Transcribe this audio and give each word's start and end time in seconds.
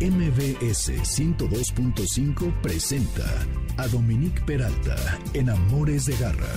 MBS 0.00 0.90
102.5 0.90 2.60
presenta 2.60 3.24
a 3.78 3.88
Dominique 3.88 4.42
Peralta 4.44 4.94
en 5.32 5.48
Amores 5.48 6.04
de 6.04 6.16
Garra. 6.18 6.52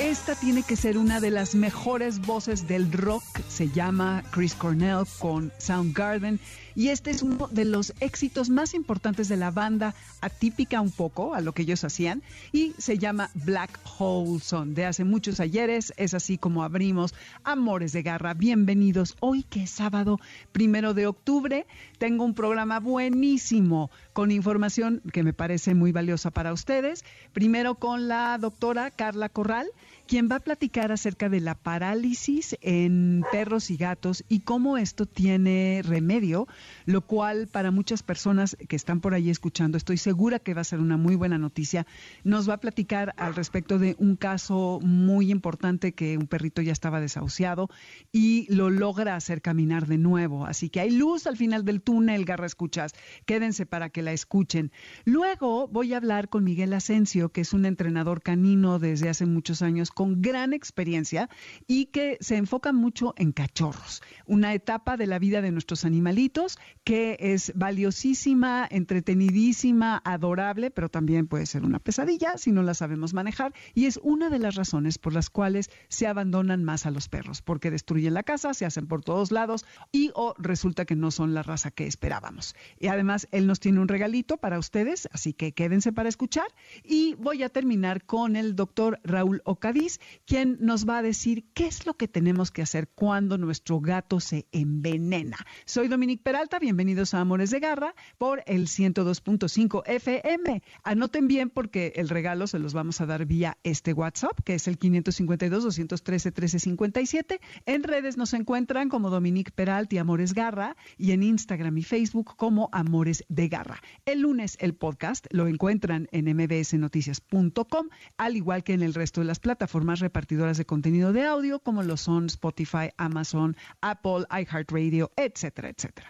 Esta 0.00 0.34
tiene 0.34 0.64
que 0.64 0.74
ser 0.74 0.98
una 0.98 1.20
de 1.20 1.30
las 1.30 1.54
mejores 1.54 2.18
voces 2.18 2.66
del 2.66 2.90
rock. 2.90 3.22
Se 3.48 3.68
llama 3.68 4.24
Chris 4.32 4.52
Cornell 4.54 5.04
con 5.20 5.52
Soundgarden. 5.58 6.40
Y 6.74 6.88
este 6.88 7.12
es 7.12 7.22
uno 7.22 7.46
de 7.52 7.64
los 7.64 7.94
éxitos 8.00 8.50
más 8.50 8.74
importantes 8.74 9.28
de 9.28 9.36
la 9.36 9.52
banda, 9.52 9.94
atípica 10.20 10.80
un 10.80 10.90
poco 10.90 11.36
a 11.36 11.40
lo 11.40 11.52
que 11.52 11.62
ellos 11.62 11.84
hacían. 11.84 12.24
Y 12.50 12.74
se 12.76 12.98
llama 12.98 13.30
Black 13.34 13.78
Hole 13.96 14.40
Son. 14.40 14.74
De 14.74 14.84
hace 14.84 15.04
muchos 15.04 15.38
ayeres 15.38 15.92
es 15.96 16.12
así 16.12 16.38
como 16.38 16.64
abrimos 16.64 17.14
Amores 17.44 17.92
de 17.92 18.02
Garra. 18.02 18.34
Bienvenidos. 18.34 19.16
Hoy 19.20 19.44
que 19.44 19.62
es 19.62 19.70
sábado 19.70 20.18
primero 20.50 20.94
de 20.94 21.06
octubre, 21.06 21.68
tengo 21.98 22.24
un 22.24 22.34
programa 22.34 22.80
buenísimo 22.80 23.92
con 24.14 24.30
información 24.30 25.02
que 25.12 25.22
me 25.24 25.34
parece 25.34 25.74
muy 25.74 25.92
valiosa 25.92 26.30
para 26.30 26.52
ustedes. 26.54 27.04
Primero 27.32 27.74
con 27.74 28.08
la 28.08 28.38
doctora 28.38 28.90
Carla 28.90 29.28
Corral 29.28 29.66
quien 30.06 30.28
va 30.30 30.36
a 30.36 30.40
platicar 30.40 30.92
acerca 30.92 31.28
de 31.28 31.40
la 31.40 31.54
parálisis 31.54 32.56
en 32.60 33.24
perros 33.32 33.70
y 33.70 33.76
gatos 33.76 34.24
y 34.28 34.40
cómo 34.40 34.76
esto 34.76 35.06
tiene 35.06 35.82
remedio, 35.84 36.46
lo 36.84 37.00
cual 37.02 37.48
para 37.48 37.70
muchas 37.70 38.02
personas 38.02 38.56
que 38.68 38.76
están 38.76 39.00
por 39.00 39.14
ahí 39.14 39.30
escuchando, 39.30 39.78
estoy 39.78 39.96
segura 39.96 40.38
que 40.38 40.54
va 40.54 40.60
a 40.60 40.64
ser 40.64 40.80
una 40.80 40.96
muy 40.96 41.16
buena 41.16 41.38
noticia. 41.38 41.86
Nos 42.22 42.48
va 42.48 42.54
a 42.54 42.60
platicar 42.60 43.14
al 43.16 43.34
respecto 43.34 43.78
de 43.78 43.96
un 43.98 44.16
caso 44.16 44.78
muy 44.82 45.30
importante 45.30 45.92
que 45.92 46.18
un 46.18 46.26
perrito 46.26 46.60
ya 46.60 46.72
estaba 46.72 47.00
desahuciado 47.00 47.70
y 48.12 48.46
lo 48.54 48.70
logra 48.70 49.16
hacer 49.16 49.40
caminar 49.40 49.86
de 49.86 49.98
nuevo. 49.98 50.46
Así 50.46 50.68
que 50.68 50.80
hay 50.80 50.90
luz 50.90 51.26
al 51.26 51.36
final 51.36 51.64
del 51.64 51.80
túnel, 51.80 52.24
Garra 52.24 52.46
Escuchas. 52.46 52.92
Quédense 53.24 53.64
para 53.64 53.88
que 53.88 54.02
la 54.02 54.12
escuchen. 54.12 54.70
Luego 55.04 55.66
voy 55.68 55.94
a 55.94 55.96
hablar 55.96 56.28
con 56.28 56.44
Miguel 56.44 56.72
Asensio, 56.74 57.30
que 57.30 57.40
es 57.40 57.52
un 57.52 57.64
entrenador 57.64 58.22
canino 58.22 58.78
desde 58.78 59.08
hace 59.08 59.24
muchos 59.24 59.62
años 59.62 59.90
con 59.94 60.20
gran 60.20 60.52
experiencia 60.52 61.28
y 61.66 61.86
que 61.86 62.18
se 62.20 62.36
enfoca 62.36 62.72
mucho 62.72 63.14
en 63.16 63.32
cachorros, 63.32 64.02
una 64.26 64.54
etapa 64.54 64.96
de 64.96 65.06
la 65.06 65.18
vida 65.18 65.40
de 65.40 65.52
nuestros 65.52 65.84
animalitos 65.84 66.58
que 66.84 67.16
es 67.20 67.52
valiosísima, 67.54 68.66
entretenidísima, 68.70 70.02
adorable, 70.04 70.70
pero 70.70 70.88
también 70.88 71.26
puede 71.26 71.46
ser 71.46 71.64
una 71.64 71.78
pesadilla 71.78 72.36
si 72.36 72.52
no 72.52 72.62
la 72.62 72.74
sabemos 72.74 73.14
manejar 73.14 73.54
y 73.74 73.86
es 73.86 73.98
una 74.02 74.30
de 74.30 74.38
las 74.38 74.54
razones 74.54 74.98
por 74.98 75.12
las 75.12 75.30
cuales 75.30 75.70
se 75.88 76.06
abandonan 76.06 76.64
más 76.64 76.86
a 76.86 76.90
los 76.90 77.08
perros, 77.08 77.42
porque 77.42 77.70
destruyen 77.70 78.14
la 78.14 78.22
casa, 78.22 78.54
se 78.54 78.66
hacen 78.66 78.86
por 78.86 79.02
todos 79.02 79.32
lados 79.32 79.64
y 79.92 80.10
o 80.14 80.34
resulta 80.38 80.84
que 80.84 80.96
no 80.96 81.10
son 81.10 81.34
la 81.34 81.42
raza 81.42 81.70
que 81.70 81.86
esperábamos. 81.86 82.54
Y 82.78 82.88
además 82.88 83.28
él 83.30 83.46
nos 83.46 83.60
tiene 83.60 83.80
un 83.80 83.88
regalito 83.88 84.36
para 84.38 84.58
ustedes, 84.58 85.08
así 85.12 85.32
que 85.32 85.52
quédense 85.52 85.92
para 85.92 86.08
escuchar 86.08 86.46
y 86.82 87.14
voy 87.14 87.42
a 87.42 87.48
terminar 87.48 88.04
con 88.04 88.36
el 88.36 88.56
doctor 88.56 89.00
Raúl 89.04 89.42
Ocadí 89.44 89.83
quien 90.26 90.58
nos 90.60 90.88
va 90.88 90.98
a 90.98 91.02
decir 91.02 91.46
qué 91.54 91.66
es 91.66 91.86
lo 91.86 91.94
que 91.94 92.06
tenemos 92.08 92.50
que 92.50 92.62
hacer 92.62 92.88
cuando 92.94 93.38
nuestro 93.38 93.80
gato 93.80 94.20
se 94.20 94.46
envenena. 94.52 95.38
Soy 95.64 95.88
Dominique 95.88 96.22
Peralta, 96.22 96.58
bienvenidos 96.58 97.14
a 97.14 97.20
Amores 97.20 97.50
de 97.50 97.60
Garra 97.60 97.94
por 98.18 98.42
el 98.46 98.66
102.5 98.66 99.82
FM. 99.86 100.62
Anoten 100.82 101.28
bien 101.28 101.50
porque 101.50 101.92
el 101.96 102.08
regalo 102.08 102.46
se 102.46 102.58
los 102.58 102.72
vamos 102.72 102.98
a 103.00 103.06
dar 103.06 103.26
vía 103.26 103.58
este 103.62 103.92
WhatsApp, 103.92 104.38
que 104.44 104.54
es 104.54 104.66
el 104.68 104.78
552-213-1357. 104.78 107.40
En 107.66 107.82
redes 107.82 108.16
nos 108.16 108.32
encuentran 108.32 108.88
como 108.88 109.10
Dominique 109.10 109.52
Peralta 109.52 109.96
y 109.96 109.98
Amores 109.98 110.32
Garra 110.34 110.76
y 110.96 111.10
en 111.12 111.22
Instagram 111.22 111.76
y 111.78 111.82
Facebook 111.82 112.36
como 112.36 112.68
Amores 112.72 113.24
de 113.28 113.48
Garra. 113.48 113.82
El 114.06 114.20
lunes 114.20 114.56
el 114.60 114.74
podcast 114.74 115.26
lo 115.30 115.46
encuentran 115.46 116.08
en 116.12 116.34
mbsnoticias.com, 116.34 117.88
al 118.16 118.36
igual 118.36 118.64
que 118.64 118.72
en 118.72 118.82
el 118.82 118.94
resto 118.94 119.20
de 119.20 119.26
las 119.26 119.40
plataformas 119.40 119.73
formas 119.74 119.98
repartidoras 119.98 120.56
de 120.56 120.66
contenido 120.66 121.12
de 121.12 121.24
audio 121.24 121.58
como 121.58 121.82
lo 121.82 121.96
son 121.96 122.26
Spotify, 122.26 122.90
Amazon, 122.96 123.56
Apple, 123.80 124.24
iHeartRadio, 124.30 125.10
etcétera, 125.16 125.68
etcétera. 125.68 126.06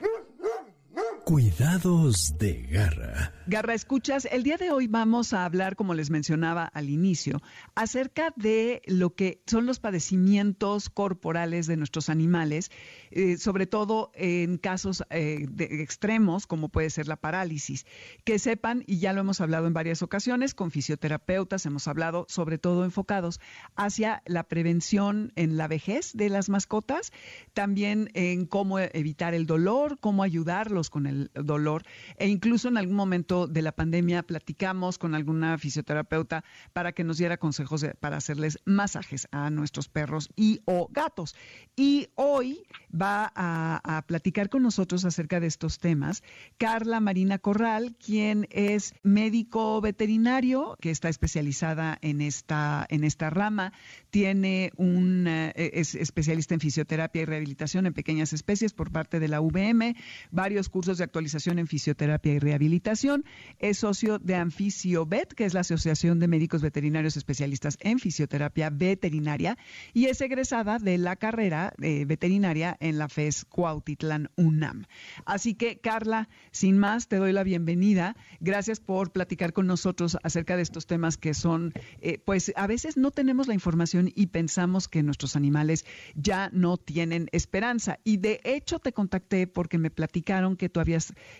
Cuidados 1.24 2.36
de 2.36 2.66
garra. 2.70 3.32
Garra, 3.46 3.72
escuchas, 3.72 4.26
el 4.30 4.42
día 4.42 4.58
de 4.58 4.70
hoy 4.70 4.88
vamos 4.88 5.32
a 5.32 5.46
hablar, 5.46 5.74
como 5.74 5.94
les 5.94 6.10
mencionaba 6.10 6.64
al 6.66 6.90
inicio, 6.90 7.40
acerca 7.74 8.34
de 8.36 8.82
lo 8.84 9.14
que 9.14 9.42
son 9.46 9.64
los 9.64 9.80
padecimientos 9.80 10.90
corporales 10.90 11.66
de 11.66 11.78
nuestros 11.78 12.10
animales, 12.10 12.70
eh, 13.10 13.38
sobre 13.38 13.66
todo 13.66 14.12
en 14.14 14.58
casos 14.58 15.02
eh, 15.08 15.46
de 15.48 15.82
extremos, 15.82 16.46
como 16.46 16.68
puede 16.68 16.90
ser 16.90 17.08
la 17.08 17.16
parálisis. 17.16 17.86
Que 18.24 18.38
sepan, 18.38 18.84
y 18.86 18.98
ya 18.98 19.14
lo 19.14 19.22
hemos 19.22 19.40
hablado 19.40 19.66
en 19.66 19.72
varias 19.72 20.02
ocasiones, 20.02 20.52
con 20.54 20.70
fisioterapeutas 20.70 21.64
hemos 21.64 21.88
hablado, 21.88 22.26
sobre 22.28 22.58
todo 22.58 22.84
enfocados 22.84 23.40
hacia 23.76 24.22
la 24.26 24.42
prevención 24.42 25.32
en 25.36 25.56
la 25.56 25.68
vejez 25.68 26.12
de 26.12 26.28
las 26.28 26.50
mascotas, 26.50 27.12
también 27.54 28.10
en 28.12 28.44
cómo 28.44 28.78
evitar 28.78 29.32
el 29.32 29.46
dolor, 29.46 29.98
cómo 30.00 30.22
ayudarlos 30.22 30.90
con 30.90 31.06
el 31.06 31.13
dolor. 31.34 31.84
E 32.16 32.28
incluso 32.28 32.69
en 32.69 32.76
algún 32.76 32.97
momento 32.97 33.47
de 33.47 33.62
la 33.62 33.72
pandemia 33.72 34.22
platicamos 34.22 34.98
con 34.98 35.14
alguna 35.14 35.58
fisioterapeuta 35.58 36.44
para 36.72 36.92
que 36.92 37.04
nos 37.04 37.19
diera 37.19 37.36
consejos 37.36 37.84
para 38.00 38.16
hacerles 38.16 38.58
masajes 38.64 39.28
a 39.30 39.50
nuestros 39.50 39.88
perros 39.88 40.30
y 40.36 40.60
o 40.64 40.88
gatos. 40.91 41.34
Y 41.76 42.08
hoy 42.14 42.64
va 42.91 43.32
a, 43.34 44.02
platicar 44.06 44.48
con 44.48 44.62
nosotros 44.62 45.04
acerca 45.04 45.41
de 45.41 45.47
estos 45.47 45.78
temas 45.78 46.22
Carla 46.58 47.00
Marina 47.00 47.38
Corral, 47.38 47.96
quien 47.96 48.46
es 48.50 48.94
médico 49.02 49.81
veterinario 49.81 50.76
que 50.81 50.91
está 50.91 51.08
especializada 51.08 51.98
en 52.02 52.20
esta, 52.20 52.86
en 52.91 53.04
esta 53.04 53.31
rama. 53.31 53.72
Tiene 54.10 54.72
un, 54.76 55.26
eh, 55.26 55.52
es 55.75 55.94
especialista 55.94 56.54
en 56.54 56.60
fisioterapia 56.60 57.22
y 57.22 57.25
rehabilitación 57.25 57.86
en 57.86 57.94
pequeñas 57.94 58.32
especies 58.32 58.72
por 58.72 58.91
parte 58.91 59.20
de 59.20 59.28
la 59.28 59.41
UVM, 59.41 59.94
varios 60.31 60.69
cursos 60.69 60.98
de 60.98 61.03
actualización 61.04 61.59
en 61.59 61.66
fisioterapia 61.66 62.34
y 62.34 62.38
rehabilitación. 62.38 63.25
Es 63.59 63.78
socio 63.78 64.19
de 64.19 64.34
Anfisiobet, 64.34 65.34
que 65.34 65.44
es 65.44 65.54
la 65.54 65.60
Asociación 65.60 66.19
de 66.19 66.28
Médicos 66.28 66.62
Veterinarios 66.62 67.16
Especialistas 67.16 67.78
en 67.81 67.98
Fisioterapia 67.98 68.70
Veterinaria, 68.70 69.56
y 69.93 70.06
es 70.06 70.20
egresada 70.20 70.78
de 70.78 70.98
la 70.98 71.16
carrera 71.16 71.72
eh, 71.81 72.04
veterinaria 72.04 72.76
en 72.81 72.98
la 72.98 73.09
FES 73.09 73.44
Cuautitlán 73.44 74.31
UNAM. 74.37 74.87
Así 75.25 75.54
que, 75.54 75.78
Carla, 75.78 76.28
sin 76.50 76.78
más, 76.78 77.09
te 77.09 77.16
doy 77.16 77.32
la 77.32 77.44
bienvenida. 77.44 78.16
Gracias 78.41 78.81
por 78.81 79.12
platicar 79.12 79.53
con 79.53 79.66
nosotros 79.66 80.16
acerca 80.22 80.56
de 80.56 80.62
estos 80.62 80.87
temas 80.87 81.16
que 81.16 81.34
son, 81.34 81.72
eh, 82.00 82.19
pues 82.25 82.53
a 82.56 82.66
veces 82.66 82.97
no 82.97 83.10
tenemos 83.10 83.47
la 83.48 83.54
información 83.54 84.10
y 84.14 84.26
pensamos 84.28 84.88
que 84.88 85.03
nuestros 85.03 85.37
animales 85.37 85.84
ya 86.14 86.50
no 86.53 86.76
tienen 86.76 87.28
esperanza. 87.32 87.98
Y 88.04 88.19
de 88.19 88.41
hecho 88.44 88.78
te 88.78 88.93
contacté 88.93 89.47
porque 89.47 89.78
me 89.78 89.91
platicaron 89.91 90.56
que 90.56 90.69
tú 90.69 90.81
habías 90.81 90.94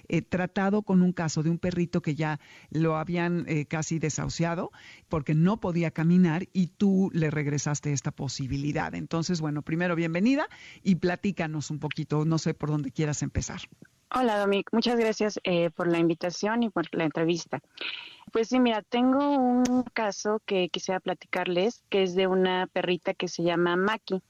eh, 0.09 0.23
tratado 0.23 0.83
con 0.83 1.03
un 1.03 1.13
caso 1.13 1.43
de 1.43 1.51
un 1.51 1.59
perrito 1.59 2.03
que 2.03 2.15
ya 2.15 2.41
lo 2.71 2.97
habían 2.97 3.45
eh, 3.49 3.67
casi 3.67 3.99
desahuciado 3.99 4.71
porque 5.09 5.35
no 5.35 5.61
podía 5.61 5.91
caminar 5.91 6.49
y 6.53 6.69
tú 6.69 7.11
le 7.13 7.31
regresaste 7.31 7.93
esta 7.93 8.11
posibilidad. 8.11 8.95
Entonces, 8.95 9.41
bueno, 9.41 9.63
primero 9.63 9.95
bienvenida 9.95 10.49
y 10.83 10.97
platícanos 10.97 11.71
un 11.71 11.79
poquito, 11.79 12.25
no 12.25 12.39
sé 12.39 12.55
por 12.55 12.71
dónde 12.71 12.91
quieras 12.91 13.23
empezar. 13.23 13.61
Hola, 14.17 14.39
Domic. 14.39 14.69
Muchas 14.71 14.97
gracias 14.97 15.41
eh, 15.43 15.71
por 15.71 15.89
la 15.89 15.99
invitación 15.99 16.63
y 16.63 16.71
por 16.71 16.87
la 16.95 17.05
entrevista. 17.05 17.61
Pues 18.33 18.49
sí, 18.49 18.61
mira, 18.61 18.83
tengo 18.83 19.37
un 19.37 19.83
caso 19.93 20.41
que 20.47 20.69
quisiera 20.69 21.01
platicarles, 21.01 21.83
que 21.89 22.05
es 22.05 22.15
de 22.15 22.29
una 22.29 22.69
perrita 22.69 23.15
que 23.15 23.27
se 23.27 23.43
llama 23.43 23.75
Maki. 23.75 24.23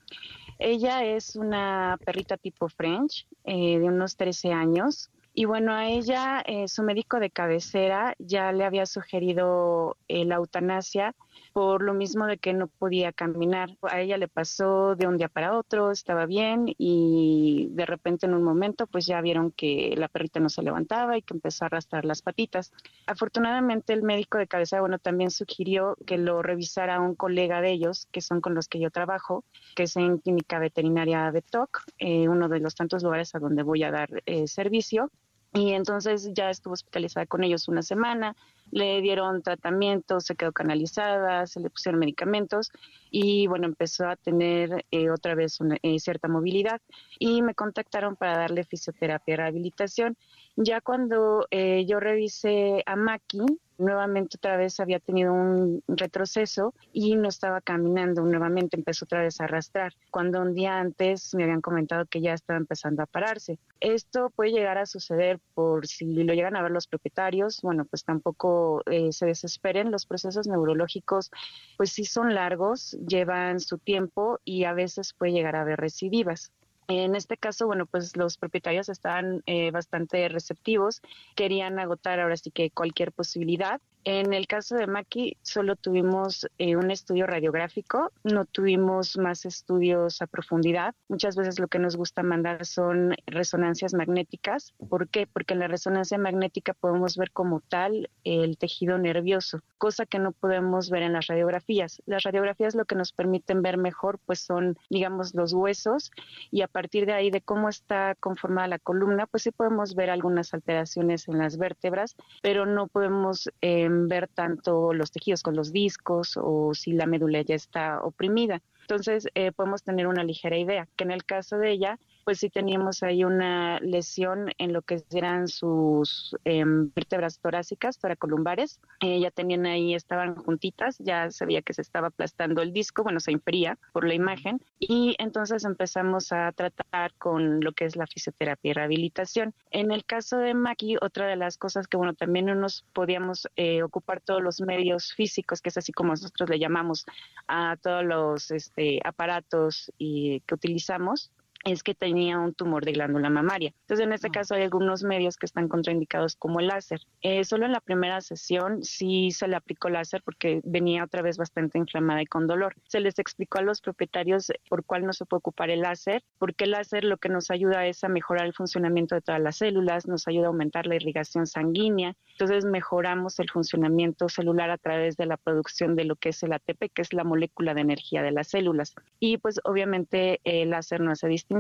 Ella 0.67 1.05
es 1.05 1.37
una 1.37 1.99
perrita 2.05 2.39
tipo 2.39 2.69
French, 2.71 3.27
de 3.45 3.83
unos 3.83 4.17
13 4.17 4.53
años, 4.53 5.11
y 5.37 5.47
bueno, 5.47 5.75
a 5.75 5.89
ella, 5.89 6.45
eh, 6.47 6.69
su 6.69 6.85
médico 6.85 7.19
de 7.19 7.29
cabecera 7.29 8.15
ya 8.21 8.53
le 8.53 8.65
había 8.65 8.87
sugerido 8.87 9.97
eh, 10.07 10.25
la 10.25 10.37
eutanasia 10.37 11.17
por 11.53 11.83
lo 11.83 11.95
mismo 11.95 12.27
de 12.27 12.39
que 12.39 12.53
no 12.53 12.69
podía 12.69 13.13
caminar. 13.13 13.77
A 13.83 14.01
ella 14.01 14.19
le 14.19 14.29
pasó 14.29 14.97
de 14.97 15.07
un 15.07 15.17
día 15.17 15.29
para 15.29 15.57
otro, 15.57 15.91
estaba 15.91 16.27
bien 16.27 16.67
y 16.79 17.69
de 17.71 17.87
repente 17.87 18.27
en 18.27 18.35
un 18.35 18.43
momento 18.43 18.87
pues 18.87 19.07
ya 19.07 19.21
vieron 19.21 19.53
que 19.53 19.95
la 19.97 20.09
perrita 20.09 20.41
no 20.41 20.49
se 20.49 20.63
levantaba 20.63 21.17
y 21.17 21.23
que 21.23 21.35
empezó 21.35 21.65
a 21.65 21.67
arrastrar 21.67 22.05
las 22.05 22.23
patitas. 22.23 22.73
Afortunadamente 23.07 23.93
el 23.93 24.03
médico 24.03 24.39
de 24.39 24.47
cabecera, 24.47 24.81
bueno, 24.81 24.99
también 24.99 25.31
sugirió 25.31 25.97
que 26.07 26.19
lo 26.19 26.43
revisara 26.43 27.01
un 27.01 27.15
colega 27.15 27.61
de 27.61 27.73
ellos, 27.73 28.09
que 28.11 28.21
son 28.21 28.41
con 28.41 28.55
los 28.55 28.69
que 28.69 28.81
yo 28.81 28.91
trabajo, 28.91 29.45
que 29.75 29.85
es 29.85 29.97
en 29.97 30.19
Clínica 30.19 30.59
Veterinaria 30.59 31.31
de 31.31 31.43
TOC, 31.43 31.83
eh, 31.99 32.29
uno 32.29 32.49
de 32.49 32.61
los 32.61 32.75
tantos 32.75 33.03
lugares 33.03 33.35
a 33.35 33.39
donde 33.39 33.63
voy 33.63 33.83
a 33.83 33.91
dar 33.91 34.11
servicio 34.47 35.11
y 35.55 35.73
entonces 35.73 36.31
ya 36.35 36.51
estuvo 36.51 36.75
hospitalizada 36.75 37.27
con 37.27 37.45
ellos 37.45 37.69
una 37.69 37.83
semana, 37.83 38.35
le 38.75 39.01
dieron 39.01 39.41
tratamiento, 39.41 40.19
se 40.19 40.35
quedó 40.35 40.51
canalizada, 40.53 41.47
se 41.47 41.61
le 41.61 41.71
pusieron 41.71 42.01
medicamentos 42.01 42.73
y 43.09 43.47
bueno, 43.47 43.67
empezó 43.67 44.09
a 44.09 44.17
tener 44.17 44.85
eh, 44.91 45.11
otra 45.11 45.37
vez 45.37 45.61
una, 45.61 45.77
eh, 45.83 46.01
cierta 46.01 46.27
movilidad 46.27 46.81
y 47.21 47.41
me 47.43 47.55
contactaron 47.55 48.17
para 48.17 48.37
darle 48.37 48.65
fisioterapia 48.65 49.35
y 49.35 49.37
rehabilitación. 49.37 50.17
Ya 50.57 50.81
cuando 50.81 51.47
eh, 51.53 51.87
yo 51.87 52.01
revisé 52.01 52.83
a 52.85 52.97
Maki, 52.97 53.47
nuevamente 53.79 54.37
otra 54.37 54.57
vez 54.57 54.81
había 54.81 55.01
tenido 55.01 55.33
un 55.33 55.83
retroceso 55.89 56.75
y 56.93 57.17
no 57.17 57.29
estaba 57.29 57.61
caminando, 57.61 58.23
nuevamente 58.23 58.77
empezó 58.77 59.05
otra 59.05 59.23
vez 59.23 59.41
a 59.41 59.45
arrastrar, 59.45 59.93
cuando 60.11 60.41
un 60.41 60.55
día 60.55 60.79
antes 60.79 61.35
me 61.35 61.45
habían 61.45 61.61
comentado 61.61 62.07
que 62.07 62.21
ya 62.21 62.35
estaba 62.35 62.59
empezando 62.59 63.03
a 63.03 63.07
pararse. 63.07 63.59
Esto 63.81 64.31
puede 64.31 64.53
llegar 64.53 64.79
a 64.79 64.87
suceder 64.87 65.41
por 65.55 65.87
si 65.87 66.05
lo 66.25 66.35
llegan 66.35 66.57
a 66.57 66.63
ver 66.63 66.71
los 66.71 66.87
propietarios, 66.87 67.61
bueno, 67.63 67.85
pues 67.85 68.05
tampoco 68.05 68.83
eh, 68.91 69.13
se 69.13 69.27
desesperen, 69.27 69.91
los 69.91 70.07
procesos 70.07 70.47
neurológicos 70.47 71.31
pues 71.77 71.91
sí 71.91 72.05
son 72.05 72.35
largos, 72.35 72.97
llevan 73.07 73.61
su 73.61 73.79
tiempo 73.79 74.39
y 74.45 74.65
a 74.65 74.73
veces 74.73 75.13
puede 75.13 75.33
llegar 75.33 75.57
a 75.57 75.63
haber 75.63 75.79
recidivas. 75.79 76.53
En 76.89 77.15
este 77.17 77.37
caso, 77.37 77.67
bueno, 77.67 77.87
pues 77.87 78.17
los 78.17 78.37
propietarios 78.37 78.89
estaban 78.89 79.43
eh, 79.47 79.71
bastante 79.71 80.29
receptivos, 80.29 81.01
querían 81.35 81.79
agotar 81.79 82.21
ahora 82.21 82.37
sí 82.37 82.51
que 82.51 82.71
cualquier 82.71 83.13
posibilidad 83.13 83.81
en 84.05 84.35
el 84.35 84.47
caso 84.47 84.77
de 84.77 84.87
Maki, 84.87 85.39
solo 85.41 85.77
tuvimos 85.77 86.47
eh, 86.59 86.77
un 86.77 86.91
estudio 86.91 87.27
radiográfico, 87.27 88.13
no 88.23 88.45
tuvimos 88.45 89.17
más 89.17 89.47
estudios 89.47 90.21
a 90.21 90.27
profundidad. 90.27 90.95
Muchas 91.09 91.37
veces 91.37 91.59
lo 91.59 91.69
que 91.69 91.79
nos 91.79 91.97
gusta 91.97 92.23
mandar 92.23 92.67
son 92.67 93.15
resonancias 93.27 93.95
magnéticas. 93.95 94.75
¿Por 94.91 95.09
qué? 95.09 95.27
Porque 95.27 95.55
en 95.55 95.61
la 95.61 95.69
resonancia 95.69 96.19
magnética 96.19 96.75
podemos 96.75 97.17
ver 97.17 97.31
como 97.31 97.61
tal 97.61 98.11
el 98.25 98.59
tejido 98.59 98.99
nervioso, 98.99 99.61
cosa 99.79 100.05
que 100.05 100.19
no 100.19 100.33
podemos 100.33 100.91
ver 100.91 101.03
en 101.03 101.15
las 101.15 101.27
radiografías. 101.27 102.03
Las 102.05 102.25
radiografías 102.25 102.75
lo 102.75 102.85
que 102.85 102.97
nos 102.97 103.13
permiten 103.13 103.63
ver 103.63 103.79
mejor, 103.79 104.19
pues 104.27 104.41
son, 104.41 104.77
digamos, 104.91 105.35
los 105.35 105.55
huesos 105.55 106.11
y 106.51 106.61
a 106.61 106.69
partir 106.69 107.07
de 107.07 107.15
ahí 107.15 107.31
de 107.31 107.41
cómo 107.41 107.71
está 107.71 108.15
conformada 108.17 108.69
la 108.69 108.79
columna, 108.79 109.27
pues 109.27 109.45
sí 109.45 109.51
podemos 109.51 109.95
ver 109.95 110.11
algunas 110.11 110.53
alteraciones 110.53 111.27
en 111.29 111.39
las 111.39 111.57
vértebras, 111.57 112.17
pero 112.43 112.67
no 112.67 112.87
podemos 112.87 113.49
eh, 113.63 113.89
ver 114.09 114.29
tanto 114.29 114.93
los 114.93 115.11
tejidos 115.11 115.43
con 115.43 115.57
los 115.57 115.73
discos 115.73 116.39
o 116.41 116.75
si 116.75 116.93
la 116.93 117.07
médula 117.07 117.43
ya 117.43 117.55
está 117.55 118.01
oprimida. 118.03 118.63
Entonces, 118.83 119.29
eh, 119.35 119.53
podemos 119.53 119.83
tener 119.83 120.07
una 120.07 120.25
ligera 120.25 120.59
idea, 120.59 120.89
que 120.97 121.05
en 121.05 121.11
el 121.11 121.25
caso 121.25 121.57
de 121.59 121.71
ella, 121.71 121.99
pues 122.25 122.39
sí 122.39 122.51
teníamos 122.51 123.03
ahí 123.03 123.25
una 123.25 123.79
lesión 123.81 124.51
en 124.59 124.73
lo 124.73 124.83
que 124.83 125.03
eran 125.13 125.49
sus 125.49 126.37
em, 126.45 126.91
vértebras 126.95 127.39
torácicas, 127.39 127.99
toracolumbares. 127.99 128.81
Eh, 129.01 129.21
ya 129.21 129.31
tenían 129.31 129.67
ahí, 129.67 129.95
estaban 129.95 130.35
juntitas, 130.37 130.97
ya 130.99 131.31
sabía 131.31 131.63
que 131.63 131.75
se 131.75 131.83
estaba 131.83 132.09
aplastando 132.09 132.63
el 132.63 132.73
disco, 132.73 133.03
bueno, 133.03 133.21
se 133.21 133.33
infería 133.33 133.79
por 133.93 134.07
la 134.07 134.15
imagen. 134.15 134.61
Y 134.79 135.15
entonces 135.19 135.65
empezamos 135.65 136.33
a 136.33 136.53
tratar 136.53 137.13
con 137.19 137.61
lo 137.61 137.73
que 137.73 137.85
es 137.85 137.97
la 137.97 138.07
fisioterapia 138.07 138.71
y 138.71 138.75
rehabilitación. 138.75 139.55
En 139.71 139.93
el 139.93 140.05
caso 140.05 140.39
de 140.39 140.55
Maki, 140.55 140.97
otra 141.01 141.27
de 141.27 141.37
las 141.37 141.59
cosas 141.59 141.87
que, 141.87 141.97
bueno, 141.97 142.15
también 142.15 142.47
no 142.47 142.55
nos 142.55 142.85
podíamos 142.93 143.49
eh, 143.57 143.83
ocupar 143.83 144.21
todos 144.21 144.43
los 144.43 144.61
medios 144.61 145.13
físicos, 145.15 145.61
que 145.61 145.69
es 145.69 145.77
así 145.77 145.93
como 145.93 146.11
nosotros 146.11 146.49
le 146.49 146.59
llamamos 146.59 147.05
a 147.47 147.77
todos 147.77 148.05
los 148.05 148.51
este, 148.51 149.01
aparatos 149.05 149.93
y, 149.99 150.41
que 150.41 150.55
utilizamos, 150.55 151.31
es 151.65 151.83
que 151.83 151.95
tenía 151.95 152.39
un 152.39 152.55
tumor 152.55 152.85
de 152.85 152.93
glándula 152.93 153.31
mamaria. 153.31 153.73
Entonces, 153.81 154.07
en 154.07 154.13
este 154.13 154.29
ah. 154.29 154.33
caso 154.33 154.55
hay 154.55 154.63
algunos 154.63 155.03
medios 155.03 155.37
que 155.37 155.47
están 155.47 155.69
contraindicados 155.69 156.37
como 156.37 156.61
el 156.61 156.69
láser. 156.69 157.01
Eh, 157.23 157.45
solo 157.45 157.67
en 157.67 157.73
la 157.73 157.81
primera 157.81 158.21
sesión 158.21 158.85
sí 158.85 159.31
se 159.31 159.49
le 159.49 159.57
aplicó 159.57 159.89
láser 159.89 160.23
porque 160.23 160.61
venía 160.65 161.05
otra 161.05 161.23
vez 161.23 161.37
bastante 161.37 161.79
inflamada 161.79 162.23
y 162.23 162.27
con 162.27 162.47
dolor. 162.47 162.75
Se 162.87 163.01
les 163.01 163.19
explicó 163.19 163.59
a 163.59 163.63
los 163.63 163.81
propietarios 163.81 164.53
por 164.69 164.85
cuál 164.85 165.07
no 165.07 165.13
se 165.13 165.25
puede 165.25 165.39
ocupar 165.39 165.71
el 165.71 165.81
láser, 165.81 166.23
porque 166.39 166.65
el 166.65 166.73
láser 166.73 167.05
lo 167.05 167.17
que 167.17 167.29
nos 167.29 167.51
ayuda 167.51 167.87
es 167.87 168.05
a 168.05 168.09
mejorar 168.09 168.47
el 168.47 168.53
funcionamiento 168.53 169.15
de 169.15 169.23
todas 169.23 169.41
las 169.41 169.57
células, 169.57 170.07
nos 170.07 170.29
ayuda 170.29 170.47
a 170.47 170.49
aumentar 170.49 170.87
la 170.87 170.97
irrigación 170.97 171.47
sanguínea. 171.47 172.15
Entonces, 172.33 172.65
mejoramos 172.65 173.39
el 173.39 173.51
funcionamiento 173.51 174.29
celular 174.29 174.71
a 174.71 174.79
través 174.79 175.17
de 175.17 175.27
la 175.27 175.37
producción 175.37 175.97
de 175.97 176.05
lo 176.05 176.17
que 176.17 176.31
es 176.31 176.43
el 176.43 176.53
ATP, 176.53 176.93
que 176.93 177.03
es 177.03 177.13
la 177.13 177.25
molécula 177.25 177.75
de 177.75 177.81
energía 177.81 178.23
de 178.23 178.33
las 178.33 178.49
células. 178.49 178.95
Y 179.19 179.39
pues 179.39 179.61
obviamente 179.65 180.41
el 180.45 180.71
láser 180.71 181.01
no 181.01 181.13
hace 181.13 181.29
distinción 181.29 181.54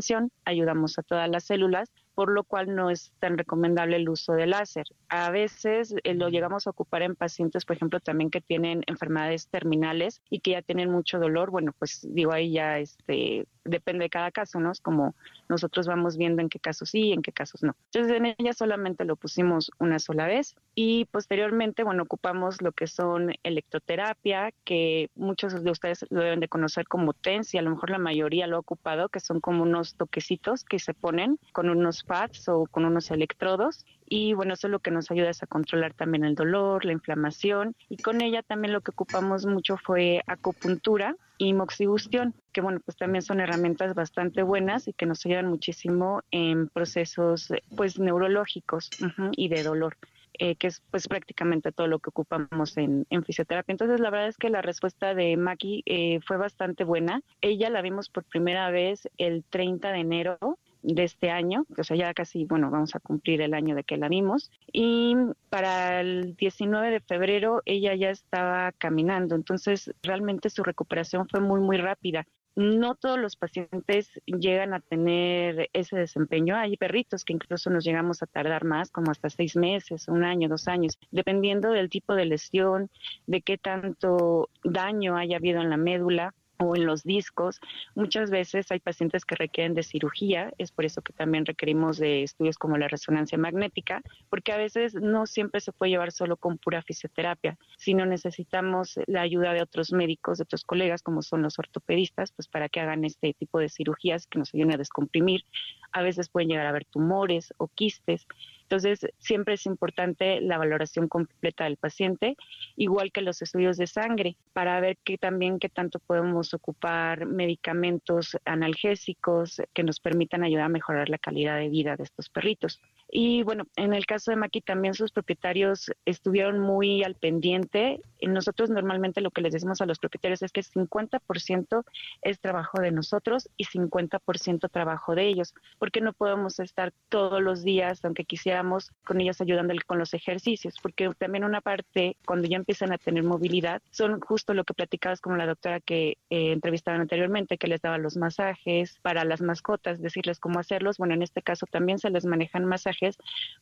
ayudamos 0.44 0.98
a 0.98 1.02
todas 1.02 1.28
las 1.28 1.44
células, 1.44 1.90
por 2.14 2.30
lo 2.30 2.44
cual 2.44 2.74
no 2.74 2.90
es 2.90 3.12
tan 3.18 3.36
recomendable 3.38 3.96
el 3.96 4.08
uso 4.08 4.32
del 4.34 4.50
láser. 4.50 4.86
A 5.08 5.30
veces 5.30 5.94
eh, 6.04 6.14
lo 6.14 6.28
llegamos 6.28 6.66
a 6.66 6.70
ocupar 6.70 7.02
en 7.02 7.16
pacientes, 7.16 7.64
por 7.64 7.76
ejemplo, 7.76 8.00
también 8.00 8.30
que 8.30 8.40
tienen 8.40 8.82
enfermedades 8.86 9.48
terminales 9.48 10.22
y 10.30 10.40
que 10.40 10.52
ya 10.52 10.62
tienen 10.62 10.90
mucho 10.90 11.18
dolor. 11.18 11.50
Bueno, 11.50 11.72
pues 11.78 12.06
digo 12.08 12.32
ahí 12.32 12.52
ya 12.52 12.78
este 12.78 13.46
depende 13.64 14.04
de 14.04 14.10
cada 14.10 14.30
caso, 14.30 14.60
¿no? 14.60 14.70
Es 14.70 14.80
como 14.80 15.14
nosotros 15.48 15.86
vamos 15.86 16.16
viendo 16.16 16.42
en 16.42 16.48
qué 16.48 16.58
casos 16.58 16.90
sí, 16.90 17.12
en 17.12 17.22
qué 17.22 17.32
casos 17.32 17.62
no. 17.62 17.74
Entonces 17.86 18.16
en 18.16 18.34
ella 18.38 18.52
solamente 18.52 19.04
lo 19.04 19.16
pusimos 19.16 19.70
una 19.78 19.98
sola 19.98 20.26
vez 20.26 20.54
y 20.74 21.06
posteriormente, 21.06 21.82
bueno, 21.82 22.02
ocupamos 22.02 22.60
lo 22.60 22.72
que 22.72 22.86
son 22.86 23.32
electroterapia, 23.42 24.52
que 24.64 25.10
muchos 25.14 25.62
de 25.62 25.70
ustedes 25.70 26.04
lo 26.10 26.20
deben 26.20 26.40
de 26.40 26.48
conocer 26.48 26.86
como 26.86 27.14
TENS 27.14 27.54
y 27.54 27.58
a 27.58 27.62
lo 27.62 27.70
mejor 27.70 27.90
la 27.90 27.98
mayoría 27.98 28.46
lo 28.46 28.56
ha 28.56 28.60
ocupado, 28.60 29.08
que 29.08 29.20
son 29.20 29.40
como 29.40 29.62
unos 29.62 29.96
toquecitos 29.96 30.64
que 30.64 30.78
se 30.78 30.94
ponen 30.94 31.38
con 31.52 31.70
unos 31.70 32.03
pads 32.06 32.48
o 32.48 32.66
con 32.70 32.84
unos 32.84 33.10
electrodos 33.10 33.84
y 34.06 34.34
bueno, 34.34 34.54
eso 34.54 34.68
lo 34.68 34.80
que 34.80 34.90
nos 34.90 35.10
ayuda 35.10 35.30
es 35.30 35.42
a 35.42 35.46
controlar 35.46 35.94
también 35.94 36.24
el 36.24 36.34
dolor, 36.34 36.84
la 36.84 36.92
inflamación 36.92 37.74
y 37.88 37.96
con 37.96 38.20
ella 38.20 38.42
también 38.42 38.72
lo 38.72 38.80
que 38.80 38.90
ocupamos 38.90 39.46
mucho 39.46 39.76
fue 39.76 40.22
acupuntura 40.26 41.16
y 41.38 41.52
moxibustión, 41.52 42.34
que 42.52 42.60
bueno, 42.60 42.80
pues 42.84 42.96
también 42.96 43.22
son 43.22 43.40
herramientas 43.40 43.94
bastante 43.94 44.42
buenas 44.42 44.86
y 44.88 44.92
que 44.92 45.06
nos 45.06 45.24
ayudan 45.26 45.48
muchísimo 45.48 46.22
en 46.30 46.68
procesos 46.68 47.52
pues 47.76 47.98
neurológicos 47.98 48.90
y 49.32 49.48
de 49.48 49.62
dolor. 49.62 49.96
Eh, 50.40 50.56
que 50.56 50.66
es 50.66 50.82
pues 50.90 51.06
prácticamente 51.06 51.70
todo 51.70 51.86
lo 51.86 52.00
que 52.00 52.10
ocupamos 52.10 52.76
en, 52.76 53.06
fisioterapia. 53.24 53.70
Entonces 53.70 54.00
la 54.00 54.10
verdad 54.10 54.26
es 54.26 54.36
que 54.36 54.50
la 54.50 54.62
respuesta 54.62 55.14
de 55.14 55.36
Maki 55.36 55.84
eh, 55.86 56.18
fue 56.26 56.36
bastante 56.38 56.82
buena. 56.82 57.20
Ella 57.40 57.70
la 57.70 57.82
vimos 57.82 58.08
por 58.08 58.24
primera 58.24 58.68
vez 58.70 59.08
el 59.16 59.44
30 59.44 59.92
de 59.92 59.98
enero 60.00 60.58
de 60.84 61.04
este 61.04 61.30
año, 61.30 61.64
o 61.76 61.82
sea, 61.82 61.96
ya 61.96 62.14
casi, 62.14 62.44
bueno, 62.44 62.70
vamos 62.70 62.94
a 62.94 63.00
cumplir 63.00 63.40
el 63.40 63.54
año 63.54 63.74
de 63.74 63.84
que 63.84 63.96
la 63.96 64.08
vimos. 64.08 64.50
Y 64.70 65.16
para 65.48 66.00
el 66.00 66.36
19 66.36 66.90
de 66.90 67.00
febrero 67.00 67.62
ella 67.64 67.94
ya 67.94 68.10
estaba 68.10 68.70
caminando, 68.72 69.34
entonces 69.34 69.92
realmente 70.02 70.50
su 70.50 70.62
recuperación 70.62 71.26
fue 71.28 71.40
muy, 71.40 71.60
muy 71.60 71.78
rápida. 71.78 72.26
No 72.56 72.94
todos 72.94 73.18
los 73.18 73.34
pacientes 73.34 74.20
llegan 74.26 74.74
a 74.74 74.80
tener 74.80 75.70
ese 75.72 75.96
desempeño. 75.96 76.54
Hay 76.54 76.76
perritos 76.76 77.24
que 77.24 77.32
incluso 77.32 77.68
nos 77.68 77.84
llegamos 77.84 78.22
a 78.22 78.26
tardar 78.26 78.64
más, 78.64 78.92
como 78.92 79.10
hasta 79.10 79.28
seis 79.28 79.56
meses, 79.56 80.06
un 80.06 80.22
año, 80.22 80.48
dos 80.48 80.68
años, 80.68 80.96
dependiendo 81.10 81.70
del 81.70 81.90
tipo 81.90 82.14
de 82.14 82.26
lesión, 82.26 82.90
de 83.26 83.40
qué 83.40 83.58
tanto 83.58 84.50
daño 84.62 85.16
haya 85.16 85.38
habido 85.38 85.62
en 85.62 85.70
la 85.70 85.76
médula 85.76 86.32
o 86.58 86.76
en 86.76 86.86
los 86.86 87.02
discos. 87.02 87.60
Muchas 87.94 88.30
veces 88.30 88.70
hay 88.70 88.80
pacientes 88.80 89.24
que 89.24 89.34
requieren 89.34 89.74
de 89.74 89.82
cirugía, 89.82 90.52
es 90.58 90.72
por 90.72 90.84
eso 90.84 91.02
que 91.02 91.12
también 91.12 91.46
requerimos 91.46 91.98
de 91.98 92.22
estudios 92.22 92.58
como 92.58 92.78
la 92.78 92.88
resonancia 92.88 93.38
magnética, 93.38 94.02
porque 94.30 94.52
a 94.52 94.56
veces 94.56 94.94
no 94.94 95.26
siempre 95.26 95.60
se 95.60 95.72
puede 95.72 95.90
llevar 95.90 96.12
solo 96.12 96.36
con 96.36 96.58
pura 96.58 96.82
fisioterapia, 96.82 97.58
sino 97.76 98.06
necesitamos 98.06 98.98
la 99.06 99.22
ayuda 99.22 99.52
de 99.52 99.62
otros 99.62 99.92
médicos, 99.92 100.38
de 100.38 100.44
otros 100.44 100.64
colegas, 100.64 101.02
como 101.02 101.22
son 101.22 101.42
los 101.42 101.58
ortopedistas, 101.58 102.32
pues 102.32 102.48
para 102.48 102.68
que 102.68 102.80
hagan 102.80 103.04
este 103.04 103.34
tipo 103.34 103.58
de 103.58 103.68
cirugías 103.68 104.26
que 104.26 104.38
nos 104.38 104.54
ayuden 104.54 104.74
a 104.74 104.78
descomprimir. 104.78 105.44
A 105.92 106.02
veces 106.02 106.28
pueden 106.28 106.48
llegar 106.48 106.66
a 106.66 106.70
haber 106.70 106.84
tumores 106.84 107.52
o 107.56 107.68
quistes. 107.68 108.26
Entonces, 108.74 109.08
siempre 109.18 109.54
es 109.54 109.66
importante 109.66 110.40
la 110.40 110.58
valoración 110.58 111.06
completa 111.06 111.62
del 111.62 111.76
paciente, 111.76 112.36
igual 112.74 113.12
que 113.12 113.20
los 113.20 113.40
estudios 113.40 113.76
de 113.76 113.86
sangre, 113.86 114.36
para 114.52 114.80
ver 114.80 114.98
qué 115.04 115.16
también 115.16 115.60
qué 115.60 115.68
tanto 115.68 116.00
podemos 116.00 116.54
ocupar 116.54 117.24
medicamentos 117.24 118.36
analgésicos 118.44 119.62
que 119.72 119.84
nos 119.84 120.00
permitan 120.00 120.42
ayudar 120.42 120.64
a 120.64 120.70
mejorar 120.70 121.08
la 121.08 121.18
calidad 121.18 121.56
de 121.56 121.68
vida 121.68 121.94
de 121.94 122.02
estos 122.02 122.28
perritos. 122.28 122.80
Y 123.08 123.42
bueno, 123.42 123.64
en 123.76 123.94
el 123.94 124.06
caso 124.06 124.30
de 124.30 124.36
Maki 124.36 124.60
también 124.60 124.94
sus 124.94 125.12
propietarios 125.12 125.92
estuvieron 126.04 126.60
muy 126.60 127.02
al 127.04 127.14
pendiente. 127.14 128.00
Nosotros 128.22 128.70
normalmente 128.70 129.20
lo 129.20 129.30
que 129.30 129.42
les 129.42 129.52
decimos 129.52 129.80
a 129.80 129.86
los 129.86 129.98
propietarios 129.98 130.42
es 130.42 130.52
que 130.52 130.62
50% 130.62 131.84
es 132.22 132.40
trabajo 132.40 132.80
de 132.80 132.90
nosotros 132.90 133.48
y 133.56 133.66
50% 133.66 134.70
trabajo 134.70 135.14
de 135.14 135.28
ellos, 135.28 135.54
porque 135.78 136.00
no 136.00 136.12
podemos 136.12 136.58
estar 136.60 136.92
todos 137.08 137.42
los 137.42 137.62
días, 137.62 138.04
aunque 138.04 138.24
quisiéramos, 138.24 138.90
con 139.04 139.20
ellas 139.20 139.40
ayudándole 139.40 139.82
con 139.82 139.98
los 139.98 140.14
ejercicios, 140.14 140.74
porque 140.82 141.10
también 141.18 141.44
una 141.44 141.60
parte, 141.60 142.16
cuando 142.26 142.48
ya 142.48 142.56
empiezan 142.56 142.92
a 142.92 142.98
tener 142.98 143.22
movilidad, 143.22 143.82
son 143.90 144.20
justo 144.20 144.54
lo 144.54 144.64
que 144.64 144.74
platicabas 144.74 145.20
con 145.20 145.38
la 145.38 145.46
doctora 145.46 145.80
que 145.80 146.18
eh, 146.30 146.52
entrevistaban 146.52 147.00
anteriormente, 147.00 147.58
que 147.58 147.68
les 147.68 147.80
daba 147.80 147.98
los 147.98 148.16
masajes 148.16 148.98
para 149.02 149.24
las 149.24 149.40
mascotas, 149.40 150.00
decirles 150.00 150.40
cómo 150.40 150.58
hacerlos. 150.58 150.98
Bueno, 150.98 151.14
en 151.14 151.22
este 151.22 151.42
caso 151.42 151.66
también 151.66 151.98
se 151.98 152.10
les 152.10 152.24
manejan 152.24 152.64
masajes, 152.64 153.03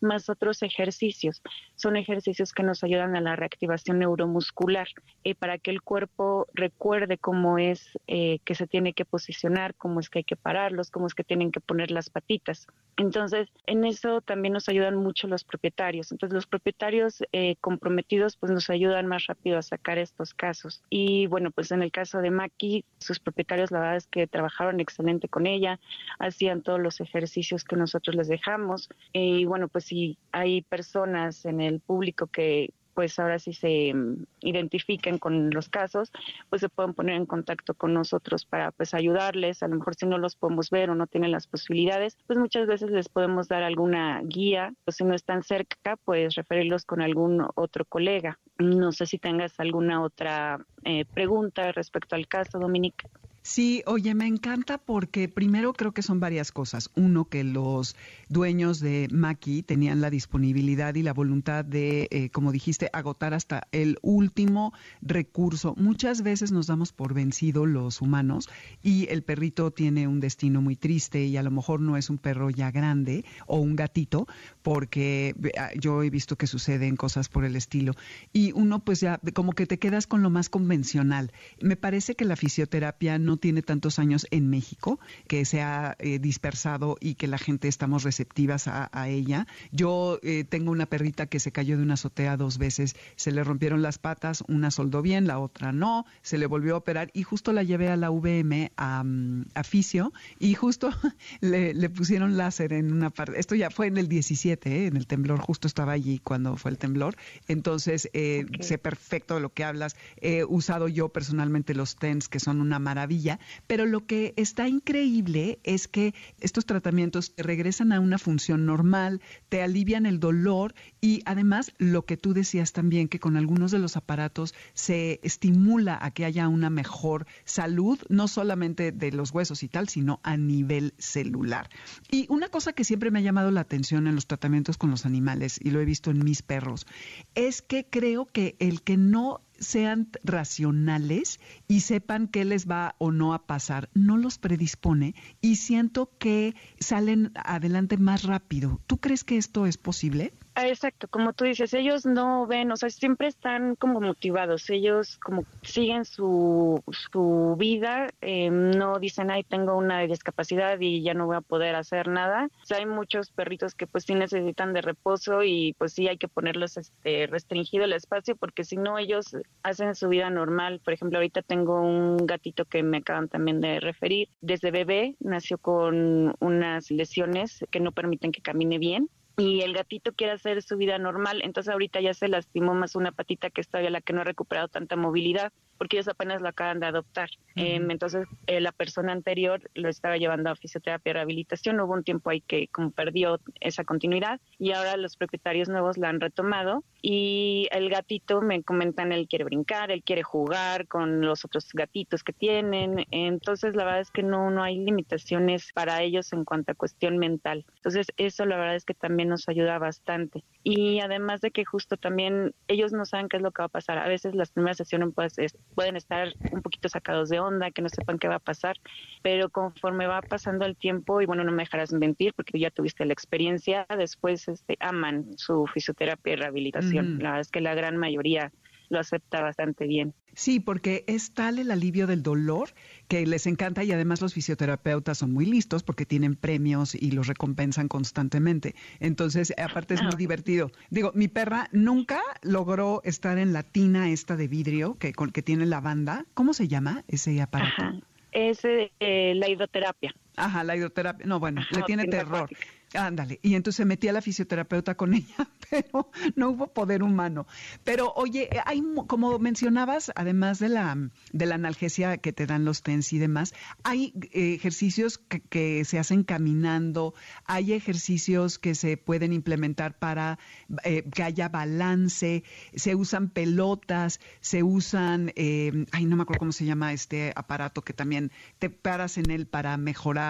más 0.01 0.29
otros 0.29 0.63
ejercicios. 0.63 1.43
Son 1.77 1.97
ejercicios 1.97 2.53
que 2.53 2.63
nos 2.63 2.85
ayudan 2.85 3.17
a 3.17 3.21
la 3.21 3.37
reactivación 3.37 3.99
neuromuscular 3.99 4.89
eh, 5.25 5.35
para 5.35 5.59
que 5.59 5.71
el 5.71 5.83
cuerpo 5.83 6.47
recuerde 6.55 7.19
cómo 7.19 7.59
es 7.59 7.99
eh, 8.07 8.39
que 8.45 8.55
se 8.55 8.67
tiene 8.67 8.93
que 8.93 9.05
posicionar, 9.05 9.75
cómo 9.75 10.01
es 10.01 10.11
que 10.11 10.21
hay 10.21 10.25
que 10.25 10.37
pararlos, 10.37 10.91
cómo 10.91 11.07
es 11.07 11.15
que 11.15 11.25
tienen 11.25 11.51
que 11.51 11.61
poner 11.61 11.91
las 11.91 12.11
patitas. 12.11 12.67
Entonces, 12.97 13.49
en 13.67 13.85
eso 13.85 14.21
también 14.21 14.53
nos 14.53 14.69
ayudan 14.69 14.97
mucho 14.97 15.27
los 15.27 15.45
propietarios. 15.45 16.13
Entonces, 16.13 16.35
los 16.35 16.47
propietarios 16.47 17.23
eh, 17.33 17.57
comprometidos 17.61 18.37
pues 18.37 18.53
nos 18.53 18.69
ayudan 18.71 19.07
más 19.07 19.27
rápido 19.27 19.59
a 19.59 19.63
sacar 19.63 19.99
estos 19.99 20.35
casos. 20.35 20.83
Y 20.91 21.27
bueno, 21.27 21.51
pues 21.51 21.71
en 21.73 21.83
el 21.83 21.91
caso 21.91 22.19
de 22.19 22.31
Maki, 22.31 22.85
sus 22.99 23.19
propietarios 23.19 23.71
la 23.71 23.81
verdad 23.81 23.97
es 23.97 24.07
que 24.07 24.27
trabajaron 24.27 24.81
excelente 24.81 25.29
con 25.29 25.47
ella, 25.47 25.81
hacían 26.19 26.63
todos 26.63 26.81
los 26.81 27.01
ejercicios 27.01 27.65
que 27.65 27.77
nosotros 27.77 28.15
les 28.17 28.29
dejamos. 28.29 28.89
Y 29.23 29.45
bueno, 29.45 29.69
pues 29.69 29.85
si 29.85 30.19
hay 30.33 30.63
personas 30.63 31.45
en 31.45 31.61
el 31.61 31.81
público 31.81 32.27
que 32.27 32.71
pues 32.95 33.19
ahora 33.19 33.39
sí 33.39 33.53
se 33.53 33.95
mm, 33.95 34.25
identifiquen 34.41 35.19
con 35.19 35.51
los 35.51 35.69
casos, 35.69 36.13
pues 36.51 36.61
se 36.61 36.69
pueden 36.69 36.95
poner 36.95 37.17
en 37.17 37.27
contacto 37.27 37.75
con 37.75 37.95
nosotros 37.95 38.45
para 38.45 38.71
pues 38.73 38.95
ayudarles, 38.95 39.63
a 39.63 39.69
lo 39.69 39.77
mejor 39.77 39.95
si 39.95 40.07
no 40.07 40.19
los 40.19 40.37
podemos 40.37 40.71
ver 40.71 40.91
o 40.91 40.95
no 40.95 41.07
tienen 41.07 41.31
las 41.31 41.47
posibilidades, 41.47 42.19
pues 42.27 42.39
muchas 42.39 42.67
veces 42.67 42.91
les 42.91 43.09
podemos 43.09 43.49
dar 43.49 43.63
alguna 43.63 44.21
guía, 44.25 44.75
o 44.85 44.93
si 44.93 45.05
no 45.05 45.15
están 45.15 45.43
cerca, 45.43 45.97
pues 46.05 46.35
referirlos 46.35 46.85
con 46.85 47.01
algún 47.01 47.47
otro 47.55 47.85
colega. 47.85 48.39
No 48.59 48.93
sé 48.93 49.07
si 49.07 49.19
tengas 49.19 49.59
alguna 49.59 50.03
otra 50.03 50.59
eh, 50.85 51.05
pregunta 51.15 51.73
respecto 51.73 52.17
al 52.17 52.29
caso, 52.29 52.59
Dominique. 52.59 53.09
Sí, 53.45 53.83
oye, 53.87 54.15
me 54.15 54.29
encanta 54.29 54.79
porque 54.79 55.29
primero 55.29 55.73
creo 55.73 55.91
que 55.91 56.03
son 56.03 56.21
varias 56.21 56.53
cosas. 56.53 56.91
Uno, 56.95 57.25
que 57.25 57.43
los 57.43 57.97
dueños 58.29 58.79
de 58.79 59.09
Maki 59.11 59.65
tenían 59.65 60.01
la 60.01 60.11
disponibilidad 60.11 60.95
y 60.95 61.03
la 61.03 61.13
voluntad 61.13 61.65
de, 61.65 62.07
eh, 62.13 62.31
como 62.31 62.53
dijiste, 62.53 62.89
agotar 62.93 63.35
hasta 63.35 63.67
el 63.73 63.99
último 64.01 64.73
recurso. 65.01 65.75
Muchas 65.77 66.23
veces 66.23 66.53
nos 66.53 66.69
damos 66.69 66.93
por 66.93 67.15
vencido 67.15 67.67
los 67.67 68.01
humanos 68.01 68.49
y 68.81 69.09
el 69.11 69.25
perrito 69.25 69.73
tiene 69.73 70.07
un 70.07 70.21
destino 70.21 70.63
muy 70.63 70.77
triste 70.77 71.25
y 71.25 71.37
a 71.37 71.43
lo 71.43 71.51
mejor 71.51 71.81
no 71.81 71.97
es 71.97 72.11
un 72.11 72.19
perro 72.19 72.49
ya 72.49 72.71
grande 72.71 73.25
o 73.49 73.59
un 73.59 73.75
gatito, 73.75 74.29
porque 74.63 75.35
ah, 75.59 75.71
yo 75.77 76.05
he 76.05 76.11
visto 76.11 76.37
que 76.37 76.47
suceden 76.47 76.95
cosas 76.95 77.29
por 77.29 77.45
el 77.45 77.57
estilo. 77.57 77.95
Y 78.33 78.53
uno 78.53 78.85
pues 78.85 79.01
ya 79.01 79.21
como 79.35 79.53
que 79.53 79.67
te 79.67 79.81
quedas 79.81 80.07
con 80.07 80.23
lo 80.23 80.31
más 80.31 80.49
convencional. 80.49 81.33
Me 81.61 81.75
parece 81.75 82.15
que 82.15 82.25
la 82.25 82.37
fisioterapia 82.37 83.19
no 83.19 83.32
no 83.33 83.39
tiene 83.39 83.63
tantos 83.63 83.99
años 83.99 84.27
en 84.31 84.51
México, 84.51 85.01
que 85.27 85.47
se 85.47 85.63
ha 85.63 85.97
eh, 85.99 86.19
dispersado 86.19 86.99
y 87.01 87.15
que 87.15 87.27
la 87.27 87.39
gente 87.39 87.67
estamos 87.67 88.03
receptivas 88.03 88.69
a, 88.69 88.91
ella. 89.09 89.47
Yo 89.71 90.19
eh, 90.23 90.45
tengo 90.45 90.71
una 90.71 90.85
perrita 90.85 91.27
que 91.27 91.41
se 91.41 91.51
cayó 91.51 91.79
de 91.79 91.83
una 91.83 91.95
azotea 91.95 92.37
dos 92.37 92.59
veces, 92.59 92.95
se 93.17 93.33
le 93.33 93.43
rompieron 93.43 93.81
las 93.81 93.99
patas, 93.99 94.45
una 94.49 94.71
soldó 94.71 95.01
bien, 95.01 95.27
la 95.27 95.39
otra 95.39 95.73
no, 95.73 96.05
se 96.21 96.37
le 96.37 96.45
volvió 96.45 96.75
a 96.75 96.79
operar 96.79 97.11
y 97.15 97.23
justo 97.23 97.55
la 97.55 97.63
llevé 97.63 97.89
a 97.89 97.97
la 97.97 98.11
VM 98.11 98.71
a, 98.77 99.03
mm, 99.03 99.47
a 99.55 99.65
Fisio 99.65 100.13
y 100.39 100.53
justo 100.53 100.91
le, 101.41 101.89
pusieron 101.89 102.37
láser 102.37 102.75
en 102.75 102.93
una 102.93 103.09
parte. 103.09 103.41
Esto 103.41 103.55
ya 103.55 103.71
fue 103.71 103.87
en 103.87 103.97
el 103.97 104.09
17, 104.09 104.71
¿eh? 104.71 104.87
en 104.89 104.97
el 104.99 105.07
temblor, 105.07 105.41
justo 105.41 105.67
estaba 105.67 105.93
allí 105.93 106.19
cuando 106.19 106.57
fue 106.57 106.71
el 106.71 106.77
temblor. 106.77 107.17
Entonces, 107.49 108.11
sé 108.13 108.79
perfecto 108.79 109.37
de 109.37 109.41
lo 109.41 109.55
que 109.55 109.65
hablas. 109.65 109.97
He 110.21 110.45
usado 110.45 110.87
yo 110.89 111.09
personalmente 111.09 111.75
los 111.75 111.97
TENS, 111.97 112.29
que 112.29 112.41
son 112.41 112.61
una 112.61 112.79
maravilla 112.79 113.22
pero 113.67 113.87
lo 113.87 114.07
que 114.07 114.35
está 114.37 114.69
increíble 114.69 115.59
es 115.65 115.89
que 115.89 116.15
estos 116.41 116.67
tratamientos 116.67 117.33
regresan 117.37 117.93
a 117.93 118.01
una 118.01 118.19
función 118.19 118.67
normal, 118.67 119.21
te 119.49 119.63
alivian 119.63 120.07
el 120.07 120.21
dolor 120.21 120.75
y 121.05 121.21
además 121.27 121.75
lo 121.79 122.07
que 122.07 122.17
tú 122.17 122.33
decías 122.33 122.73
también, 122.73 123.09
que 123.09 123.19
con 123.19 123.37
algunos 123.37 123.73
de 123.73 123.81
los 123.81 123.97
aparatos 123.97 124.55
se 124.73 125.19
estimula 125.25 125.99
a 126.01 126.13
que 126.13 126.25
haya 126.25 126.47
una 126.47 126.71
mejor 126.71 127.27
salud, 127.45 127.99
no 128.09 128.29
solamente 128.29 128.93
de 128.93 129.11
los 129.11 129.33
huesos 129.33 129.65
y 129.65 129.69
tal, 129.69 129.89
sino 129.89 130.21
a 130.23 130.37
nivel 130.37 130.95
celular. 130.99 131.69
Y 132.09 132.27
una 132.29 132.49
cosa 132.49 132.73
que 132.73 132.85
siempre 132.85 133.11
me 133.11 133.19
ha 133.19 133.23
llamado 133.23 133.51
la 133.51 133.63
atención 133.63 134.07
en 134.07 134.15
los 134.15 134.29
tratamientos 134.29 134.79
con 134.79 134.91
los 134.91 135.05
animales, 135.05 135.59
y 135.61 135.71
lo 135.73 135.81
he 135.81 135.85
visto 135.85 136.13
en 136.13 136.25
mis 136.25 136.43
perros, 136.43 136.87
es 137.35 137.63
que 137.63 137.85
creo 137.85 138.27
que 138.27 138.55
el 138.61 138.83
que 138.83 138.97
no 138.97 139.41
sean 139.59 140.09
racionales 140.23 141.41
y 141.67 141.81
sepan 141.81 142.29
qué 142.29 142.45
les 142.45 142.69
va 142.69 142.95
o 142.99 143.11
no 143.11 143.35
a 143.35 143.47
pasar, 143.47 143.91
no 143.93 144.17
los 144.17 144.39
predispone 144.39 145.17
y 145.41 145.57
siento 145.57 146.11
que 146.19 146.55
salen 146.79 147.33
adelante 147.35 147.97
más 147.97 148.23
rápido. 148.23 148.81
¿Tú 148.87 148.99
crees 148.99 149.25
que 149.25 149.37
esto 149.37 149.67
es 149.67 149.79
posible? 149.79 150.33
Ah, 150.55 150.69
exacto, 150.69 151.09
como 151.09 151.33
tú 151.33 151.45
dices, 151.45 151.73
ellos 151.73 152.05
no 152.05 152.47
ven, 152.47 152.71
o 152.73 152.77
sea, 152.77 152.91
siempre 152.91 153.27
están 153.27 153.75
como 153.75 154.03
motivados, 154.03 154.69
ellos 154.69 155.17
como 155.17 155.47
siguen 155.63 156.05
su, 156.05 156.83
su 156.91 157.57
vida, 157.59 158.11
eh, 158.21 158.51
no 158.51 158.99
dicen, 158.99 159.31
ay, 159.31 159.45
tengo 159.45 159.75
una 159.75 160.01
discapacidad 160.01 160.79
y 160.79 161.03
ya 161.03 161.15
no 161.15 161.25
voy 161.25 161.37
a 161.37 161.41
poder 161.41 161.75
hacer 161.75 162.09
nada. 162.09 162.49
Hay 162.69 162.85
muchos 162.85 163.31
perritos 163.31 163.75
que 163.75 163.87
pues 163.87 164.05
sí 164.05 164.15
necesitan 164.15 164.75
de 164.75 164.83
reposo 164.83 165.43
y 165.43 165.75
pues 165.79 165.95
sí 165.95 166.07
hay 166.07 166.19
que 166.19 166.29
ponerlos 166.29 166.77
este, 166.77 167.27
restringido 167.29 167.85
el 167.85 167.95
espacio 167.95 168.37
porque 168.37 168.65
si 168.65 168.77
no 168.77 168.99
ellos 168.99 169.35
hacen 169.63 169.95
su 169.95 170.11
vida 170.11 170.29
normal. 170.29 170.83
Por 170.85 170.93
ejemplo, 170.93 171.17
ahorita 171.19 171.41
tengo 171.41 171.81
un 171.81 172.19
gatito 172.27 172.67
que 172.67 172.83
me 172.83 172.99
acaban 172.99 173.29
también 173.31 173.63
de 173.63 173.81
referir, 173.81 174.29
desde 174.43 174.71
bebé 174.71 175.17
nació 175.19 175.57
con 175.57 176.35
unas 176.41 176.91
lesiones 176.91 177.65
que 177.71 177.81
no 177.81 177.93
permiten 177.93 178.33
que 178.33 178.43
camine 178.43 178.79
bien 178.79 179.09
y 179.37 179.63
el 179.63 179.73
gatito 179.73 180.13
quiere 180.13 180.33
hacer 180.35 180.63
su 180.63 180.77
vida 180.77 180.99
normal, 180.99 181.41
entonces 181.43 181.73
ahorita 181.73 182.01
ya 182.01 182.15
se 182.15 182.29
lastimó 182.29 182.75
más 182.75 182.95
una 182.97 183.13
patita 183.13 183.51
que 183.51 183.61
es 183.61 183.69
todavía 183.69 183.91
la 183.91 184.01
que 184.01 184.13
no 184.13 184.21
ha 184.21 184.25
recuperado 184.25 184.69
tanta 184.69 184.97
movilidad 184.97 185.53
porque 185.83 185.97
ellos 185.97 186.07
apenas 186.07 186.41
lo 186.41 186.49
acaban 186.49 186.79
de 186.79 186.87
adoptar. 186.87 187.29
Em, 187.57 187.91
entonces, 187.91 188.29
eh, 188.47 188.61
la 188.61 188.71
persona 188.71 189.11
anterior 189.11 189.69
lo 189.75 189.89
estaba 189.89 190.17
llevando 190.17 190.49
a 190.49 190.55
fisioterapia 190.55 191.11
y 191.11 191.13
rehabilitación. 191.15 191.81
Hubo 191.81 191.93
un 191.93 192.05
tiempo 192.05 192.31
ahí 192.31 192.41
que 192.41 192.69
como 192.69 192.93
perdió 192.93 193.41
esa 193.59 193.83
continuidad 193.83 194.41
y 194.61 194.71
ahora 194.71 194.97
los 194.97 195.17
propietarios 195.17 195.69
nuevos 195.69 195.99
la 195.99 196.09
han 196.09 196.21
retomado 196.21 196.85
y 197.03 197.67
el 197.73 197.91
gatito 197.91 198.43
me 198.43 198.63
comentan, 198.63 199.11
él 199.11 199.27
quiere 199.27 199.45
brincar, 199.45 199.91
él 199.91 200.05
quiere 200.05 200.23
jugar 200.23 200.87
con 200.87 201.21
los 201.21 201.45
otros 201.45 201.69
gatitos 201.73 202.23
que 202.23 202.33
tienen. 202.33 203.05
Entonces, 203.11 203.75
la 203.75 203.85
verdad 203.85 204.03
es 204.03 204.13
que 204.13 204.23
no, 204.23 204.53
no 204.53 204.63
hay 204.63 204.79
limitaciones 204.79 205.73
para 205.75 206.01
ellos 206.01 206.33
en 206.33 206.45
cuanto 206.45 206.71
a 206.71 206.75
cuestión 206.77 207.19
mental. 207.19 207.67
Entonces, 207.75 208.07
eso 208.19 208.47
la 208.47 208.57
verdad 208.57 208.77
es 208.77 208.85
que 208.85 208.95
también 208.95 209.31
nos 209.31 209.49
ayuda 209.49 209.81
bastante. 209.81 210.45
Y 210.63 211.01
además 211.01 211.41
de 211.41 211.51
que 211.51 211.65
justo 211.65 211.97
también 211.97 212.55
ellos 212.69 212.93
no 212.93 213.05
saben 213.05 213.29
qué 213.29 213.39
es 213.39 213.43
lo 213.43 213.51
que 213.51 213.63
va 213.63 213.67
a 213.67 213.69
pasar. 213.69 213.99
A 213.99 214.07
veces 214.07 214.37
las 214.37 214.53
primeras 214.53 214.77
sesiones 214.77 215.09
pues, 215.13 215.35
pueden 215.75 215.97
estar 215.97 216.33
un 216.51 216.63
poquito 216.63 216.89
sacados 216.89 217.29
de 217.29 217.41
onda, 217.41 217.71
que 217.71 217.83
no 217.83 217.89
sepan 217.89 218.19
qué 218.19 218.29
va 218.29 218.37
a 218.37 218.41
pasar, 218.41 218.77
pero 219.23 219.49
conforme 219.49 220.07
va 220.07 220.23
pasando 220.23 220.65
el 220.65 220.77
tiempo, 220.77 221.21
y 221.21 221.27
bueno, 221.27 221.45
no 221.45 221.53
me 221.53 221.63
dejarás 221.63 221.93
mentir 221.93 222.35
porque 222.35 222.59
ya 222.59 222.71
tuviste 222.71 223.05
la 223.05 223.13
experiencia, 223.13 223.87
después 223.97 224.49
este, 224.49 224.77
aman 224.81 225.27
su 225.37 225.67
fisioterapia 225.67 226.33
y 226.33 226.37
rehabilitación. 226.37 227.19
La 227.19 227.31
verdad 227.31 227.41
es 227.41 227.51
que 227.51 227.61
la 227.61 227.75
gran 227.75 227.97
mayoría 227.97 228.53
lo 228.93 229.01
acepta 229.01 229.41
bastante 229.41 229.87
bien. 229.87 230.15
Sí, 230.35 230.61
porque 230.61 231.05
es 231.09 231.35
tal 231.35 231.59
el 231.59 231.71
alivio 231.71 232.07
del 232.07 232.23
dolor 232.23 232.71
que 233.09 233.27
les 233.27 233.47
encanta 233.47 233.83
y 233.85 233.93
además 233.93 234.21
los 234.21 234.35
fisioterapeutas 234.35 235.19
son 235.19 235.33
muy 235.33 235.47
listos 235.47 235.83
porque 235.83 236.07
tienen 236.07 236.37
premios 236.37 236.95
y 236.95 237.11
los 237.11 237.27
recompensan 237.27 237.89
constantemente. 237.89 238.75
Entonces, 239.01 239.53
aparte 239.59 239.95
es 239.95 240.03
muy 240.03 240.13
ah. 240.15 240.17
divertido. 240.17 240.71
Digo, 240.91 241.11
mi 241.15 241.29
perra 241.29 241.69
nunca 241.73 242.21
logró 242.43 243.01
estar 243.05 243.39
en 243.39 243.53
la 243.53 243.63
tina 243.63 244.11
esta 244.11 244.37
de 244.37 244.47
vidrio 244.47 244.97
que, 244.99 245.13
con, 245.13 245.31
que 245.31 245.43
tiene 245.43 245.67
la 245.67 245.81
banda. 245.81 246.27
¿Cómo 246.35 246.53
se 246.53 246.69
llama 246.69 247.05
ese 247.09 247.41
aparato? 247.41 247.83
Es 248.31 248.61
eh, 248.65 249.35
la 249.35 249.49
hidroterapia. 249.49 250.15
Ajá, 250.37 250.65
la 250.65 250.77
hidroterapia. 250.77 251.27
No, 251.27 251.41
bueno, 251.41 251.63
le 251.71 251.83
tiene 251.83 252.07
terror. 252.07 252.49
Ándale, 252.95 253.41
y 253.43 253.55
entonces 253.55 253.87
metí 253.87 254.09
a 254.09 254.13
la 254.13 254.21
fisioterapeuta 254.21 254.95
con 254.97 255.15
ella, 255.15 255.49
pero 255.71 256.11
no 256.37 256.51
hubo 256.51 256.73
poder 256.73 257.03
humano. 257.03 257.47
Pero 257.85 258.13
oye, 258.15 258.51
hay 258.67 258.83
como 259.07 259.39
mencionabas, 259.39 260.13
además 260.15 260.59
de 260.59 260.69
la 260.69 261.11
de 261.33 261.47
la 261.47 261.55
analgesia 261.55 262.19
que 262.19 262.33
te 262.33 262.47
dan 262.47 262.65
los 262.65 262.83
TENS 262.83 263.15
y 263.15 263.19
demás, 263.19 263.55
hay 263.83 264.13
eh, 264.33 264.55
ejercicios 264.55 265.19
que, 265.19 265.85
se 265.85 265.99
hacen 265.99 266.23
caminando, 266.23 267.15
hay 267.45 267.73
ejercicios 267.73 268.59
que 268.59 268.75
se 268.75 268.97
pueden 268.97 269.33
implementar 269.33 269.99
para 269.99 270.39
eh, 270.85 271.03
que 271.15 271.23
haya 271.23 271.49
balance, 271.49 272.45
se 272.75 272.95
usan 272.95 273.31
pelotas, 273.31 274.21
se 274.41 274.63
usan, 274.63 275.33
eh, 275.37 275.87
ay, 275.93 276.05
no 276.05 276.17
me 276.17 276.23
acuerdo 276.23 276.41
cómo 276.41 276.53
se 276.53 276.67
llama 276.67 276.93
este 276.93 277.33
aparato 277.35 277.83
que 277.83 277.95
también 277.95 278.33
te 278.59 278.69
paras 278.69 279.17
en 279.17 279.31
él 279.31 279.47
para 279.47 279.77
mejorar 279.79 280.22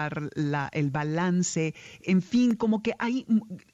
el 0.71 0.91
balance, 0.91 1.73
en 2.01 2.21
fin, 2.21 2.55
como 2.55 2.81
que 2.81 2.93
hay 2.99 3.25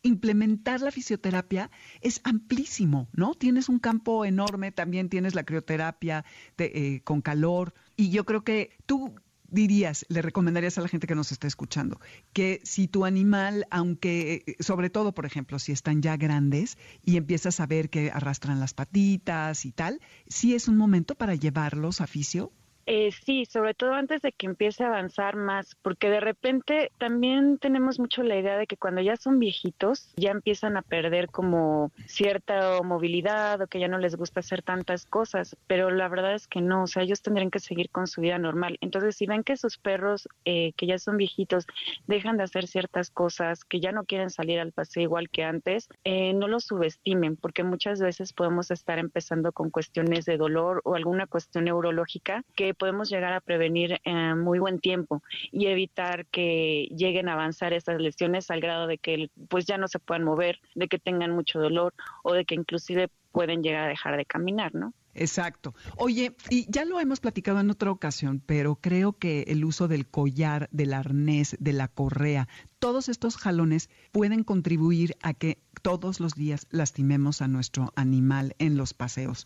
implementar 0.01 0.81
la 0.81 0.91
fisioterapia 0.91 1.69
es 2.01 2.21
amplísimo, 2.23 3.07
¿no? 3.13 3.33
Tienes 3.33 3.69
un 3.69 3.79
campo 3.79 4.25
enorme, 4.25 4.71
también 4.71 5.09
tienes 5.09 5.35
la 5.35 5.43
crioterapia 5.43 6.25
eh, 6.57 7.01
con 7.03 7.21
calor 7.21 7.73
y 7.95 8.09
yo 8.09 8.25
creo 8.25 8.43
que 8.43 8.77
tú 8.85 9.15
dirías, 9.51 10.05
le 10.09 10.21
recomendarías 10.21 10.77
a 10.77 10.81
la 10.81 10.87
gente 10.87 11.07
que 11.07 11.15
nos 11.15 11.31
está 11.31 11.47
escuchando, 11.47 11.99
que 12.33 12.61
si 12.63 12.87
tu 12.87 13.05
animal, 13.05 13.65
aunque, 13.71 14.43
eh, 14.45 14.55
sobre 14.59 14.89
todo, 14.89 15.13
por 15.13 15.25
ejemplo, 15.25 15.59
si 15.59 15.71
están 15.71 16.01
ya 16.01 16.17
grandes 16.17 16.77
y 17.03 17.17
empiezas 17.17 17.59
a 17.59 17.65
ver 17.65 17.89
que 17.89 18.11
arrastran 18.11 18.59
las 18.59 18.73
patitas 18.73 19.65
y 19.65 19.71
tal, 19.71 19.99
sí 20.27 20.55
es 20.55 20.67
un 20.67 20.77
momento 20.77 21.15
para 21.15 21.35
llevarlos 21.35 22.01
a 22.01 22.07
fisio? 22.07 22.51
Eh, 22.91 23.11
sí, 23.11 23.45
sobre 23.45 23.75
todo 23.75 23.93
antes 23.93 24.23
de 24.23 24.31
que 24.31 24.47
empiece 24.47 24.83
a 24.83 24.87
avanzar 24.87 25.35
más, 25.35 25.75
porque 25.83 26.09
de 26.09 26.19
repente 26.19 26.91
también 26.97 27.59
tenemos 27.59 27.99
mucho 27.99 28.23
la 28.23 28.35
idea 28.35 28.57
de 28.57 28.65
que 28.65 28.77
cuando 28.77 28.99
ya 28.99 29.15
son 29.15 29.37
viejitos 29.37 30.11
ya 30.17 30.31
empiezan 30.31 30.75
a 30.75 30.81
perder 30.81 31.29
como 31.29 31.91
cierta 32.07 32.81
movilidad 32.81 33.61
o 33.61 33.67
que 33.67 33.79
ya 33.79 33.87
no 33.87 33.99
les 33.99 34.15
gusta 34.15 34.39
hacer 34.39 34.63
tantas 34.63 35.05
cosas, 35.05 35.55
pero 35.67 35.91
la 35.91 36.07
verdad 36.07 36.33
es 36.33 36.47
que 36.47 36.61
no, 36.61 36.81
o 36.81 36.87
sea, 36.87 37.03
ellos 37.03 37.21
tendrían 37.21 37.51
que 37.51 37.59
seguir 37.59 37.91
con 37.91 38.07
su 38.07 38.21
vida 38.21 38.39
normal. 38.39 38.79
Entonces, 38.81 39.15
si 39.15 39.27
ven 39.27 39.43
que 39.43 39.55
sus 39.55 39.77
perros 39.77 40.27
eh, 40.45 40.73
que 40.75 40.87
ya 40.87 40.97
son 40.97 41.17
viejitos 41.17 41.67
dejan 42.07 42.37
de 42.37 42.45
hacer 42.45 42.65
ciertas 42.65 43.11
cosas, 43.11 43.65
que 43.65 43.81
ya 43.81 43.91
no 43.91 44.03
quieren 44.05 44.31
salir 44.31 44.59
al 44.59 44.71
paseo 44.71 45.03
igual 45.03 45.29
que 45.29 45.43
antes, 45.43 45.89
eh, 46.05 46.33
no 46.33 46.47
los 46.47 46.63
subestimen, 46.63 47.35
porque 47.35 47.63
muchas 47.63 48.01
veces 48.01 48.33
podemos 48.33 48.71
estar 48.71 48.97
empezando 48.97 49.51
con 49.51 49.69
cuestiones 49.69 50.25
de 50.25 50.37
dolor 50.37 50.81
o 50.85 50.95
alguna 50.95 51.27
cuestión 51.27 51.65
neurológica 51.65 52.43
que 52.55 52.78
podemos 52.79 53.09
llegar 53.09 53.33
a 53.33 53.41
prevenir 53.41 53.99
en 54.05 54.39
muy 54.39 54.57
buen 54.57 54.79
tiempo 54.79 55.21
y 55.51 55.67
evitar 55.67 56.25
que 56.27 56.87
lleguen 56.95 57.29
a 57.29 57.33
avanzar 57.33 57.73
estas 57.73 58.01
lesiones 58.01 58.49
al 58.49 58.61
grado 58.61 58.87
de 58.87 58.97
que 58.97 59.29
pues 59.49 59.65
ya 59.65 59.77
no 59.77 59.87
se 59.87 59.99
puedan 59.99 60.23
mover, 60.23 60.59
de 60.73 60.87
que 60.87 60.97
tengan 60.97 61.31
mucho 61.31 61.59
dolor 61.59 61.93
o 62.23 62.33
de 62.33 62.45
que 62.45 62.55
inclusive 62.55 63.09
pueden 63.31 63.61
llegar 63.61 63.83
a 63.83 63.89
dejar 63.89 64.17
de 64.17 64.25
caminar, 64.25 64.73
¿no? 64.73 64.93
Exacto. 65.15 65.73
Oye, 65.97 66.35
y 66.49 66.65
ya 66.71 66.85
lo 66.85 66.99
hemos 66.99 67.19
platicado 67.19 67.59
en 67.59 67.69
otra 67.69 67.91
ocasión, 67.91 68.41
pero 68.45 68.75
creo 68.75 69.13
que 69.13 69.41
el 69.47 69.65
uso 69.65 69.87
del 69.87 70.07
collar, 70.07 70.69
del 70.71 70.93
arnés, 70.93 71.57
de 71.59 71.73
la 71.73 71.87
correa, 71.87 72.47
todos 72.79 73.09
estos 73.09 73.35
jalones 73.35 73.89
pueden 74.11 74.43
contribuir 74.43 75.17
a 75.21 75.33
que 75.33 75.61
todos 75.81 76.19
los 76.19 76.35
días 76.35 76.67
lastimemos 76.69 77.41
a 77.41 77.47
nuestro 77.47 77.91
animal 77.95 78.55
en 78.59 78.77
los 78.77 78.93
paseos. 78.93 79.45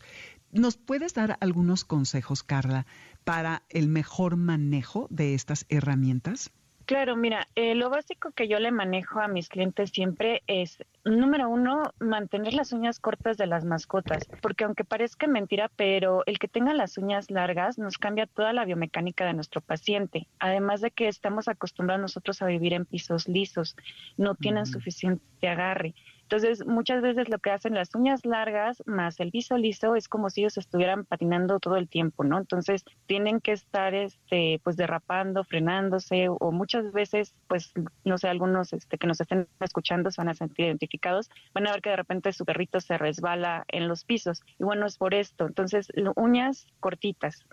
¿Nos 0.52 0.76
puedes 0.76 1.14
dar 1.14 1.36
algunos 1.40 1.84
consejos, 1.84 2.44
Carla, 2.44 2.86
para 3.24 3.62
el 3.70 3.88
mejor 3.88 4.36
manejo 4.36 5.06
de 5.10 5.34
estas 5.34 5.66
herramientas? 5.68 6.52
Claro, 6.86 7.16
mira, 7.16 7.48
eh, 7.54 7.74
lo 7.74 7.88
básico 7.88 8.32
que 8.32 8.46
yo 8.46 8.58
le 8.58 8.70
manejo 8.70 9.18
a 9.18 9.26
mis 9.26 9.48
clientes 9.48 9.90
siempre 9.90 10.42
es, 10.46 10.84
número 11.02 11.48
uno, 11.48 11.82
mantener 11.98 12.52
las 12.52 12.72
uñas 12.72 13.00
cortas 13.00 13.38
de 13.38 13.46
las 13.46 13.64
mascotas, 13.64 14.28
porque 14.42 14.64
aunque 14.64 14.84
parezca 14.84 15.26
mentira, 15.26 15.70
pero 15.76 16.24
el 16.26 16.38
que 16.38 16.46
tenga 16.46 16.74
las 16.74 16.98
uñas 16.98 17.30
largas 17.30 17.78
nos 17.78 17.96
cambia 17.96 18.26
toda 18.26 18.52
la 18.52 18.66
biomecánica 18.66 19.24
de 19.24 19.32
nuestro 19.32 19.62
paciente, 19.62 20.28
además 20.38 20.82
de 20.82 20.90
que 20.90 21.08
estamos 21.08 21.48
acostumbrados 21.48 22.02
nosotros 22.02 22.42
a 22.42 22.46
vivir 22.46 22.74
en 22.74 22.84
pisos 22.84 23.28
lisos, 23.28 23.76
no 24.18 24.34
tienen 24.34 24.66
suficiente 24.66 25.48
agarre. 25.48 25.94
Entonces, 26.24 26.66
muchas 26.66 27.02
veces 27.02 27.28
lo 27.28 27.38
que 27.38 27.50
hacen 27.50 27.74
las 27.74 27.94
uñas 27.94 28.24
largas 28.24 28.82
más 28.86 29.20
el 29.20 29.30
piso 29.30 29.56
liso 29.56 29.94
es 29.94 30.08
como 30.08 30.30
si 30.30 30.40
ellos 30.40 30.56
estuvieran 30.56 31.04
patinando 31.04 31.60
todo 31.60 31.76
el 31.76 31.88
tiempo, 31.88 32.24
¿no? 32.24 32.38
Entonces, 32.38 32.84
tienen 33.06 33.40
que 33.40 33.52
estar 33.52 33.94
este 33.94 34.60
pues 34.64 34.76
derrapando, 34.76 35.44
frenándose 35.44 36.28
o 36.28 36.52
muchas 36.52 36.92
veces 36.92 37.34
pues 37.46 37.72
no 38.04 38.18
sé, 38.18 38.28
algunos 38.28 38.72
este 38.72 38.98
que 38.98 39.06
nos 39.06 39.20
estén 39.20 39.46
escuchando 39.60 40.10
se 40.10 40.20
van 40.20 40.28
a 40.28 40.34
sentir 40.34 40.66
identificados, 40.66 41.30
van 41.52 41.66
a 41.66 41.72
ver 41.72 41.82
que 41.82 41.90
de 41.90 41.96
repente 41.96 42.32
su 42.32 42.44
perrito 42.44 42.80
se 42.80 42.98
resbala 42.98 43.64
en 43.68 43.88
los 43.88 44.04
pisos 44.04 44.42
y 44.58 44.64
bueno, 44.64 44.86
es 44.86 44.96
por 44.98 45.14
esto. 45.14 45.46
Entonces, 45.46 45.88
uñas 46.16 46.66
cortitas. 46.80 47.44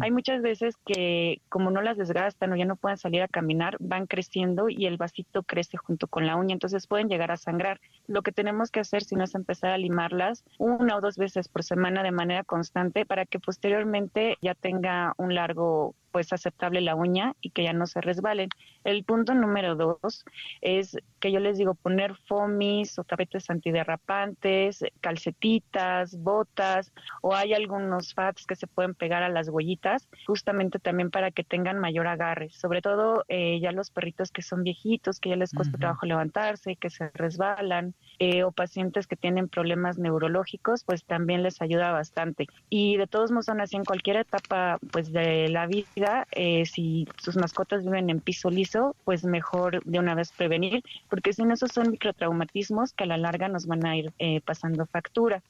Hay 0.00 0.10
muchas 0.10 0.42
veces 0.42 0.76
que 0.84 1.40
como 1.48 1.70
no 1.70 1.82
las 1.82 1.96
desgastan 1.96 2.52
o 2.52 2.56
ya 2.56 2.64
no 2.64 2.76
pueden 2.76 2.98
salir 2.98 3.22
a 3.22 3.28
caminar, 3.28 3.76
van 3.80 4.06
creciendo 4.06 4.68
y 4.68 4.86
el 4.86 4.96
vasito 4.96 5.42
crece 5.42 5.76
junto 5.76 6.06
con 6.06 6.26
la 6.26 6.36
uña, 6.36 6.52
entonces 6.52 6.86
pueden 6.86 7.08
llegar 7.08 7.30
a 7.30 7.36
sangrar. 7.36 7.79
Lo 8.06 8.22
que 8.22 8.32
tenemos 8.32 8.70
que 8.70 8.80
hacer 8.80 9.04
si 9.04 9.14
no 9.14 9.24
es 9.24 9.34
empezar 9.34 9.70
a 9.70 9.78
limarlas 9.78 10.44
una 10.58 10.96
o 10.96 11.00
dos 11.00 11.16
veces 11.16 11.48
por 11.48 11.62
semana 11.62 12.02
de 12.02 12.10
manera 12.10 12.42
constante 12.42 13.06
para 13.06 13.24
que 13.24 13.38
posteriormente 13.38 14.36
ya 14.42 14.54
tenga 14.54 15.14
un 15.16 15.34
largo 15.34 15.94
pues 16.10 16.32
aceptable 16.32 16.80
la 16.80 16.94
uña 16.94 17.34
y 17.40 17.50
que 17.50 17.64
ya 17.64 17.72
no 17.72 17.86
se 17.86 18.00
resbalen. 18.00 18.48
El 18.84 19.04
punto 19.04 19.34
número 19.34 19.76
dos 19.76 20.24
es 20.60 20.96
que 21.20 21.32
yo 21.32 21.40
les 21.40 21.58
digo 21.58 21.74
poner 21.74 22.14
fomis 22.26 22.98
o 22.98 23.04
tapetes 23.04 23.50
antiderrapantes, 23.50 24.84
calcetitas, 25.00 26.16
botas 26.16 26.92
o 27.22 27.34
hay 27.34 27.52
algunos 27.52 28.14
fats 28.14 28.46
que 28.46 28.56
se 28.56 28.66
pueden 28.66 28.94
pegar 28.94 29.22
a 29.22 29.28
las 29.28 29.48
huellitas 29.48 30.08
justamente 30.26 30.78
también 30.78 31.10
para 31.10 31.30
que 31.30 31.44
tengan 31.44 31.78
mayor 31.78 32.06
agarre. 32.06 32.50
Sobre 32.50 32.82
todo 32.82 33.24
eh, 33.28 33.60
ya 33.60 33.72
los 33.72 33.90
perritos 33.90 34.30
que 34.30 34.42
son 34.42 34.62
viejitos, 34.62 35.20
que 35.20 35.30
ya 35.30 35.36
les 35.36 35.52
cuesta 35.52 35.78
trabajo 35.78 36.06
levantarse, 36.06 36.76
que 36.76 36.90
se 36.90 37.10
resbalan 37.14 37.94
eh, 38.18 38.44
o 38.44 38.52
pacientes 38.52 39.06
que 39.06 39.16
tienen 39.16 39.48
problemas 39.48 39.98
neurológicos, 39.98 40.84
pues 40.84 41.04
también 41.04 41.42
les 41.42 41.60
ayuda 41.60 41.92
bastante. 41.92 42.46
Y 42.68 42.96
de 42.96 43.06
todos 43.06 43.30
modos 43.30 43.46
son 43.46 43.60
así 43.60 43.76
en 43.76 43.84
cualquier 43.84 44.16
etapa 44.16 44.78
pues 44.92 45.12
de 45.12 45.48
la 45.48 45.66
vida 45.66 45.99
eh, 46.32 46.64
si 46.66 47.06
sus 47.22 47.36
mascotas 47.36 47.84
viven 47.84 48.10
en 48.10 48.20
piso 48.20 48.50
liso, 48.50 48.96
pues 49.04 49.24
mejor 49.24 49.82
de 49.84 49.98
una 49.98 50.14
vez 50.14 50.32
prevenir, 50.32 50.82
porque 51.08 51.32
si 51.32 51.42
no, 51.42 51.54
esos 51.54 51.70
son 51.72 51.90
microtraumatismos 51.90 52.92
que 52.92 53.04
a 53.04 53.06
la 53.06 53.16
larga 53.16 53.48
nos 53.48 53.66
van 53.66 53.86
a 53.86 53.96
ir 53.96 54.12
eh, 54.18 54.40
pasando 54.40 54.86
factura. 54.86 55.42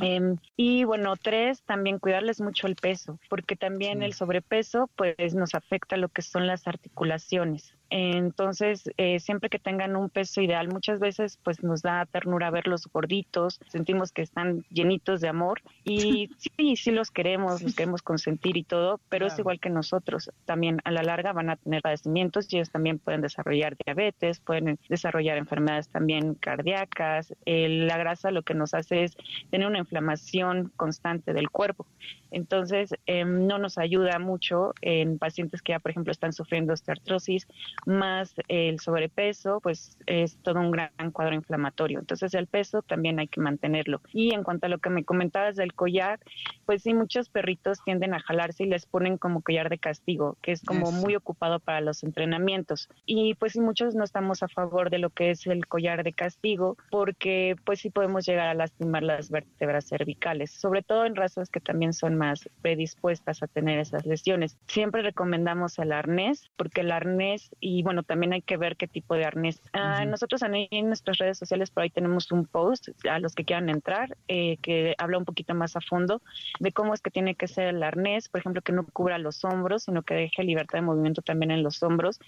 Em, 0.00 0.36
y 0.56 0.84
bueno, 0.84 1.16
tres, 1.16 1.62
también 1.62 1.98
cuidarles 1.98 2.40
mucho 2.40 2.66
el 2.66 2.76
peso, 2.76 3.18
porque 3.28 3.56
también 3.56 4.02
el 4.02 4.14
sobrepeso 4.14 4.88
pues 4.96 5.34
nos 5.34 5.54
afecta 5.54 5.96
lo 5.96 6.08
que 6.08 6.22
son 6.22 6.46
las 6.46 6.66
articulaciones. 6.66 7.74
Entonces, 7.90 8.90
eh, 8.98 9.18
siempre 9.18 9.48
que 9.48 9.58
tengan 9.58 9.96
un 9.96 10.10
peso 10.10 10.42
ideal, 10.42 10.68
muchas 10.68 11.00
veces 11.00 11.38
pues 11.42 11.62
nos 11.62 11.82
da 11.82 12.04
ternura 12.06 12.50
verlos 12.50 12.86
gorditos, 12.92 13.60
sentimos 13.68 14.12
que 14.12 14.22
están 14.22 14.64
llenitos 14.70 15.20
de 15.20 15.28
amor 15.28 15.62
y 15.84 16.28
sí, 16.56 16.76
sí 16.76 16.90
los 16.90 17.10
queremos, 17.10 17.62
los 17.62 17.74
queremos 17.74 18.02
consentir 18.02 18.56
y 18.56 18.64
todo, 18.64 19.00
pero 19.08 19.26
es 19.26 19.38
igual 19.38 19.58
que 19.58 19.70
nosotros. 19.70 20.30
También 20.44 20.80
a 20.84 20.90
la 20.90 21.02
larga 21.02 21.32
van 21.32 21.50
a 21.50 21.56
tener 21.56 21.80
padecimientos 21.82 22.52
y 22.52 22.56
ellos 22.56 22.70
también 22.70 22.98
pueden 22.98 23.22
desarrollar 23.22 23.76
diabetes, 23.84 24.40
pueden 24.40 24.78
desarrollar 24.88 25.38
enfermedades 25.38 25.88
también 25.88 26.34
cardíacas. 26.34 27.32
la 27.46 27.96
grasa 27.96 28.30
lo 28.30 28.42
que 28.42 28.54
nos 28.54 28.74
hace 28.74 29.04
es 29.04 29.16
tener 29.50 29.66
una 29.66 29.78
inflamación 29.78 30.72
constante 30.76 31.32
del 31.32 31.50
cuerpo. 31.50 31.86
Entonces, 32.30 32.94
em, 33.06 33.46
no 33.46 33.58
nos 33.58 33.78
ayuda 33.78 34.18
mucho 34.18 34.74
en 34.82 35.18
pacientes 35.18 35.62
que 35.62 35.72
ya, 35.72 35.78
por 35.78 35.90
ejemplo, 35.90 36.12
están 36.12 36.32
sufriendo 36.32 36.72
osteoartrosis, 36.72 37.46
más 37.86 38.34
el 38.48 38.80
sobrepeso, 38.80 39.60
pues 39.60 39.96
es 40.06 40.36
todo 40.42 40.60
un 40.60 40.70
gran 40.70 41.10
cuadro 41.12 41.34
inflamatorio. 41.34 41.98
Entonces, 41.98 42.34
el 42.34 42.46
peso 42.46 42.82
también 42.82 43.18
hay 43.18 43.28
que 43.28 43.40
mantenerlo. 43.40 44.00
Y 44.12 44.34
en 44.34 44.42
cuanto 44.42 44.66
a 44.66 44.68
lo 44.68 44.78
que 44.78 44.90
me 44.90 45.04
comentabas 45.04 45.56
del 45.56 45.74
collar, 45.74 46.20
pues 46.66 46.82
sí, 46.82 46.94
muchos 46.94 47.28
perritos 47.28 47.82
tienden 47.84 48.14
a 48.14 48.20
jalarse 48.20 48.64
y 48.64 48.66
les 48.66 48.86
ponen 48.86 49.18
como 49.18 49.42
collar 49.42 49.68
de 49.68 49.78
castigo, 49.78 50.36
que 50.42 50.52
es 50.52 50.62
como 50.62 50.92
muy 50.92 51.16
ocupado 51.16 51.60
para 51.60 51.80
los 51.80 52.02
entrenamientos. 52.02 52.88
Y 53.06 53.34
pues 53.34 53.52
sí, 53.52 53.60
muchos 53.60 53.94
no 53.94 54.04
estamos 54.04 54.42
a 54.42 54.48
favor 54.48 54.90
de 54.90 54.98
lo 54.98 55.10
que 55.10 55.30
es 55.30 55.46
el 55.46 55.66
collar 55.66 56.04
de 56.04 56.12
castigo, 56.12 56.76
porque 56.90 57.56
pues 57.64 57.80
sí 57.80 57.90
podemos 57.90 58.26
llegar 58.26 58.48
a 58.48 58.54
lastimar 58.54 59.02
las 59.02 59.30
vértebras 59.30 59.86
cervicales, 59.86 60.50
sobre 60.50 60.82
todo 60.82 61.04
en 61.04 61.16
razas 61.16 61.50
que 61.50 61.60
también 61.60 61.92
son 61.92 62.16
más 62.16 62.48
predispuestas 62.62 63.42
a 63.42 63.46
tener 63.46 63.78
esas 63.78 64.06
lesiones. 64.06 64.56
Siempre 64.66 65.02
recomendamos 65.02 65.78
el 65.78 65.92
arnés, 65.92 66.50
porque 66.56 66.80
el 66.80 66.90
arnés, 66.90 67.50
y 67.60 67.67
bueno, 67.82 68.02
también 68.02 68.32
hay 68.32 68.42
que 68.42 68.56
ver 68.56 68.76
qué 68.76 68.86
tipo 68.86 69.14
de 69.14 69.24
arnés. 69.24 69.60
Ah, 69.72 70.04
nosotros 70.04 70.42
en, 70.42 70.86
nuestras 70.86 71.18
redes 71.18 71.38
sociales 71.38 71.70
por 71.70 71.82
ahí 71.82 71.90
tenemos 71.90 72.30
un 72.32 72.46
post 72.46 72.88
a 73.08 73.18
los 73.18 73.34
que 73.34 73.44
quieran 73.44 73.68
entrar, 73.68 74.16
eh, 74.28 74.58
que 74.62 74.94
habla 74.98 75.18
un 75.18 75.24
poquito 75.24 75.54
más 75.54 75.76
a 75.76 75.80
fondo 75.80 76.22
de 76.60 76.72
cómo 76.72 76.94
es 76.94 77.00
que 77.00 77.10
tiene 77.10 77.34
que 77.34 77.48
ser 77.48 77.68
el 77.68 77.82
arnés, 77.82 78.28
por 78.28 78.40
ejemplo, 78.40 78.62
que 78.62 78.72
no 78.72 78.86
cubra 78.86 79.18
los 79.18 79.44
hombros, 79.44 79.84
sino 79.84 80.02
que 80.02 80.14
deje 80.14 80.42
libertad 80.44 80.78
de 80.78 80.82
movimiento 80.82 81.22
también 81.22 81.50
en 81.50 81.62
los 81.62 81.82
hombros 81.82 82.18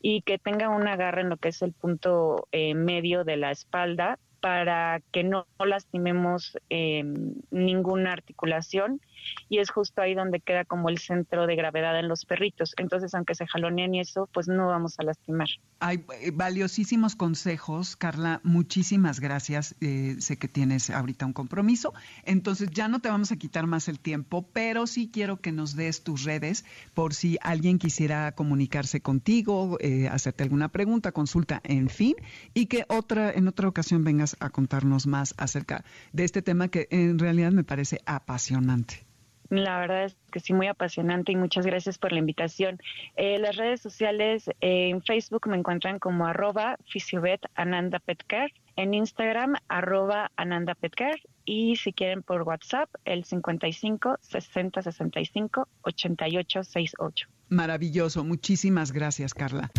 y 0.00 0.22
que 0.22 0.38
tenga 0.38 0.68
un 0.68 0.86
agarre 0.88 1.22
en 1.22 1.28
lo 1.28 1.36
que 1.36 1.48
es 1.48 1.62
el 1.62 1.72
punto 1.72 2.48
eh, 2.52 2.74
medio 2.74 3.24
de 3.24 3.36
la 3.36 3.50
espalda 3.50 4.18
para 4.40 5.00
que 5.12 5.24
no, 5.24 5.46
lastimemos 5.58 6.56
eh, 6.70 7.02
ninguna 7.50 8.12
articulación 8.12 9.00
y 9.48 9.58
es 9.58 9.70
justo 9.70 10.00
ahí 10.00 10.14
donde 10.14 10.40
queda 10.40 10.64
como 10.64 10.88
el 10.88 10.98
centro 10.98 11.46
de 11.46 11.56
gravedad 11.56 11.98
en 11.98 12.08
los 12.08 12.24
perritos. 12.24 12.74
Entonces, 12.76 13.14
aunque 13.14 13.34
se 13.34 13.46
jalonean 13.46 13.94
y 13.94 14.00
eso, 14.00 14.28
pues 14.32 14.48
no 14.48 14.66
vamos 14.68 14.98
a 14.98 15.02
lastimar. 15.02 15.48
Hay 15.80 16.04
eh, 16.20 16.30
valiosísimos 16.32 17.16
consejos, 17.16 17.96
Carla. 17.96 18.40
Muchísimas 18.42 19.20
gracias. 19.20 19.74
Eh, 19.80 20.16
sé 20.18 20.38
que 20.38 20.48
tienes 20.48 20.90
ahorita 20.90 21.26
un 21.26 21.32
compromiso, 21.32 21.94
entonces 22.24 22.70
ya 22.70 22.88
no 22.88 23.00
te 23.00 23.08
vamos 23.08 23.32
a 23.32 23.36
quitar 23.36 23.66
más 23.66 23.88
el 23.88 24.00
tiempo, 24.00 24.46
pero 24.52 24.86
sí 24.86 25.10
quiero 25.12 25.40
que 25.40 25.52
nos 25.52 25.76
des 25.76 26.02
tus 26.02 26.24
redes 26.24 26.64
por 26.94 27.14
si 27.14 27.38
alguien 27.42 27.78
quisiera 27.78 28.32
comunicarse 28.32 29.00
contigo, 29.00 29.78
eh, 29.80 30.08
hacerte 30.08 30.42
alguna 30.42 30.68
pregunta, 30.68 31.12
consulta, 31.12 31.60
en 31.64 31.88
fin, 31.88 32.14
y 32.54 32.66
que 32.66 32.84
otra 32.88 33.30
en 33.30 33.48
otra 33.48 33.68
ocasión 33.68 34.04
vengas 34.04 34.27
a 34.40 34.50
contarnos 34.50 35.06
más 35.06 35.34
acerca 35.36 35.84
de 36.12 36.24
este 36.24 36.42
tema 36.42 36.68
que 36.68 36.88
en 36.90 37.18
realidad 37.18 37.52
me 37.52 37.64
parece 37.64 38.00
apasionante. 38.06 39.08
La 39.50 39.80
verdad 39.80 40.04
es 40.04 40.16
que 40.30 40.40
sí, 40.40 40.52
muy 40.52 40.66
apasionante 40.66 41.32
y 41.32 41.36
muchas 41.36 41.64
gracias 41.64 41.96
por 41.96 42.12
la 42.12 42.18
invitación. 42.18 42.78
Eh, 43.16 43.38
las 43.38 43.56
redes 43.56 43.80
sociales 43.80 44.48
eh, 44.60 44.90
en 44.90 45.02
Facebook 45.02 45.48
me 45.48 45.56
encuentran 45.56 45.98
como 45.98 46.26
arroba 46.26 46.76
fisiobet 46.86 47.40
Ananda 47.54 47.98
Petcar, 47.98 48.50
en 48.76 48.92
Instagram 48.92 49.54
arroba 49.68 50.30
Ananda 50.36 50.74
Petcar 50.74 51.18
y 51.46 51.76
si 51.76 51.94
quieren 51.94 52.22
por 52.22 52.42
WhatsApp 52.42 52.90
el 53.06 53.24
55 53.24 54.18
60 54.20 54.82
65 54.82 55.68
88 55.82 56.64
68. 56.64 57.28
Maravilloso, 57.48 58.24
muchísimas 58.24 58.92
gracias 58.92 59.34
Carla. 59.34 59.70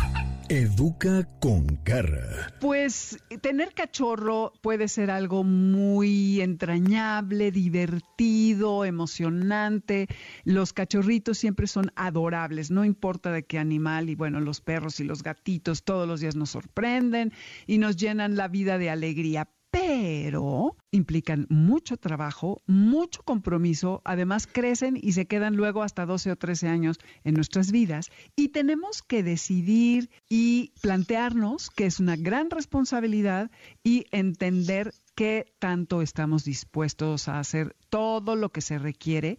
Educa 0.51 1.27
con 1.39 1.79
garra. 1.85 2.51
Pues 2.59 3.19
tener 3.41 3.71
cachorro 3.75 4.51
puede 4.61 4.87
ser 4.87 5.11
algo 5.11 5.43
muy 5.43 6.41
entrañable, 6.41 7.51
divertido, 7.51 8.83
emocionante. 8.83 10.07
Los 10.45 10.73
cachorritos 10.73 11.37
siempre 11.37 11.67
son 11.67 11.91
adorables, 11.95 12.71
no 12.71 12.83
importa 12.83 13.31
de 13.31 13.43
qué 13.43 13.59
animal. 13.59 14.09
Y 14.09 14.15
bueno, 14.15 14.39
los 14.39 14.59
perros 14.59 14.99
y 14.99 15.03
los 15.03 15.21
gatitos 15.21 15.83
todos 15.83 16.07
los 16.07 16.19
días 16.19 16.35
nos 16.35 16.49
sorprenden 16.49 17.31
y 17.67 17.77
nos 17.77 17.95
llenan 17.95 18.35
la 18.35 18.47
vida 18.47 18.79
de 18.79 18.89
alegría 18.89 19.47
pero 19.71 20.75
implican 20.91 21.45
mucho 21.49 21.97
trabajo, 21.97 22.61
mucho 22.65 23.21
compromiso, 23.23 24.01
además 24.03 24.47
crecen 24.47 24.97
y 24.99 25.11
se 25.11 25.27
quedan 25.27 25.55
luego 25.55 25.83
hasta 25.83 26.05
12 26.05 26.31
o 26.31 26.35
13 26.35 26.67
años 26.67 26.99
en 27.23 27.35
nuestras 27.35 27.71
vidas 27.71 28.09
y 28.35 28.49
tenemos 28.49 29.03
que 29.03 29.21
decidir 29.21 30.09
y 30.27 30.73
plantearnos 30.81 31.69
que 31.69 31.85
es 31.85 31.99
una 31.99 32.15
gran 32.15 32.49
responsabilidad 32.49 33.51
y 33.83 34.05
entender 34.11 34.93
qué 35.15 35.53
tanto 35.59 36.01
estamos 36.01 36.45
dispuestos 36.45 37.27
a 37.27 37.39
hacer 37.39 37.75
todo 37.89 38.35
lo 38.35 38.49
que 38.49 38.61
se 38.61 38.79
requiere 38.79 39.37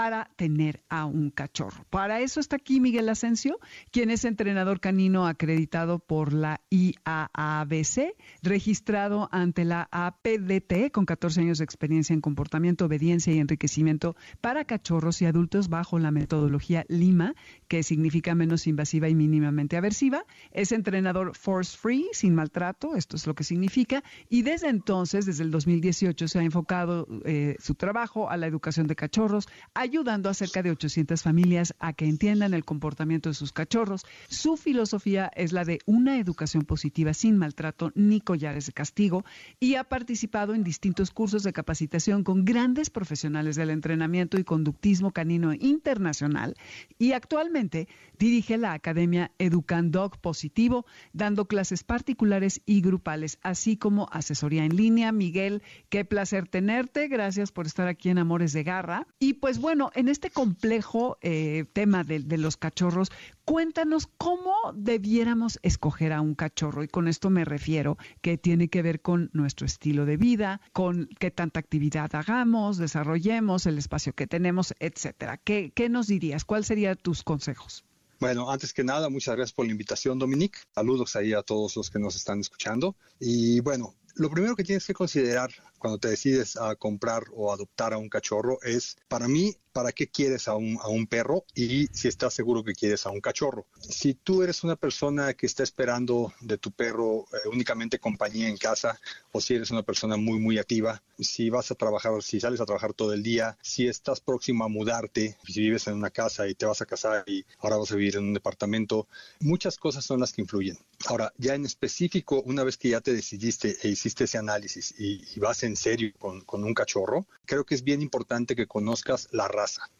para 0.00 0.30
tener 0.36 0.82
a 0.88 1.04
un 1.04 1.28
cachorro. 1.28 1.84
Para 1.90 2.20
eso 2.20 2.40
está 2.40 2.56
aquí 2.56 2.80
Miguel 2.80 3.10
Asensio, 3.10 3.58
quien 3.90 4.08
es 4.08 4.24
entrenador 4.24 4.80
canino 4.80 5.26
acreditado 5.26 5.98
por 5.98 6.32
la 6.32 6.62
IAABC, 6.70 8.16
registrado 8.42 9.28
ante 9.30 9.66
la 9.66 9.90
APDT 9.92 10.90
con 10.90 11.04
14 11.04 11.42
años 11.42 11.58
de 11.58 11.64
experiencia 11.64 12.14
en 12.14 12.22
comportamiento, 12.22 12.86
obediencia 12.86 13.34
y 13.34 13.40
enriquecimiento 13.40 14.16
para 14.40 14.64
cachorros 14.64 15.20
y 15.20 15.26
adultos 15.26 15.68
bajo 15.68 15.98
la 15.98 16.10
metodología 16.10 16.86
Lima, 16.88 17.34
que 17.68 17.82
significa 17.82 18.34
menos 18.34 18.66
invasiva 18.66 19.10
y 19.10 19.14
mínimamente 19.14 19.76
aversiva. 19.76 20.24
Es 20.50 20.72
entrenador 20.72 21.36
force 21.36 21.76
free, 21.76 22.08
sin 22.12 22.34
maltrato, 22.34 22.96
esto 22.96 23.16
es 23.16 23.26
lo 23.26 23.34
que 23.34 23.44
significa, 23.44 24.02
y 24.30 24.40
desde 24.40 24.70
entonces, 24.70 25.26
desde 25.26 25.44
el 25.44 25.50
2018, 25.50 26.26
se 26.26 26.38
ha 26.38 26.42
enfocado 26.42 27.06
eh, 27.26 27.56
su 27.58 27.74
trabajo 27.74 28.30
a 28.30 28.38
la 28.38 28.46
educación 28.46 28.86
de 28.86 28.96
cachorros, 28.96 29.46
ayudando 29.90 30.28
a 30.28 30.34
cerca 30.34 30.62
de 30.62 30.70
800 30.70 31.20
familias 31.20 31.74
a 31.80 31.92
que 31.92 32.04
entiendan 32.04 32.54
el 32.54 32.64
comportamiento 32.64 33.28
de 33.28 33.34
sus 33.34 33.52
cachorros. 33.52 34.06
Su 34.28 34.56
filosofía 34.56 35.32
es 35.34 35.50
la 35.50 35.64
de 35.64 35.80
una 35.84 36.18
educación 36.18 36.62
positiva 36.64 37.12
sin 37.12 37.36
maltrato 37.36 37.90
ni 37.96 38.20
collares 38.20 38.66
de 38.66 38.72
castigo 38.72 39.24
y 39.58 39.74
ha 39.74 39.82
participado 39.82 40.54
en 40.54 40.62
distintos 40.62 41.10
cursos 41.10 41.42
de 41.42 41.52
capacitación 41.52 42.22
con 42.22 42.44
grandes 42.44 42.88
profesionales 42.88 43.56
del 43.56 43.70
entrenamiento 43.70 44.38
y 44.38 44.44
conductismo 44.44 45.10
canino 45.10 45.54
internacional 45.54 46.54
y 46.96 47.10
actualmente 47.10 47.88
dirige 48.16 48.58
la 48.58 48.74
Academia 48.74 49.32
Educandog 49.38 50.18
Positivo, 50.18 50.86
dando 51.12 51.46
clases 51.46 51.82
particulares 51.82 52.60
y 52.64 52.80
grupales, 52.80 53.38
así 53.42 53.76
como 53.76 54.08
asesoría 54.12 54.64
en 54.64 54.76
línea. 54.76 55.10
Miguel, 55.10 55.62
qué 55.88 56.04
placer 56.04 56.46
tenerte. 56.46 57.08
Gracias 57.08 57.50
por 57.50 57.66
estar 57.66 57.88
aquí 57.88 58.10
en 58.10 58.18
Amores 58.18 58.52
de 58.52 58.62
Garra. 58.62 59.06
Y 59.18 59.34
pues 59.34 59.58
bueno, 59.58 59.69
bueno, 59.70 59.92
en 59.94 60.08
este 60.08 60.30
complejo 60.30 61.16
eh, 61.20 61.64
tema 61.72 62.02
de, 62.02 62.18
los 62.38 62.56
cachorros, 62.56 63.12
cuéntanos 63.44 64.08
cómo 64.18 64.52
debiéramos 64.74 65.60
escoger 65.62 66.12
a 66.12 66.20
un 66.20 66.34
cachorro. 66.34 66.82
Y 66.82 66.88
con 66.88 67.06
esto 67.06 67.30
me 67.30 67.44
refiero 67.44 67.96
que 68.20 68.36
tiene 68.36 68.66
que 68.66 68.82
ver 68.82 69.00
con 69.00 69.30
nuestro 69.32 69.66
estilo 69.66 70.06
de 70.06 70.16
vida, 70.16 70.60
con 70.72 71.08
qué 71.20 71.30
tanta 71.30 71.60
actividad 71.60 72.12
hagamos, 72.16 72.78
desarrollemos, 72.78 73.64
el 73.66 73.78
espacio 73.78 74.12
que 74.12 74.26
tenemos, 74.26 74.74
etcétera. 74.80 75.36
¿Qué, 75.36 75.70
qué 75.72 75.88
nos 75.88 76.08
dirías? 76.08 76.44
¿Cuáles 76.44 76.66
serían 76.66 76.96
tus 76.96 77.22
consejos? 77.22 77.84
Bueno, 78.18 78.50
antes 78.50 78.72
que 78.72 78.82
nada, 78.82 79.08
muchas 79.08 79.36
gracias 79.36 79.54
por 79.54 79.66
la 79.66 79.70
invitación, 79.70 80.18
Dominique. 80.18 80.58
Saludos 80.74 81.14
ahí 81.14 81.32
a 81.32 81.42
todos 81.42 81.76
los 81.76 81.90
que 81.90 82.00
nos 82.00 82.16
están 82.16 82.40
escuchando. 82.40 82.96
Y 83.20 83.60
bueno, 83.60 83.94
lo 84.16 84.30
primero 84.30 84.56
que 84.56 84.64
tienes 84.64 84.84
que 84.84 84.94
considerar 84.94 85.52
cuando 85.80 85.98
te 85.98 86.08
decides 86.08 86.56
a 86.56 86.76
comprar 86.76 87.24
o 87.34 87.52
adoptar 87.52 87.92
a 87.92 87.98
un 87.98 88.08
cachorro 88.08 88.58
es, 88.62 88.96
para 89.08 89.26
mí, 89.26 89.56
para 89.72 89.92
qué 89.92 90.08
quieres 90.08 90.48
a 90.48 90.54
un, 90.54 90.78
a 90.82 90.88
un 90.88 91.06
perro 91.06 91.44
y 91.54 91.86
si 91.92 92.08
estás 92.08 92.34
seguro 92.34 92.64
que 92.64 92.74
quieres 92.74 93.06
a 93.06 93.10
un 93.10 93.20
cachorro. 93.20 93.66
Si 93.80 94.14
tú 94.14 94.42
eres 94.42 94.64
una 94.64 94.76
persona 94.76 95.34
que 95.34 95.46
está 95.46 95.62
esperando 95.62 96.32
de 96.40 96.58
tu 96.58 96.70
perro 96.70 97.26
eh, 97.32 97.48
únicamente 97.50 97.98
compañía 97.98 98.48
en 98.48 98.56
casa 98.56 99.00
o 99.32 99.40
si 99.40 99.54
eres 99.54 99.70
una 99.70 99.82
persona 99.82 100.16
muy, 100.16 100.38
muy 100.38 100.58
activa, 100.58 101.02
si 101.18 101.50
vas 101.50 101.70
a 101.70 101.74
trabajar, 101.74 102.22
si 102.22 102.40
sales 102.40 102.60
a 102.60 102.66
trabajar 102.66 102.94
todo 102.94 103.12
el 103.12 103.22
día, 103.22 103.56
si 103.62 103.86
estás 103.86 104.20
próximo 104.20 104.64
a 104.64 104.68
mudarte, 104.68 105.36
si 105.46 105.60
vives 105.60 105.86
en 105.86 105.94
una 105.94 106.10
casa 106.10 106.48
y 106.48 106.54
te 106.54 106.66
vas 106.66 106.80
a 106.82 106.86
casar 106.86 107.24
y 107.26 107.44
ahora 107.58 107.76
vas 107.76 107.92
a 107.92 107.96
vivir 107.96 108.16
en 108.16 108.24
un 108.24 108.34
departamento, 108.34 109.06
muchas 109.38 109.78
cosas 109.78 110.04
son 110.04 110.20
las 110.20 110.32
que 110.32 110.42
influyen. 110.42 110.78
Ahora, 111.06 111.32
ya 111.38 111.54
en 111.54 111.64
específico, 111.64 112.42
una 112.44 112.64
vez 112.64 112.76
que 112.76 112.90
ya 112.90 113.00
te 113.00 113.12
decidiste 113.14 113.76
e 113.82 113.88
hiciste 113.88 114.24
ese 114.24 114.38
análisis 114.38 114.94
y, 114.98 115.22
y 115.34 115.40
vas 115.40 115.62
en 115.62 115.69
serio 115.76 116.12
con, 116.18 116.64
un 116.64 116.74
cachorro, 116.74 117.26
creo 117.44 117.64
que 117.64 117.74
es 117.74 117.84
bien 117.84 118.02
importante 118.02 118.56
que 118.56 118.66
conozcas 118.66 119.28
la 119.32 119.48
raza. 119.48 119.90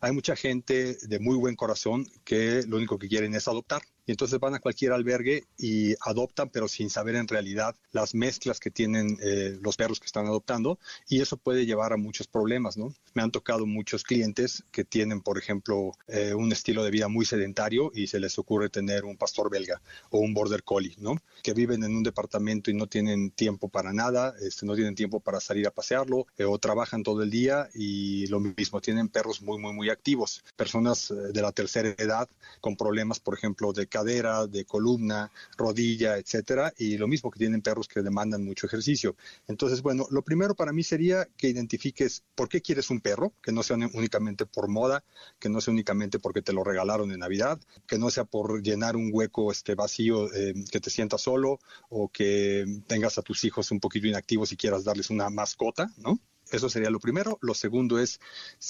Hay 0.00 0.12
mucha 0.12 0.36
gente 0.36 0.96
de 1.00 1.18
muy 1.18 1.36
buen 1.36 1.56
corazón 1.56 2.06
que 2.24 2.62
lo 2.66 2.76
único 2.76 2.98
que 2.98 3.08
quieren 3.08 3.34
es 3.34 3.48
adoptar 3.48 3.82
y 4.06 4.12
entonces 4.12 4.38
van 4.38 4.54
a 4.54 4.60
cualquier 4.60 4.92
albergue 4.92 5.44
y 5.58 5.94
adoptan, 6.04 6.50
pero 6.50 6.68
sin 6.68 6.90
saber 6.90 7.16
en 7.16 7.28
realidad 7.28 7.76
las 7.92 8.14
mezclas 8.14 8.60
que 8.60 8.70
tienen 8.70 9.18
eh, 9.22 9.58
los 9.62 9.76
perros 9.76 10.00
que 10.00 10.06
están 10.06 10.26
adoptando 10.26 10.78
y 11.08 11.20
eso 11.20 11.36
puede 11.36 11.66
llevar 11.66 11.92
a 11.92 11.96
muchos 11.96 12.26
problemas, 12.26 12.76
¿no? 12.76 12.94
Me 13.14 13.22
han 13.22 13.30
tocado 13.30 13.66
muchos 13.66 14.04
clientes 14.04 14.64
que 14.70 14.84
tienen, 14.84 15.20
por 15.20 15.38
ejemplo, 15.38 15.92
eh, 16.08 16.34
un 16.34 16.52
estilo 16.52 16.84
de 16.84 16.90
vida 16.90 17.08
muy 17.08 17.24
sedentario 17.24 17.90
y 17.94 18.06
se 18.06 18.20
les 18.20 18.38
ocurre 18.38 18.68
tener 18.68 19.04
un 19.04 19.16
pastor 19.16 19.50
belga 19.50 19.80
o 20.10 20.18
un 20.18 20.34
border 20.34 20.62
collie, 20.62 20.94
¿no? 20.98 21.16
Que 21.42 21.54
viven 21.54 21.82
en 21.84 21.96
un 21.96 22.02
departamento 22.02 22.70
y 22.70 22.74
no 22.74 22.86
tienen 22.86 23.30
tiempo 23.30 23.68
para 23.68 23.92
nada, 23.92 24.34
este, 24.40 24.66
no 24.66 24.74
tienen 24.74 24.94
tiempo 24.94 25.20
para 25.20 25.40
salir 25.40 25.66
a 25.66 25.70
pasearlo 25.70 26.26
eh, 26.38 26.44
o 26.44 26.58
trabajan 26.58 27.02
todo 27.02 27.22
el 27.22 27.30
día 27.30 27.68
y 27.74 28.26
lo 28.28 28.40
mismo, 28.40 28.80
tienen 28.80 29.08
perros 29.08 29.42
muy, 29.42 29.58
muy, 29.58 29.72
muy 29.72 29.90
activos. 29.90 30.42
Personas 30.56 31.12
de 31.32 31.42
la 31.42 31.52
tercera 31.52 31.94
edad 31.98 32.28
con 32.60 32.76
problemas, 32.76 33.20
por 33.20 33.34
ejemplo, 33.34 33.72
de 33.72 33.86
cadera, 34.00 34.46
de 34.46 34.64
columna, 34.64 35.30
rodilla, 35.56 36.16
etcétera, 36.16 36.72
y 36.78 36.96
lo 36.96 37.06
mismo 37.06 37.30
que 37.30 37.38
tienen 37.38 37.60
perros 37.60 37.86
que 37.86 38.00
demandan 38.00 38.44
mucho 38.44 38.66
ejercicio. 38.66 39.14
Entonces, 39.46 39.82
bueno, 39.82 40.06
lo 40.10 40.22
primero 40.22 40.54
para 40.54 40.72
mí 40.72 40.82
sería 40.82 41.28
que 41.36 41.48
identifiques 41.48 42.22
por 42.34 42.48
qué 42.48 42.62
quieres 42.62 42.88
un 42.88 43.00
perro, 43.00 43.34
que 43.42 43.52
no 43.52 43.62
sea 43.62 43.76
únicamente 43.76 44.46
por 44.46 44.68
moda, 44.68 45.04
que 45.38 45.50
no 45.50 45.60
sea 45.60 45.72
únicamente 45.72 46.18
porque 46.18 46.40
te 46.40 46.54
lo 46.54 46.64
regalaron 46.64 47.12
en 47.12 47.20
Navidad, 47.20 47.60
que 47.86 47.98
no 47.98 48.10
sea 48.10 48.24
por 48.24 48.62
llenar 48.62 48.96
un 48.96 49.10
hueco 49.12 49.52
este 49.52 49.74
vacío 49.74 50.32
eh, 50.32 50.54
que 50.70 50.80
te 50.80 50.90
sientas 50.90 51.20
solo 51.20 51.60
o 51.90 52.08
que 52.08 52.64
tengas 52.86 53.18
a 53.18 53.22
tus 53.22 53.44
hijos 53.44 53.70
un 53.70 53.80
poquito 53.80 54.06
inactivos 54.06 54.52
y 54.52 54.56
quieras 54.56 54.84
darles 54.84 55.10
una 55.10 55.28
mascota, 55.28 55.90
¿no? 55.98 56.18
Eso 56.50 56.68
sería 56.68 56.90
lo 56.90 57.00
primero. 57.00 57.38
Lo 57.40 57.54
segundo 57.54 57.98
es 57.98 58.20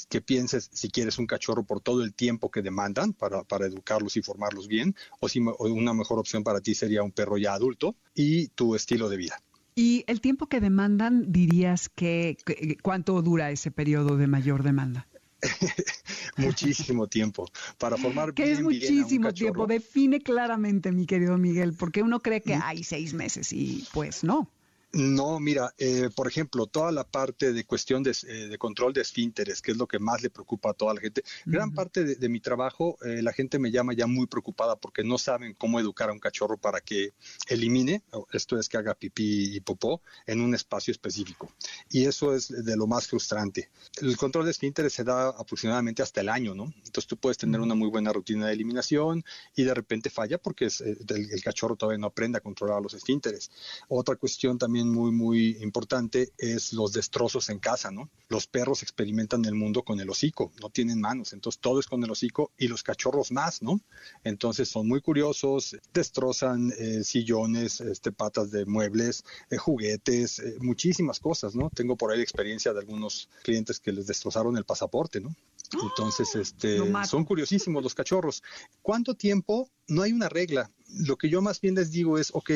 que 0.09 0.21
pienses 0.21 0.71
si 0.73 0.91
quieres 0.91 1.19
un 1.19 1.27
cachorro 1.27 1.65
por 1.65 1.81
todo 1.81 2.03
el 2.03 2.15
tiempo 2.15 2.51
que 2.51 2.63
demandan 2.63 3.13
para, 3.13 3.45
para 3.45 3.67
educarlos 3.67 4.17
y 4.17 4.23
formarlos 4.23 4.69
bien, 4.69 4.95
o 5.21 5.29
si 5.29 5.41
una 5.41 5.95
mejor 5.95 6.19
opción 6.19 6.45
para 6.45 6.61
ti 6.61 6.75
sería 6.75 7.03
un 7.03 7.13
perro 7.13 7.39
ya 7.39 7.55
adulto 7.55 7.97
y 8.15 8.49
tu 8.49 8.75
estilo 8.75 9.09
de 9.09 9.17
vida. 9.17 9.43
¿Y 9.75 10.05
el 10.09 10.21
tiempo 10.21 10.47
que 10.47 10.61
demandan, 10.61 11.33
dirías 11.33 11.89
que, 11.89 12.37
cuánto 12.83 13.23
dura 13.23 13.51
ese 13.51 13.71
periodo 13.71 14.17
de 14.17 14.27
mayor 14.27 14.63
demanda? 14.63 15.07
muchísimo 16.37 17.07
tiempo 17.07 17.49
para 17.79 17.97
formar 17.97 18.35
¿Qué 18.35 18.53
es 18.53 18.61
muchísimo 18.61 19.33
tiempo? 19.33 19.67
Define 19.67 20.21
claramente, 20.21 20.93
mi 20.93 21.07
querido 21.07 21.39
Miguel, 21.39 21.73
porque 21.73 22.03
uno 22.03 22.21
cree 22.21 22.43
que 22.43 22.55
hay 22.55 22.85
seis 22.85 23.15
meses 23.15 23.53
y 23.55 23.87
pues 23.95 24.23
no. 24.23 24.51
No, 24.93 25.39
mira, 25.39 25.73
eh, 25.79 26.11
por 26.15 26.27
ejemplo, 26.27 26.67
toda 26.67 26.91
la 26.91 27.05
parte 27.05 27.53
de 27.53 27.65
cuestión 27.65 28.03
de, 28.03 28.17
eh, 28.27 28.59
control 28.59 28.93
de 28.93 29.03
esfínteres, 29.03 29.63
que 29.63 29.71
es 29.71 29.77
lo 29.77 29.87
que 29.87 30.01
más 30.01 30.21
le 30.21 30.31
preocupa 30.31 30.71
a 30.71 30.75
toda 30.75 30.95
la 30.95 31.01
gente. 31.01 31.23
Gran 31.47 31.73
parte 31.73 32.03
de, 32.05 32.29
mi 32.29 32.41
trabajo, 32.41 32.99
eh, 33.03 33.23
la 33.23 33.33
gente 33.33 33.61
me 33.61 33.71
llama 33.71 33.93
ya 33.93 34.09
muy 34.09 34.27
preocupada 34.27 34.75
porque 34.75 35.05
no 35.05 35.17
saben 35.17 35.55
cómo 35.55 35.79
educar 35.79 36.11
a 36.11 36.13
un 36.13 36.19
cachorro 36.19 36.57
para 36.57 36.81
que 36.81 37.13
elimine, 37.49 38.03
esto 38.33 38.59
es 38.59 38.69
que 38.69 38.79
haga 38.79 38.95
pipí 38.95 39.55
y 39.55 39.61
popó, 39.61 40.03
en 40.27 40.41
un 40.41 40.55
espacio 40.57 40.91
específico. 40.91 41.53
Y 41.89 42.07
eso 42.07 42.35
es 42.35 42.49
de 42.49 42.77
lo 42.77 42.89
más 42.89 43.07
frustrante. 43.07 43.71
El 44.03 44.17
control 44.17 44.47
de 44.47 44.51
esfínteres 44.51 44.93
se 44.93 45.05
da 45.05 45.29
aproximadamente 45.29 46.03
hasta 46.03 46.21
el 46.21 46.29
año, 46.29 46.55
¿no? 46.55 46.65
Entonces 46.85 47.07
tú 47.07 47.17
puedes 47.17 47.39
tener 47.39 47.61
una 47.61 47.77
muy 47.77 47.89
buena 47.89 48.13
rutina 48.13 48.49
de 48.49 48.55
eliminación 48.55 49.25
y 49.55 49.63
de 49.63 49.75
repente 49.75 50.11
falla 50.11 50.39
porque 50.39 50.65
el, 50.65 51.31
el 51.31 51.43
cachorro 51.45 51.77
todavía 51.77 51.99
no 51.99 52.09
aprende 52.09 52.39
a 52.39 52.41
controlar 52.41 52.83
los 52.83 52.95
esfínteres. 52.95 53.53
Otra 53.89 54.17
cuestión 54.17 54.59
también 54.59 54.80
muy, 54.89 55.13
muy 55.13 55.57
importante 55.61 56.33
es 56.39 56.73
los 56.73 56.93
destrozos 56.93 57.49
en 57.51 57.59
casa, 57.59 57.91
¿no? 57.91 58.11
Los 58.29 58.47
perros 58.47 58.83
experimentan 58.83 59.45
el 59.45 59.55
mundo 59.55 59.83
con 59.83 60.01
el 60.01 60.09
hocico, 60.09 60.53
no 60.61 60.71
tienen 60.71 61.01
manos, 61.01 61.33
entonces 61.33 61.61
todo 61.61 61.81
es 61.81 61.87
con 61.87 62.03
el 62.05 62.11
hocico 62.11 62.53
y 62.57 62.69
los 62.69 62.83
cachorros 62.83 63.33
más, 63.33 63.63
¿no? 63.63 63.81
Entonces 64.25 64.69
son 64.69 64.89
muy 64.89 65.01
curiosos, 65.01 65.77
destrozan 65.93 66.73
eh, 66.79 67.03
sillones, 67.05 67.81
este, 67.81 68.13
patas 68.13 68.51
de 68.51 68.67
muebles, 68.67 69.25
eh, 69.51 69.57
juguetes, 69.57 70.39
eh, 70.39 70.57
muchísimas 70.61 71.21
cosas, 71.21 71.55
¿no? 71.55 71.71
Tengo 71.71 71.97
por 71.97 72.13
ahí 72.13 72.21
experiencia 72.21 72.73
de 72.73 72.81
algunos 72.81 73.29
clientes 73.43 73.81
que 73.81 73.93
les 73.93 74.07
destrozaron 74.07 74.57
el 74.57 74.65
pasaporte, 74.65 75.21
¿no? 75.21 75.35
Entonces, 75.73 76.35
¡Ah! 76.35 76.41
este, 76.41 76.79
son 77.07 77.25
curiosísimos 77.25 77.83
los 77.83 77.95
cachorros. 77.95 78.43
¿Cuánto 78.83 79.15
tiempo? 79.15 79.71
No 79.89 80.03
hay 80.03 80.13
una 80.13 80.29
regla. 80.29 80.71
Lo 80.89 81.17
que 81.17 81.29
yo 81.29 81.43
más 81.43 81.61
bien 81.61 81.75
les 81.75 81.91
digo 81.91 82.19
es, 82.19 82.31
ok, 82.33 82.51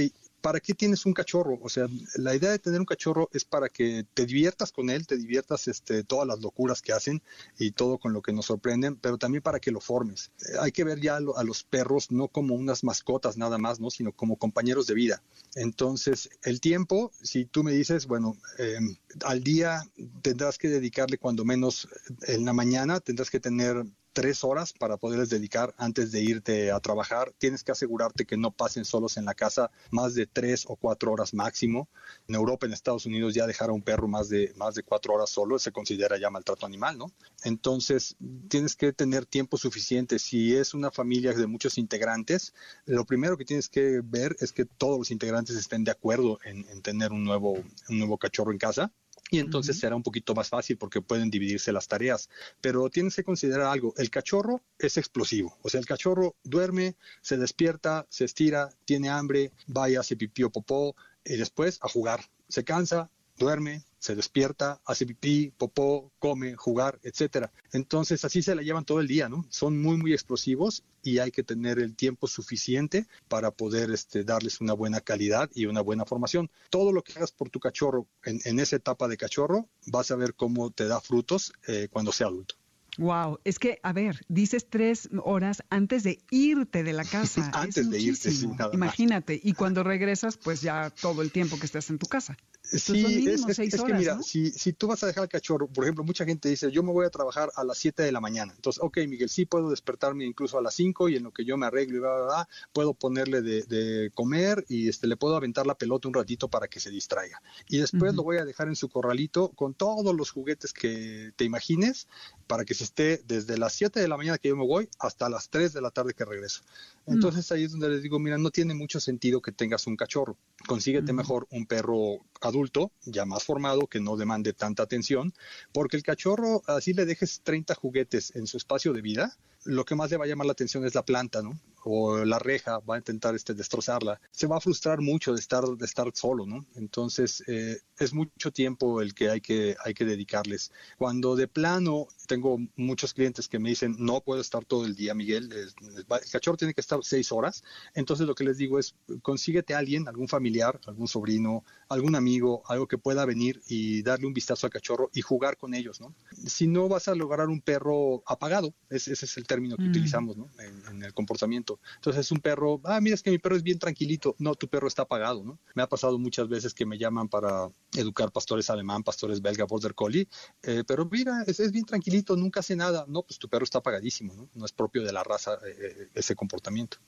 ¿para 0.45 0.61
qué 0.61 0.75
tienes 0.75 1.07
un 1.07 1.15
cachorro? 1.15 1.59
O 1.63 1.71
sea, 1.71 1.87
la 2.17 2.35
idea 2.35 2.51
de 2.51 2.59
tener 2.59 2.79
un 2.79 2.85
cachorro 2.85 3.31
es 3.33 3.47
para 3.47 3.71
que 3.71 4.05
te 4.13 4.27
diviertas 4.27 4.73
con 4.73 4.91
él, 4.91 5.07
te 5.07 5.17
diviertas 5.17 5.69
este, 5.69 6.05
todas 6.05 6.29
las 6.29 6.41
locuras 6.41 6.83
que 6.83 6.93
hacen 6.93 7.23
y 7.59 7.71
todo 7.71 7.97
con 7.97 8.13
lo 8.13 8.21
que 8.21 8.35
nos 8.35 8.45
sorprenden, 8.45 8.97
pero 8.97 9.17
también 9.17 9.41
para 9.41 9.59
que 9.59 9.71
lo 9.71 9.81
formes. 9.81 10.33
Eh, 10.41 10.59
hay 10.61 10.71
que 10.71 10.85
ver 10.85 11.01
ya 11.01 11.17
a, 11.17 11.45
los 11.45 11.65
perros 11.65 12.11
no 12.11 12.29
como 12.29 12.57
unas 12.57 12.85
mascotas 12.85 13.39
nada 13.39 13.57
más, 13.57 13.81
¿no? 13.81 13.89
sino 13.89 14.13
como 14.13 14.37
compañeros 14.37 14.87
de 14.87 14.93
vida. 14.93 15.23
Entonces, 15.55 16.29
el 16.43 16.61
tiempo, 16.61 17.11
si 17.23 17.47
tú 17.47 17.65
me 17.65 17.73
dices, 17.73 18.07
bueno, 18.07 18.37
em, 18.59 18.97
al 19.25 19.43
día 19.43 19.81
tendrás 20.21 20.59
que 20.59 20.69
dedicarle 20.69 21.17
cuando 21.17 21.47
menos 21.47 21.89
en 22.27 22.45
la 22.45 22.53
mañana, 22.53 23.01
tendrás 23.01 23.31
que 23.31 23.41
tener 23.41 23.83
tres 24.15 24.45
horas 24.45 24.73
para 24.73 24.97
poderles 24.97 25.29
dedicar 25.29 25.75
antes 25.77 26.13
de 26.13 26.23
irte 26.23 26.71
a 26.71 26.81
trabajar. 26.81 27.35
Tienes 27.37 27.65
que 27.65 27.73
asegurarte 27.73 28.25
que 28.25 28.39
no 28.39 28.53
pasen 28.53 28.85
solos 28.85 29.17
en 29.17 29.27
la 29.27 29.35
casa 29.35 29.71
más 29.91 30.15
de 30.15 30.27
tres 30.27 30.65
o 30.69 30.77
cuatro 30.77 31.13
horas 31.13 31.35
máximo. 31.35 31.89
En 32.29 32.37
Europa, 32.37 32.65
en 32.65 32.73
Estados 32.73 33.05
Unidos, 33.07 33.35
ya 33.35 33.47
dejar 33.47 33.71
a 33.71 33.73
un 33.73 33.83
perro 33.83 34.09
más 34.09 34.29
de, 34.29 34.55
más 34.57 34.77
de 34.77 34.85
cuatro 34.85 35.15
horas 35.15 35.29
solo 35.29 35.59
se 35.59 35.73
considera 35.73 36.17
ya 36.17 36.31
maltrato 36.31 36.65
animal, 36.65 36.97
¿no? 36.97 37.11
Entonces, 37.43 38.17
tienes 38.49 38.77
que 38.77 38.93
tener 38.93 39.27
tiempo 39.27 39.59
suficiente. 39.59 40.19
Si 40.19 40.57
es 40.57 40.73
una 40.73 40.93
familia 40.93 41.33
de 41.33 41.49
muchos 41.49 41.77
integrantes, 41.77 42.55
lo 42.87 43.05
primero 43.05 43.37
que 43.37 43.45
tienes 43.45 43.69
que 43.69 44.01
ver 44.03 44.37
es 44.39 44.53
que 44.53 44.65
todos 44.65 44.97
los 44.97 45.11
integrantes 45.11 45.57
estén 45.57 45.83
de 45.83 45.91
acuerdo 45.91 46.39
en, 46.45 46.65
en 46.71 46.83
tener 46.83 47.11
un 47.11 47.25
nuevo, 47.25 47.55
un 47.89 47.99
nuevo 47.99 48.17
cachorro 48.17 48.53
en 48.53 48.59
casa 48.59 48.93
y 49.31 49.39
entonces 49.39 49.79
será 49.79 49.97
un 49.97 50.03
poquito 50.03 50.35
más 50.35 50.49
fácil 50.49 50.77
porque 50.77 51.01
pueden 51.01 51.31
dividirse 51.31 51.73
las 51.73 51.89
tareas. 51.89 52.29
Pero 52.61 52.89
tienes 52.91 53.17
que 53.17 53.25
considerar 53.25 53.67
algo, 53.67 53.95
el 53.97 54.11
cachorro 54.11 54.63
es 54.79 54.97
explosivo, 54.97 55.57
o 55.63 55.69
sea, 55.69 55.81
el 55.81 55.87
cachorro 55.87 56.37
duerme, 56.45 56.97
se 57.21 57.37
despierta, 57.37 58.07
se 58.09 58.25
estira, 58.25 58.71
tiene 58.85 59.09
hambre, 59.09 59.53
vaya, 59.67 60.01
hace 60.01 60.17
pipí 60.17 60.43
o 60.43 60.51
popó 60.51 60.95
y 61.25 61.37
después 61.37 61.79
a 61.83 61.89
jugar. 61.89 62.21
Se 62.49 62.65
cansa, 62.65 63.11
duerme, 63.39 63.85
se 64.05 64.15
despierta, 64.15 64.83
hace 64.85 65.07
pipí, 65.07 65.51
popó, 65.57 66.13
come, 66.19 66.57
jugar, 66.57 67.01
etcétera. 67.03 67.51
Entonces 67.73 68.23
así 68.27 68.43
se 68.43 68.55
la 68.55 68.61
llevan 68.61 68.85
todo 68.85 69.01
el 69.01 69.09
día, 69.09 69.31
¿no? 69.31 69.47
Son 69.49 69.81
muy 69.81 69.97
muy 69.97 70.13
explosivos 70.13 70.85
y 71.03 71.21
hay 71.21 71.31
que 71.31 71.43
tener 71.43 71.79
el 71.79 71.97
tiempo 71.97 72.27
suficiente 72.27 73.07
para 73.29 73.51
poder 73.51 73.91
este, 73.91 74.23
darles 74.23 74.61
una 74.61 74.75
buena 74.75 75.01
calidad 75.01 75.49
y 75.55 75.65
una 75.65 75.81
buena 75.81 76.05
formación. 76.05 76.51
Todo 76.69 76.93
lo 76.93 77.03
que 77.03 77.15
hagas 77.15 77.33
por 77.33 77.49
tu 77.49 77.61
cachorro 77.61 78.07
en, 78.25 78.61
esa 78.61 78.77
etapa 78.77 79.09
de 79.09 79.17
cachorro, 79.17 79.71
vas 79.87 80.11
a 80.11 80.17
ver 80.17 80.35
cómo 80.35 80.71
te 80.71 80.87
da 80.87 81.01
frutos 81.01 81.55
eh, 81.67 81.89
cuando 81.91 82.13
sea 82.13 82.27
adulto. 82.27 82.57
Wow, 82.99 83.41
es 83.45 83.59
que, 83.59 83.81
a 83.83 83.93
ver, 83.93 84.25
dices 84.29 84.69
tres 84.69 85.09
horas 85.25 85.63
antes 85.69 86.05
de 86.05 86.21
irte 86.31 86.85
de 86.85 86.93
la 86.93 87.05
casa. 87.05 87.51
antes 87.55 87.91
de 87.91 88.01
irte, 88.01 88.31
sí, 88.31 88.49
Imagínate, 88.73 89.41
y 89.43 89.55
cuando 89.55 89.83
regresas, 89.83 90.37
pues 90.37 90.61
ya 90.61 90.91
todo 90.91 91.23
el 91.23 91.33
tiempo 91.33 91.59
que 91.59 91.67
estás 91.67 91.91
en 91.91 91.99
tu 91.99 92.07
casa. 92.07 92.37
Sí, 92.65 93.29
es, 93.29 93.45
que 93.85 93.93
mira, 93.93 94.23
si, 94.23 94.51
si, 94.51 94.73
tú 94.73 94.87
vas 94.87 95.03
a 95.03 95.07
dejar 95.07 95.25
al 95.25 95.29
cachorro, 95.29 95.69
por 95.69 95.85
ejemplo, 95.85 96.03
mucha 96.03 96.25
gente 96.25 96.49
dice, 96.49 96.73
yo 96.73 96.83
me 96.83 96.93
voy 96.93 97.05
a 97.05 97.11
trabajar 97.11 97.53
a 97.57 97.63
las 97.63 97.77
7 97.77 98.03
de 98.03 98.11
la 98.11 98.23
mañana. 98.23 98.55
Entonces, 98.57 98.83
ok, 98.83 98.99
Miguel, 99.07 99.29
sí 99.29 99.45
puedo 99.45 99.69
despertarme 99.69 100.25
incluso 100.25 100.57
a 100.57 100.63
las 100.63 100.75
5 100.75 101.11
y 101.11 101.17
en 101.17 101.25
lo 101.25 101.31
que 101.31 101.45
yo 101.45 101.59
me 101.59 101.67
arreglo 101.67 101.99
y 101.99 102.01
bla, 102.01 102.49
puedo 102.73 102.95
ponerle 102.95 103.43
de, 103.43 104.11
comer 104.15 104.65
y 104.67 104.89
este, 104.89 105.07
le 105.07 105.17
puedo 105.17 105.37
aventar 105.37 105.67
la 105.67 105.75
pelota 105.75 106.09
un 106.09 106.15
ratito 106.15 106.49
para 106.49 106.67
que 106.67 106.81
se 106.81 106.91
distraiga. 106.91 107.43
Y 107.69 107.79
después 107.79 108.15
lo 108.15 108.23
voy 108.23 108.39
a 108.39 108.47
dejar 108.47 108.69
en 108.69 108.77
su 108.77 108.89
corralito 108.89 109.51
con 109.51 109.75
todos 109.75 110.15
los 110.15 110.31
juguetes 110.31 110.73
que 110.73 111.33
te 111.37 111.45
imagines 111.45 112.09
para 112.47 112.65
que 112.65 112.73
se 112.73 112.85
esté 112.85 113.23
desde 113.27 113.59
las 113.59 113.75
7 113.75 114.01
de 114.01 114.09
la 114.09 114.17
mañana 114.17 114.39
que 114.39 114.49
yo 114.49 114.57
me 114.57 114.67
voy 114.67 114.89
hasta 114.99 115.29
las 115.29 115.51
3 115.51 115.75
de 115.75 115.83
la 115.83 115.91
tarde 115.91 116.15
que 116.15 116.25
regreso. 116.25 116.63
Entonces 117.07 117.53
ahí 117.53 117.65
es 117.65 117.73
donde 117.73 117.91
les 117.91 118.03
digo, 118.03 118.19
mira, 118.19 118.39
no 118.39 118.51
tiene 118.51 118.73
mucho 118.73 118.99
sentido 119.01 119.43
que 119.43 119.53
tengas 119.53 119.87
un 119.87 119.97
cachorro. 119.97 120.39
Consíguete 120.67 121.13
mejor 121.13 121.47
un 121.51 121.67
perro 121.67 122.21
adulto, 122.55 122.93
ya 123.05 123.25
más 123.25 123.45
formado, 123.45 123.87
que 123.87 124.01
no 124.01 124.17
demande 124.17 124.53
tanta 124.53 124.83
atención, 124.83 125.35
porque 125.73 125.97
el 125.97 126.03
cachorro, 126.03 126.63
así 126.67 126.95
le 126.95 127.05
dejes 127.05 127.41
30 127.43 127.75
juguetes 127.75 128.35
en 128.37 128.47
su 128.47 128.57
espacio 128.57 128.93
de 128.93 129.03
vida, 129.03 129.37
lo 129.65 129.85
que 129.85 129.95
más 129.95 130.11
le 130.11 130.17
va 130.17 130.25
a 130.25 130.29
llamar 130.29 130.47
la 130.47 130.53
atención 130.53 130.85
es 130.85 130.95
la 130.95 131.05
planta, 131.05 131.43
¿no? 131.43 131.59
O 131.85 132.25
la 132.25 132.39
reja, 132.39 132.79
va 132.79 132.97
a 132.97 132.99
intentar 132.99 133.35
este, 133.35 133.55
destrozarla. 133.55 134.21
Se 134.31 134.47
va 134.47 134.57
a 134.57 134.61
frustrar 134.61 135.01
mucho 135.01 135.33
de 135.35 135.41
estar, 135.41 135.65
de 135.65 135.85
estar 135.85 136.11
solo, 136.15 136.47
¿no? 136.47 136.67
Entonces, 136.75 137.43
eh, 137.47 137.79
es 137.99 138.13
mucho 138.13 138.51
tiempo 138.53 139.01
el 139.01 139.15
que 139.15 139.31
hay, 139.31 139.41
que 139.41 139.77
hay 139.85 139.95
que 139.95 140.05
dedicarles. 140.05 140.73
Cuando 140.99 141.37
de 141.37 141.49
plano 141.49 142.09
tengo 142.27 142.59
muchos 142.77 143.15
clientes 143.15 143.49
que 143.49 143.59
me 143.59 143.69
dicen, 143.69 143.97
no 143.99 144.21
puedo 144.21 144.41
estar 144.41 144.65
todo 144.65 144.87
el 144.87 144.97
día, 144.97 145.15
Miguel, 145.15 145.53
el 145.53 146.07
cachorro 146.31 146.57
tiene 146.57 146.75
que 146.75 146.81
estar 146.81 146.99
seis 147.03 147.33
horas. 147.33 147.63
Entonces, 147.95 148.27
lo 148.27 148.35
que 148.35 148.45
les 148.45 148.59
digo 148.59 148.79
es, 148.79 148.95
consíguete 149.23 149.75
a 149.75 149.79
alguien, 149.79 150.09
algún 150.09 150.29
familiar, 150.29 150.81
algún 150.87 151.09
sobrino, 151.09 151.65
algún 151.89 152.15
amigo, 152.15 152.63
algo 152.67 152.87
que 152.87 152.99
pueda 152.99 153.25
venir 153.25 153.63
y 153.69 154.03
darle 154.03 154.27
un 154.27 154.35
vistazo 154.35 154.67
al 154.67 154.73
cachorro 154.73 155.11
y 155.13 155.21
jugar 155.21 155.57
con 155.57 155.75
ellos, 155.75 156.01
¿no? 156.01 156.15
Si 156.47 156.67
no 156.67 156.89
vas 156.89 157.09
a 157.09 157.15
lograr 157.15 157.49
un 157.49 157.61
perro 157.61 158.23
apagado, 158.27 158.75
ese, 158.91 159.13
es 159.13 159.37
el 159.37 159.47
término 159.47 159.77
que 159.77 159.85
mm. 159.85 159.91
utilizamos, 159.91 160.37
¿no? 160.37 160.51
En, 160.59 161.03
el 161.03 161.13
comportamiento. 161.13 161.74
Entonces 161.97 162.27
es 162.27 162.33
un 162.33 162.39
perro, 162.39 162.81
ah, 162.85 163.01
mira, 163.01 163.15
es 163.15 163.23
que 163.23 163.31
mi 163.31 163.39
perro 163.39 163.57
es 163.57 163.63
bien 163.63 163.79
tranquilito. 163.79 164.35
No, 164.39 164.55
tu 164.55 164.69
perro 164.69 164.89
está 164.89 165.03
apagado, 165.03 165.45
¿no? 165.45 165.59
Me 165.75 165.83
ha 165.83 165.89
pasado 165.89 166.19
muchas 166.19 166.49
veces 166.49 166.75
que 166.75 166.87
me 166.87 166.99
llaman 166.99 167.29
para 167.29 167.69
educar 167.97 168.33
pastores 168.33 168.71
alemán, 168.71 169.03
pastores 169.03 169.41
belga, 169.41 169.65
border 169.65 169.95
collie, 169.95 170.29
eh, 170.63 170.85
pero 170.87 171.07
mira, 171.11 171.45
es, 171.47 171.73
bien 171.73 171.85
tranquilito, 171.85 172.37
nunca 172.37 172.61
hace 172.61 172.77
nada. 172.77 173.05
No, 173.09 173.23
pues 173.23 173.39
tu 173.39 173.49
perro 173.49 173.65
está 173.65 173.79
apagadísimo, 173.79 174.35
¿no? 174.35 174.49
No 174.55 174.65
es 174.65 174.73
propio 174.73 175.03
de 175.03 175.13
la 175.13 175.23
raza 175.23 175.55
eh, 175.55 175.77
eh, 175.79 176.09
ese 176.15 176.35
comportamiento. 176.35 176.99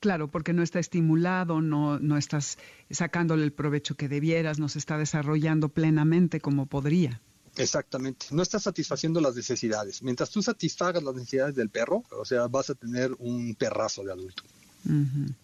Claro, 0.00 0.30
porque 0.30 0.52
no 0.52 0.62
está 0.62 0.78
estimulado, 0.78 1.62
no, 1.62 1.98
no 1.98 2.18
estás 2.18 2.58
sacándole 2.90 3.44
el 3.44 3.52
provecho 3.52 3.96
que 3.96 4.08
debieras, 4.08 4.58
no 4.58 4.68
se 4.68 4.78
está 4.78 4.98
desarrollando 4.98 5.70
plenamente 5.70 6.40
como 6.40 6.66
podría. 6.66 7.22
Exactamente, 7.56 8.26
no 8.30 8.42
estás 8.42 8.62
satisfaciendo 8.62 9.20
las 9.20 9.34
necesidades. 9.34 10.02
Mientras 10.02 10.30
tú 10.30 10.42
satisfagas 10.42 11.02
las 11.02 11.14
necesidades 11.14 11.54
del 11.54 11.70
perro, 11.70 12.02
o 12.10 12.24
sea, 12.24 12.46
vas 12.48 12.70
a 12.70 12.74
tener 12.74 13.12
un 13.18 13.54
perrazo 13.54 14.04
de 14.04 14.12
adulto. 14.12 14.42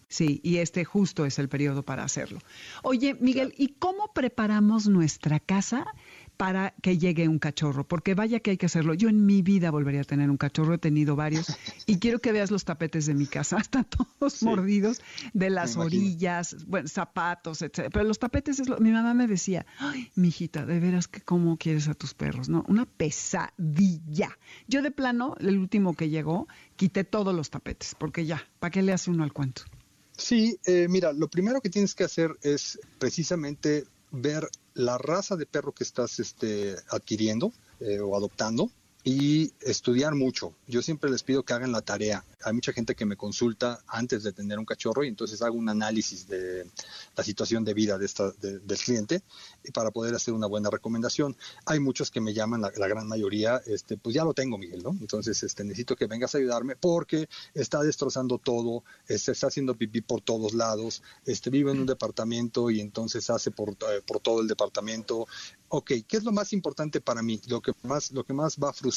Sí, 0.07 0.39
y 0.43 0.57
este 0.57 0.85
justo 0.85 1.25
es 1.25 1.37
el 1.37 1.49
periodo 1.49 1.83
para 1.83 2.03
hacerlo. 2.03 2.39
Oye, 2.81 3.15
Miguel, 3.15 3.53
¿y 3.57 3.69
cómo 3.73 4.13
preparamos 4.13 4.87
nuestra 4.87 5.39
casa 5.39 5.85
para 6.37 6.73
que 6.81 6.97
llegue 6.97 7.27
un 7.27 7.39
cachorro, 7.39 7.87
porque 7.87 8.15
vaya 8.15 8.39
que 8.39 8.51
hay 8.51 8.57
que 8.57 8.65
hacerlo. 8.65 8.93
Yo 8.93 9.09
en 9.09 9.25
mi 9.25 9.41
vida 9.41 9.71
volvería 9.71 10.01
a 10.01 10.03
tener 10.03 10.29
un 10.29 10.37
cachorro, 10.37 10.73
he 10.73 10.77
tenido 10.77 11.15
varios, 11.15 11.47
y 11.85 11.99
quiero 11.99 12.19
que 12.19 12.31
veas 12.31 12.51
los 12.51 12.65
tapetes 12.65 13.05
de 13.05 13.13
mi 13.13 13.25
casa, 13.25 13.57
están 13.61 13.85
todos 13.85 14.43
mordidos 14.43 15.01
de 15.33 15.49
las 15.49 15.77
orillas, 15.77 16.65
bueno, 16.67 16.87
zapatos, 16.87 17.61
etc. 17.61 17.89
Pero 17.91 18.03
los 18.05 18.19
tapetes 18.19 18.59
es 18.59 18.69
lo, 18.69 18.79
mi 18.79 18.91
mamá 18.91 19.13
me 19.13 19.27
decía, 19.27 19.65
ay, 19.79 20.11
mijita, 20.15 20.65
de 20.65 20.79
veras 20.79 21.07
que 21.07 21.21
cómo 21.21 21.57
quieres 21.57 21.87
a 21.87 21.93
tus 21.93 22.13
perros, 22.13 22.49
¿no? 22.49 22.65
Una 22.67 22.85
pesadilla. 22.85 24.37
Yo 24.67 24.81
de 24.81 24.91
plano, 24.91 25.35
el 25.39 25.57
último 25.57 25.95
que 25.95 26.09
llegó, 26.09 26.47
quité 26.75 27.03
todos 27.03 27.33
los 27.33 27.49
tapetes, 27.49 27.95
porque 27.97 28.25
ya, 28.25 28.43
¿para 28.59 28.71
qué 28.71 28.81
le 28.81 28.93
hace 28.93 29.11
uno 29.11 29.23
al 29.23 29.33
cuento? 29.33 29.63
Sí, 30.17 30.59
eh, 30.65 30.87
mira, 30.89 31.11
lo 31.11 31.27
primero 31.27 31.59
que 31.61 31.69
tienes 31.69 31.95
que 31.95 32.03
hacer 32.03 32.37
es 32.43 32.79
precisamente 32.99 33.85
ver 34.13 34.47
la 34.75 34.97
raza 34.97 35.35
de 35.35 35.45
perro 35.45 35.73
que 35.73 35.83
estás 35.83 36.19
este, 36.19 36.75
adquiriendo 36.89 37.51
eh, 37.79 37.99
o 37.99 38.15
adoptando 38.15 38.69
y 39.03 39.51
estudiar 39.59 40.15
mucho. 40.15 40.53
Yo 40.65 40.81
siempre 40.81 41.11
les 41.11 41.23
pido 41.23 41.43
que 41.43 41.53
hagan 41.53 41.73
la 41.73 41.81
tarea. 41.81 42.23
hay 42.45 42.53
mucha 42.53 42.73
gente 42.73 42.95
que 42.95 43.05
me 43.05 43.17
consulta 43.17 43.79
antes 43.87 44.23
de 44.23 44.31
tener 44.31 44.59
un 44.59 44.65
cachorro 44.65 45.03
y 45.03 45.07
entonces 45.07 45.41
hago 45.41 45.57
un 45.57 45.69
análisis 45.69 46.27
de 46.27 46.65
la 47.15 47.23
situación 47.23 47.63
de 47.65 47.73
vida 47.73 47.97
de 47.97 48.05
esta, 48.05 48.31
del 48.31 48.77
cliente 48.77 49.21
para 49.73 49.91
poder 49.91 50.15
hacer 50.15 50.33
una 50.33 50.47
buena 50.47 50.69
recomendación. 50.69 51.35
Hay 51.65 51.79
muchos 51.79 52.11
que 52.11 52.21
me 52.21 52.33
llaman, 52.33 52.61
la, 52.61 52.69
gran 52.69 53.07
mayoría, 53.07 53.61
este, 53.65 53.97
pues 53.97 54.15
ya 54.15 54.23
lo 54.23 54.33
tengo, 54.33 54.57
Miguel, 54.57 54.83
¿no? 54.83 54.91
Entonces 54.91 55.41
este, 55.43 55.63
necesito 55.63 55.95
que 55.95 56.07
vengas 56.07 56.35
a 56.35 56.37
ayudarme 56.37 56.75
porque 56.77 57.27
está 57.53 57.81
destrozando 57.81 58.37
todo, 58.37 58.83
este, 59.07 59.33
está 59.33 59.47
haciendo 59.47 59.75
pipí 59.75 60.01
por 60.01 60.21
todos 60.21 60.53
lados, 60.53 61.01
este, 61.25 61.49
vive 61.49 61.71
en 61.71 61.79
un 61.79 61.85
departamento 61.85 62.69
y 62.69 62.79
entonces 62.79 63.29
hace 63.29 63.51
por, 63.51 63.71
eh, 63.71 64.01
por 64.05 64.19
todo 64.19 64.41
el 64.41 64.47
departamento. 64.47 65.27
Ok, 65.69 65.91
¿qué 66.07 66.17
es 66.17 66.23
lo 66.23 66.31
más 66.31 66.53
importante 66.53 67.01
para 67.01 67.23
mí? 67.23 67.41
Lo 67.47 67.61
que 67.61 67.73
más, 67.83 68.11
lo 68.11 68.23
que 68.23 68.33
más 68.33 68.57
va 68.57 68.69
a 68.69 68.73
frustrar 68.73 68.92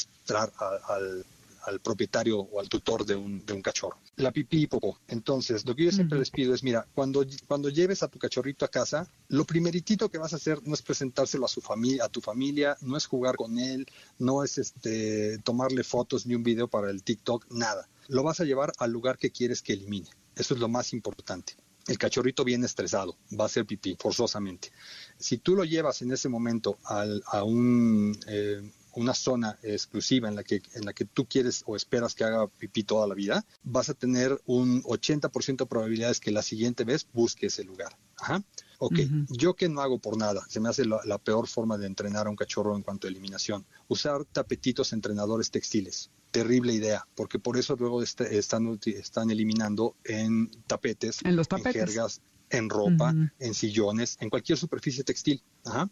al 0.87 1.25
al 1.67 1.81
propietario 1.81 2.39
o 2.39 2.59
al 2.61 2.69
tutor 2.69 3.05
de 3.05 3.15
un, 3.15 3.45
de 3.45 3.53
un 3.53 3.61
cachorro. 3.61 3.97
La 4.15 4.31
pipí 4.31 4.63
y 4.63 4.67
popó. 4.67 4.99
Entonces, 5.09 5.65
lo 5.65 5.75
que 5.75 5.83
yo 5.83 5.91
siempre 5.91 6.17
les 6.17 6.31
pido 6.31 6.53
es, 6.53 6.63
mira, 6.63 6.87
cuando, 6.95 7.25
cuando 7.45 7.69
lleves 7.69 8.03
a 8.03 8.07
tu 8.07 8.17
cachorrito 8.17 8.63
a 8.63 8.69
casa, 8.69 9.07
lo 9.27 9.43
primeritito 9.45 10.09
que 10.09 10.17
vas 10.17 10.31
a 10.31 10.37
hacer 10.37 10.61
no 10.65 10.73
es 10.73 10.81
presentárselo 10.81 11.45
a 11.45 11.49
su 11.49 11.59
familia, 11.59 12.05
a 12.05 12.09
tu 12.09 12.21
familia, 12.21 12.77
no 12.81 12.95
es 12.95 13.05
jugar 13.05 13.35
con 13.35 13.59
él, 13.59 13.85
no 14.17 14.45
es 14.45 14.57
este 14.57 15.39
tomarle 15.39 15.83
fotos 15.83 16.25
ni 16.25 16.35
un 16.35 16.43
video 16.43 16.69
para 16.69 16.89
el 16.89 17.03
TikTok, 17.03 17.51
nada. 17.51 17.87
Lo 18.07 18.23
vas 18.23 18.39
a 18.39 18.45
llevar 18.45 18.71
al 18.79 18.91
lugar 18.91 19.17
que 19.17 19.31
quieres 19.31 19.61
que 19.61 19.73
elimine. 19.73 20.07
Eso 20.35 20.53
es 20.53 20.61
lo 20.61 20.69
más 20.69 20.93
importante 20.93 21.53
el 21.87 21.97
cachorrito 21.97 22.43
viene 22.43 22.65
estresado, 22.65 23.15
va 23.39 23.45
a 23.45 23.47
hacer 23.47 23.65
pipí 23.65 23.95
forzosamente. 23.97 24.71
Si 25.17 25.37
tú 25.37 25.55
lo 25.55 25.63
llevas 25.63 26.01
en 26.01 26.11
ese 26.11 26.27
momento 26.27 26.77
al, 26.83 27.23
a 27.27 27.43
un, 27.43 28.17
eh, 28.27 28.61
una 28.97 29.13
zona 29.13 29.59
exclusiva 29.61 30.27
en 30.27 30.35
la 30.35 30.43
que 30.43 30.61
en 30.73 30.85
la 30.85 30.93
que 30.93 31.05
tú 31.05 31.27
quieres 31.27 31.63
o 31.67 31.75
esperas 31.75 32.15
que 32.15 32.23
haga 32.23 32.47
pipí 32.47 32.83
toda 32.83 33.07
la 33.07 33.13
vida, 33.13 33.45
vas 33.63 33.89
a 33.89 33.93
tener 33.93 34.41
un 34.45 34.81
80% 34.83 35.57
de 35.57 35.65
probabilidades 35.67 36.19
que 36.19 36.31
la 36.31 36.41
siguiente 36.41 36.83
vez 36.83 37.07
busque 37.13 37.45
ese 37.45 37.63
lugar. 37.63 37.95
Ajá. 38.17 38.43
Ok, 38.79 38.99
yo 39.29 39.55
que 39.55 39.69
no 39.69 39.81
hago 39.81 39.99
por 39.99 40.17
nada, 40.17 40.45
se 40.49 40.59
me 40.59 40.69
hace 40.69 40.85
la, 40.85 41.17
peor 41.17 41.47
forma 41.47 41.77
de 41.77 41.87
entrenar 41.87 42.27
a 42.27 42.29
un 42.29 42.35
cachorro 42.35 42.75
en 42.75 42.83
cuanto 42.83 43.07
a 43.07 43.09
eliminación. 43.09 43.65
Usar 43.87 44.25
tapetitos 44.25 44.93
entrenadores 44.93 45.49
textiles. 45.49 46.11
Terrible 46.29 46.73
idea, 46.73 47.07
porque 47.15 47.39
por 47.39 47.57
eso 47.57 47.75
luego 47.75 48.03
este, 48.03 48.37
están, 48.37 48.79
están 48.85 49.31
eliminando 49.31 49.95
en 50.03 50.51
tapetes, 50.67 51.23
en, 51.23 51.35
los 51.35 51.47
tapetes. 51.47 51.75
en 51.75 51.87
jergas, 51.87 52.21
en 52.51 52.69
ropa, 52.69 53.15
en 53.39 53.53
sillones, 53.53 54.17
en 54.19 54.29
cualquier 54.29 54.57
superficie 54.59 55.03
textil. 55.03 55.41
Ajá. 55.65 55.89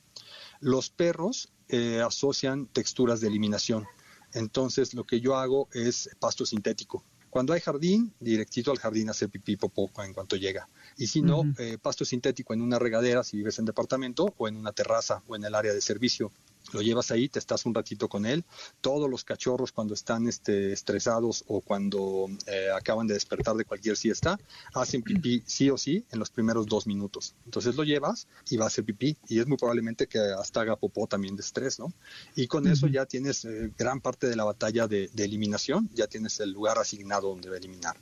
Los 0.60 0.90
perros 0.90 1.50
eh, 1.70 2.02
asocian 2.02 2.68
texturas 2.68 3.22
de 3.22 3.28
eliminación. 3.28 3.86
Entonces 4.34 4.94
lo 4.94 5.04
que 5.04 5.20
yo 5.20 5.36
hago 5.38 5.70
es 5.74 6.10
pasto 6.20 6.46
sintético. 6.46 7.04
Cuando 7.30 7.54
hay 7.54 7.60
jardín, 7.60 8.14
directito 8.20 8.72
al 8.72 8.80
jardín 8.80 9.10
hacer 9.10 9.30
pipí 9.30 9.58
popó 9.58 9.92
en 10.04 10.14
cuanto 10.14 10.38
llega. 10.38 10.70
Y 10.98 11.08
si 11.08 11.22
no, 11.22 11.44
eh, 11.58 11.78
pasto 11.82 12.06
sintético 12.06 12.54
en 12.54 12.62
una 12.62 12.80
regadera 12.80 13.24
si 13.24 13.36
vives 13.36 13.60
en 13.60 13.66
departamento 13.66 14.34
o 14.38 14.48
en 14.48 14.56
una 14.56 14.72
terraza 14.72 15.22
o 15.28 15.36
en 15.36 15.44
el 15.44 15.54
área 15.54 15.74
de 15.74 15.82
servicio 15.82 16.32
lo 16.72 16.82
llevas 16.82 17.12
ahí, 17.12 17.30
te 17.30 17.40
estás 17.40 17.66
un 17.66 17.74
ratito 17.74 18.10
con 18.10 18.26
él. 18.26 18.44
Todos 18.82 19.10
los 19.10 19.24
cachorros 19.24 19.72
cuando 19.72 19.94
están 19.94 20.28
este, 20.28 20.74
estresados 20.74 21.44
o 21.48 21.62
cuando 21.62 22.28
eh, 22.48 22.70
acaban 22.76 23.08
de 23.08 23.14
despertar 23.14 23.56
de 23.56 23.66
cualquier 23.66 23.98
siesta, 23.98 24.40
hacen 24.74 25.02
pipí 25.02 25.44
sí 25.46 25.70
o 25.70 25.78
sí 25.78 26.06
en 26.12 26.20
los 26.20 26.30
primeros 26.30 26.66
dos 26.66 26.88
minutos. 26.88 27.36
Entonces 27.46 27.76
lo 27.76 27.84
llevas 27.84 28.28
y 28.50 28.58
va 28.58 28.66
a 28.66 28.68
hacer 28.68 28.84
pipí 28.84 29.18
y 29.28 29.40
es 29.40 29.48
muy 29.48 29.58
probablemente 29.58 30.08
que 30.08 30.20
hasta 30.20 30.62
haga 30.62 30.76
popó 30.76 31.08
también 31.08 31.36
de 31.36 31.42
estrés, 31.42 31.80
¿no? 31.80 31.94
Y 32.36 32.48
con 32.48 32.68
eso 32.68 32.88
ya 32.88 33.06
tienes 33.06 33.46
eh, 33.46 33.72
gran 33.78 34.02
parte 34.02 34.28
de 34.28 34.36
la 34.36 34.44
batalla 34.44 34.88
de, 34.88 35.10
de 35.14 35.26
eliminación, 35.26 35.90
ya 35.94 36.08
tienes 36.08 36.40
el 36.40 36.52
lugar 36.52 36.78
asignado 36.78 37.30
donde 37.30 37.50
va 37.50 37.56
a 37.56 37.60
eliminar. 37.60 37.96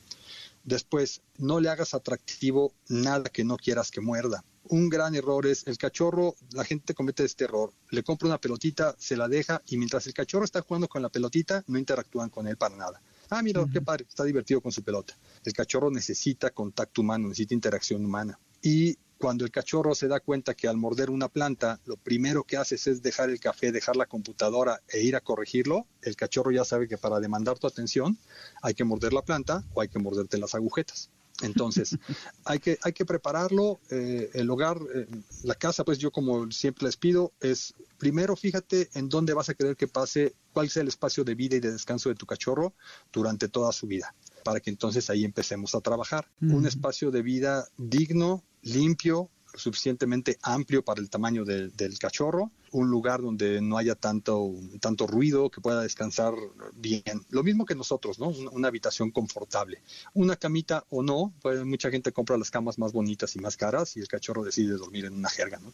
Después, 0.64 1.22
no 1.38 1.60
le 1.60 1.70
hagas 1.70 1.94
atractivo 1.94 2.74
nada 2.88 3.30
que 3.30 3.44
no 3.44 3.58
quieras 3.58 3.92
que 3.92 4.00
muerda 4.00 4.44
un 4.70 4.90
gran 4.90 5.16
error 5.16 5.46
es 5.46 5.68
el 5.68 5.78
cachorro, 5.78 6.36
la 6.52 6.64
gente 6.64 6.94
comete 6.94 7.24
este 7.24 7.46
error, 7.46 7.74
le 7.90 8.04
compra 8.04 8.28
una 8.28 8.40
pelotita, 8.40 8.96
se 8.98 9.18
la 9.18 9.28
deja 9.28 9.62
y 9.68 9.78
mientras 9.78 10.08
el 10.08 10.14
cachorro 10.14 10.46
está 10.46 10.62
jugando 10.62 10.88
con 10.88 11.02
la 11.02 11.10
pelotita, 11.10 11.64
no 11.68 11.78
interactúan 11.78 12.30
con 12.30 12.48
él 12.48 12.58
para 12.58 12.76
nada. 12.76 13.02
Ah, 13.30 13.42
mira, 13.42 13.66
qué 13.72 13.82
padre, 13.82 14.06
está 14.08 14.24
divertido 14.24 14.62
con 14.62 14.72
su 14.72 14.84
pelota. 14.84 15.18
El 15.44 15.54
cachorro 15.54 15.90
necesita 15.90 16.52
contacto 16.52 17.02
humano, 17.02 17.28
necesita 17.28 17.54
interacción 17.54 18.06
humana. 18.06 18.40
Y 18.62 18.98
cuando 19.18 19.46
el 19.46 19.52
cachorro 19.52 19.96
se 19.96 20.08
da 20.08 20.20
cuenta 20.20 20.54
que 20.54 20.68
al 20.68 20.78
morder 20.78 21.10
una 21.10 21.30
planta, 21.30 21.80
lo 21.86 21.96
primero 21.96 22.44
que 22.44 22.58
haces 22.58 22.88
es 22.88 23.02
dejar 23.02 23.30
el 23.30 23.40
café, 23.40 23.72
dejar 23.72 23.96
la 23.96 24.06
computadora 24.06 24.82
e 24.90 25.02
ir 25.02 25.16
a 25.16 25.22
corregirlo, 25.22 25.88
el 26.02 26.16
cachorro 26.16 26.52
ya 26.52 26.66
sabe 26.66 26.88
que 26.88 26.98
para 26.98 27.20
demandar 27.20 27.58
tu 27.58 27.68
atención 27.68 28.18
hay 28.62 28.74
que 28.74 28.84
morder 28.84 29.14
la 29.14 29.22
planta 29.22 29.64
o 29.74 29.82
hay 29.82 29.88
que 29.88 30.00
morderte 30.00 30.38
las 30.38 30.56
agujetas. 30.56 31.10
Entonces, 31.42 31.98
hay 32.46 32.60
que, 32.60 32.78
hay 32.84 32.94
que 32.94 33.06
prepararlo. 33.06 33.80
Eh, 33.90 34.30
el 34.34 34.50
hogar, 34.50 34.78
eh, 34.94 35.08
la 35.44 35.56
casa, 35.56 35.84
pues 35.84 35.98
yo 35.98 36.12
como 36.12 36.52
siempre 36.52 36.86
les 36.86 36.98
pido, 36.98 37.34
es 37.40 37.74
primero 37.98 38.36
fíjate 38.36 38.90
en 38.94 39.10
dónde 39.10 39.34
vas 39.34 39.50
a 39.50 39.54
querer 39.54 39.76
que 39.76 39.88
pase, 39.88 40.36
cuál 40.52 40.70
sea 40.70 40.82
el 40.82 40.90
espacio 40.90 41.24
de 41.24 41.36
vida 41.36 41.56
y 41.56 41.60
de 41.60 41.72
descanso 41.72 42.10
de 42.10 42.16
tu 42.16 42.26
cachorro 42.26 42.74
durante 43.12 43.48
toda 43.48 43.72
su 43.72 43.88
vida, 43.88 44.14
para 44.44 44.60
que 44.60 44.70
entonces 44.70 45.10
ahí 45.10 45.26
empecemos 45.26 45.74
a 45.76 45.82
trabajar. 45.82 46.30
Un 46.42 46.68
espacio 46.68 47.12
de 47.12 47.22
vida 47.22 47.68
digno, 47.78 48.44
limpio, 48.62 49.30
suficientemente 49.54 50.38
amplio 50.42 50.84
para 50.84 51.02
el 51.02 51.10
tamaño 51.10 51.46
del 51.46 52.00
cachorro, 52.00 52.52
un 52.72 52.90
lugar 52.90 53.22
donde 53.22 53.62
no 53.62 53.78
haya 53.78 53.96
tanto, 53.96 54.52
tanto 54.80 55.08
ruido, 55.08 55.50
que 55.50 55.62
pueda 55.62 55.82
descansar 55.82 56.34
bien. 56.76 57.24
Lo 57.30 57.44
mismo 57.44 57.66
que 57.66 57.76
nosotros, 57.76 58.20
¿no? 58.20 58.30
Una, 58.52 58.68
habitación 58.68 59.12
confortable. 59.12 59.82
Una 60.16 60.36
camita 60.36 60.84
o 60.90 61.04
no, 61.04 61.34
pues 61.42 61.64
mucha 61.64 61.92
gente 61.92 62.12
compra 62.12 62.38
las 62.38 62.50
camas 62.50 62.80
más 62.80 62.92
bonitas 62.92 63.36
y 63.36 63.40
más 63.40 63.56
caras 63.56 63.96
y 63.96 64.00
el 64.00 64.08
cachorro 64.08 64.44
decide 64.44 64.74
dormir 64.74 65.06
en 65.06 65.14
una 65.14 65.30
jerga, 65.30 65.60
¿no? 65.60 65.72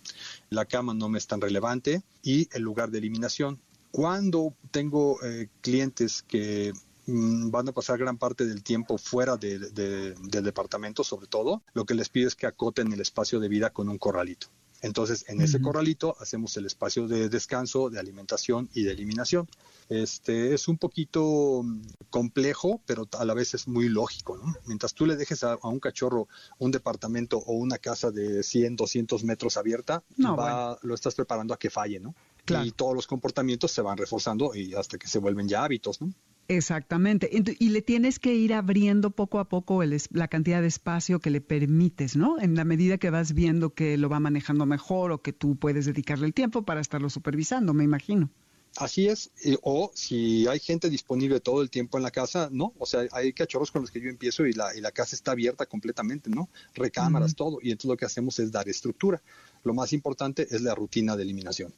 La 0.49 0.65
cama 0.65 0.93
no 0.93 1.07
me 1.07 1.17
es 1.17 1.27
tan 1.27 1.39
relevante 1.39 2.03
y 2.21 2.49
el 2.51 2.63
lugar 2.63 2.91
de 2.91 2.97
eliminación. 2.97 3.59
Cuando 3.91 4.53
tengo 4.71 5.23
eh, 5.23 5.47
clientes 5.61 6.23
que 6.23 6.73
van 7.51 7.67
a 7.67 7.71
pasar 7.71 7.97
gran 7.97 8.17
parte 8.17 8.45
del 8.45 8.63
tiempo 8.63 8.97
fuera 8.97 9.37
del 9.37 9.73
departamento, 9.73 11.03
sobre 11.03 11.27
todo, 11.27 11.63
lo 11.73 11.85
que 11.85 11.93
les 11.93 12.09
pido 12.09 12.27
es 12.27 12.35
que 12.35 12.47
acoten 12.47 12.91
el 12.93 13.01
espacio 13.01 13.39
de 13.39 13.49
vida 13.49 13.71
con 13.71 13.89
un 13.89 13.97
corralito. 13.97 14.47
Entonces, 14.81 15.25
en 15.27 15.41
ese 15.41 15.61
corralito 15.61 16.15
hacemos 16.19 16.55
el 16.55 16.65
espacio 16.65 17.07
de 17.07 17.27
descanso, 17.27 17.89
de 17.89 17.99
alimentación 17.99 18.69
y 18.73 18.83
de 18.83 18.91
eliminación. 18.91 19.47
Este 19.89 20.53
es 20.53 20.67
un 20.67 20.77
poquito 20.77 21.63
mm, 21.63 21.81
complejo, 22.09 22.81
pero 22.85 23.07
a 23.17 23.25
la 23.25 23.33
vez 23.33 23.53
es 23.53 23.67
muy 23.67 23.89
lógico. 23.89 24.39
Mientras 24.67 24.93
tú 24.93 25.05
le 25.05 25.17
dejes 25.17 25.43
a, 25.43 25.57
un 25.63 25.79
cachorro 25.79 26.27
un 26.59 26.71
departamento 26.71 27.39
o 27.39 27.53
una 27.53 27.77
casa 27.77 28.11
de 28.11 28.41
100, 28.41 28.77
200 28.77 29.23
metros 29.25 29.57
abierta, 29.57 30.03
lo 30.17 30.95
estás 30.95 31.15
preparando 31.15 31.53
a 31.53 31.59
que 31.59 31.69
falle, 31.69 31.99
¿no? 31.99 32.15
Y 32.63 32.71
todos 32.71 32.95
los 32.95 33.05
comportamientos 33.05 33.71
se 33.71 33.81
van 33.81 33.97
reforzando 33.97 34.55
y 34.55 34.73
hasta 34.73 34.97
que 34.97 35.07
se 35.07 35.19
vuelven 35.19 35.47
ya 35.47 35.63
hábitos, 35.63 36.01
¿no? 36.01 36.13
Exactamente. 36.49 37.29
Y 37.31 37.69
le 37.69 37.81
tienes 37.83 38.17
que 38.17 38.33
ir 38.33 38.55
abriendo 38.55 39.11
poco 39.11 39.37
a 39.37 39.47
poco 39.47 39.83
la 39.83 40.27
cantidad 40.27 40.61
de 40.61 40.67
espacio 40.67 41.19
que 41.19 41.29
le 41.29 41.41
permites, 41.41 42.15
¿no? 42.15 42.39
En 42.39 42.55
la 42.55 42.65
medida 42.65 42.97
que 42.97 43.11
vas 43.11 43.33
viendo 43.33 43.75
que 43.75 43.97
lo 43.97 44.09
va 44.09 44.19
manejando 44.19 44.65
mejor 44.65 45.11
o 45.11 45.21
que 45.21 45.31
tú 45.31 45.57
puedes 45.57 45.85
dedicarle 45.85 46.25
el 46.25 46.33
tiempo 46.33 46.63
para 46.63 46.81
estarlo 46.81 47.11
supervisando, 47.11 47.75
me 47.75 47.83
imagino. 47.83 48.31
Así 48.77 49.07
es, 49.07 49.31
o 49.61 49.91
si 49.93 50.47
hay 50.47 50.59
gente 50.59 50.89
disponible 50.89 51.39
todo 51.39 51.61
el 51.61 51.69
tiempo 51.69 51.97
en 51.97 52.03
la 52.03 52.11
casa, 52.11 52.49
¿no? 52.51 52.73
O 52.79 52.87
sea, 52.87 53.05
hay 53.11 53.31
cachorros 53.31 53.71
con 53.71 53.81
los 53.81 53.91
que 53.91 54.01
yo 54.01 54.09
empiezo 54.09 54.47
y 54.47 54.53
la, 54.53 54.75
y 54.75 54.81
la 54.81 54.91
casa 54.91 55.15
está 55.15 55.33
abierta 55.33 55.67
completamente, 55.67 56.31
¿no? 56.31 56.49
Recámaras, 56.73 57.35
todo, 57.35 57.59
y 57.61 57.69
entonces 57.69 57.89
lo 57.89 57.97
que 57.97 58.05
hacemos 58.05 58.39
es 58.39 58.51
dar 58.51 58.67
estructura. 58.69 59.21
Lo 59.63 59.75
más 59.75 59.93
importante 59.93 60.47
es 60.49 60.61
la 60.61 60.73
rutina 60.73 61.15
de 61.15 61.23
eliminación. 61.23 61.73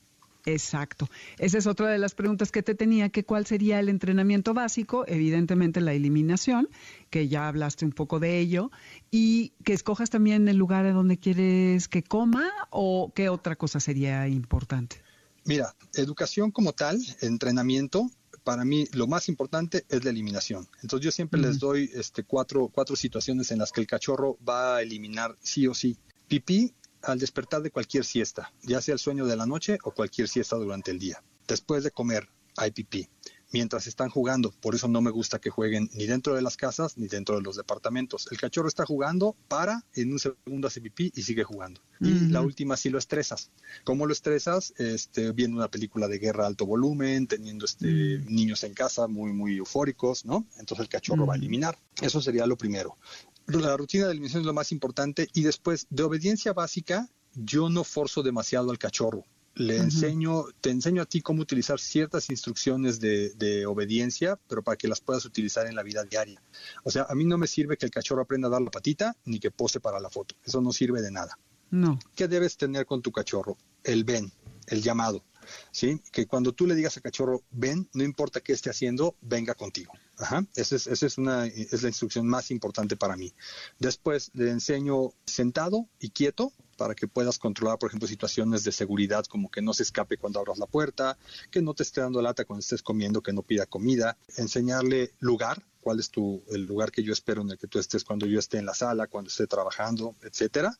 Exacto. 0.45 1.09
Esa 1.37 1.57
es 1.57 1.67
otra 1.67 1.89
de 1.89 1.97
las 1.97 2.15
preguntas 2.15 2.51
que 2.51 2.63
te 2.63 2.75
tenía, 2.75 3.09
que 3.09 3.23
cuál 3.23 3.45
sería 3.45 3.79
el 3.79 3.89
entrenamiento 3.89 4.53
básico, 4.53 5.05
evidentemente 5.07 5.81
la 5.81 5.93
eliminación, 5.93 6.69
que 7.09 7.27
ya 7.27 7.47
hablaste 7.47 7.85
un 7.85 7.91
poco 7.91 8.19
de 8.19 8.39
ello, 8.39 8.71
y 9.11 9.53
que 9.63 9.73
escojas 9.73 10.09
también 10.09 10.47
el 10.47 10.57
lugar 10.57 10.85
de 10.85 10.93
donde 10.93 11.17
quieres 11.17 11.87
que 11.87 12.03
coma 12.03 12.49
o 12.69 13.11
qué 13.13 13.29
otra 13.29 13.55
cosa 13.55 13.79
sería 13.79 14.27
importante. 14.27 14.97
Mira, 15.45 15.75
educación 15.93 16.51
como 16.51 16.73
tal, 16.73 16.99
entrenamiento, 17.21 18.09
para 18.43 18.65
mí 18.65 18.87
lo 18.93 19.07
más 19.07 19.29
importante 19.29 19.85
es 19.89 20.03
la 20.03 20.09
eliminación. 20.09 20.67
Entonces 20.81 21.05
yo 21.05 21.11
siempre 21.11 21.39
les 21.39 21.59
doy 21.59 21.89
este, 21.93 22.23
cuatro, 22.23 22.69
cuatro 22.69 22.95
situaciones 22.95 23.51
en 23.51 23.59
las 23.59 23.71
que 23.71 23.81
el 23.81 23.87
cachorro 23.87 24.37
va 24.47 24.77
a 24.77 24.81
eliminar 24.81 25.37
sí 25.41 25.67
o 25.67 25.73
sí. 25.73 25.97
Pipí, 26.27 26.73
al 27.03 27.19
despertar 27.19 27.61
de 27.61 27.71
cualquier 27.71 28.05
siesta, 28.05 28.51
ya 28.63 28.81
sea 28.81 28.93
el 28.93 28.99
sueño 28.99 29.25
de 29.25 29.35
la 29.35 29.45
noche 29.45 29.77
o 29.83 29.91
cualquier 29.91 30.27
siesta 30.27 30.55
durante 30.55 30.91
el 30.91 30.99
día. 30.99 31.23
Después 31.47 31.83
de 31.83 31.91
comer, 31.91 32.29
hay 32.57 32.71
pipí. 32.71 33.09
mientras 33.53 33.87
están 33.87 34.09
jugando. 34.09 34.51
Por 34.61 34.75
eso 34.75 34.87
no 34.87 35.01
me 35.01 35.11
gusta 35.11 35.39
que 35.39 35.49
jueguen 35.49 35.89
ni 35.93 36.05
dentro 36.05 36.35
de 36.35 36.41
las 36.41 36.57
casas 36.57 36.97
ni 36.97 37.07
dentro 37.07 37.35
de 37.35 37.41
los 37.41 37.57
departamentos. 37.57 38.27
El 38.31 38.39
cachorro 38.39 38.67
está 38.67 38.85
jugando, 38.85 39.35
para, 39.47 39.83
en 39.93 40.13
un 40.13 40.19
segundo 40.19 40.67
hace 40.67 40.81
pipí 40.81 41.11
y 41.15 41.21
sigue 41.23 41.43
jugando. 41.43 41.81
Y 41.99 42.29
la 42.29 42.41
última 42.41 42.77
sí 42.77 42.89
lo 42.89 42.97
estresas. 42.97 43.51
¿Cómo 43.83 44.07
lo 44.07 44.13
estresas? 44.13 44.73
Este, 44.77 45.33
viendo 45.33 45.57
una 45.57 45.69
película 45.69 46.07
de 46.07 46.17
guerra 46.17 46.45
a 46.45 46.47
alto 46.47 46.65
volumen, 46.65 47.27
teniendo 47.27 47.65
este, 47.65 47.85
mm. 47.87 48.25
niños 48.33 48.63
en 48.63 48.73
casa 48.73 49.07
muy, 49.07 49.33
muy 49.33 49.57
eufóricos, 49.57 50.25
¿no? 50.25 50.47
Entonces 50.57 50.85
el 50.85 50.89
cachorro 50.89 51.27
va 51.27 51.35
a 51.35 51.37
mm. 51.37 51.41
eliminar. 51.41 51.77
Eso 52.01 52.19
sería 52.19 52.47
lo 52.47 52.57
primero. 52.57 52.97
La 53.47 53.75
rutina 53.77 54.05
de 54.05 54.11
eliminación 54.11 54.41
es 54.41 54.45
lo 54.45 54.53
más 54.53 54.71
importante 54.71 55.27
y 55.33 55.43
después 55.43 55.87
de 55.89 56.03
obediencia 56.03 56.53
básica, 56.53 57.09
yo 57.33 57.69
no 57.69 57.83
forzo 57.83 58.23
demasiado 58.23 58.71
al 58.71 58.77
cachorro 58.77 59.25
le 59.55 59.77
enseño, 59.77 60.45
te 60.61 60.69
enseño 60.69 61.01
a 61.01 61.05
ti 61.05 61.21
cómo 61.21 61.41
utilizar 61.41 61.79
ciertas 61.79 62.29
instrucciones 62.29 62.99
de, 62.99 63.65
obediencia, 63.65 64.39
pero 64.47 64.63
para 64.63 64.77
que 64.77 64.87
las 64.87 65.01
puedas 65.01 65.25
utilizar 65.25 65.67
en 65.67 65.75
la 65.75 65.83
vida 65.83 66.03
diaria. 66.03 66.41
O 66.83 66.91
sea, 66.91 67.05
a 67.09 67.15
mí 67.15 67.25
no 67.25 67.37
me 67.37 67.47
sirve 67.47 67.77
que 67.77 67.85
el 67.85 67.91
cachorro 67.91 68.21
aprenda 68.21 68.47
a 68.47 68.51
dar 68.51 68.61
la 68.61 68.71
patita 68.71 69.15
ni 69.25 69.39
que 69.39 69.51
pose 69.51 69.79
para 69.79 69.99
la 69.99 70.09
foto. 70.09 70.35
Eso 70.43 70.61
no 70.61 70.71
sirve 70.71 71.01
de 71.01 71.11
nada. 71.11 71.37
No. 71.69 71.99
¿Qué 72.15 72.27
debes 72.27 72.57
tener 72.57 72.85
con 72.85 73.01
tu 73.01 73.11
cachorro? 73.11 73.57
El 73.83 74.03
ven, 74.03 74.31
el 74.67 74.81
llamado. 74.81 75.23
¿Sí? 75.71 76.01
Que 76.11 76.25
cuando 76.27 76.53
tú 76.53 76.67
le 76.67 76.75
digas 76.75 76.95
al 76.97 77.03
cachorro, 77.03 77.43
ven, 77.51 77.89
no 77.93 78.03
importa 78.03 78.41
qué 78.41 78.53
esté 78.53 78.69
haciendo, 78.69 79.15
venga 79.21 79.55
contigo. 79.55 79.93
Ajá. 80.17 80.45
Esa 80.55 80.75
es, 80.75 80.87
esa 80.87 81.05
es, 81.05 81.17
una, 81.17 81.47
es 81.47 81.81
la 81.81 81.89
instrucción 81.89 82.27
más 82.27 82.51
importante 82.51 82.95
para 82.95 83.15
mí. 83.15 83.33
Después 83.79 84.31
le 84.33 84.51
enseño 84.51 85.13
sentado 85.25 85.87
y 85.99 86.09
quieto, 86.09 86.53
para 86.81 86.95
que 86.95 87.07
puedas 87.07 87.37
controlar, 87.37 87.77
por 87.77 87.89
ejemplo, 87.89 88.07
situaciones 88.07 88.63
de 88.63 88.71
seguridad 88.71 89.23
como 89.25 89.51
que 89.51 89.61
no 89.61 89.71
se 89.71 89.83
escape 89.83 90.17
cuando 90.17 90.39
abras 90.39 90.57
la 90.57 90.65
puerta, 90.65 91.15
que 91.51 91.61
no 91.61 91.75
te 91.75 91.83
esté 91.83 92.01
dando 92.01 92.23
lata 92.23 92.43
cuando 92.43 92.61
estés 92.61 92.81
comiendo, 92.81 93.21
que 93.21 93.33
no 93.33 93.43
pida 93.43 93.67
comida, 93.67 94.17
enseñarle 94.35 95.11
lugar, 95.19 95.63
cuál 95.81 95.99
es 95.99 96.09
tu, 96.09 96.43
el 96.49 96.65
lugar 96.65 96.91
que 96.91 97.03
yo 97.03 97.11
espero 97.11 97.41
en 97.41 97.51
el 97.51 97.57
que 97.57 97.67
tú 97.67 97.79
estés 97.79 98.03
cuando 98.03 98.25
yo 98.25 98.39
esté 98.39 98.57
en 98.57 98.65
la 98.65 98.73
sala, 98.73 99.07
cuando 99.07 99.29
esté 99.29 99.47
trabajando, 99.47 100.15
etcétera. 100.21 100.77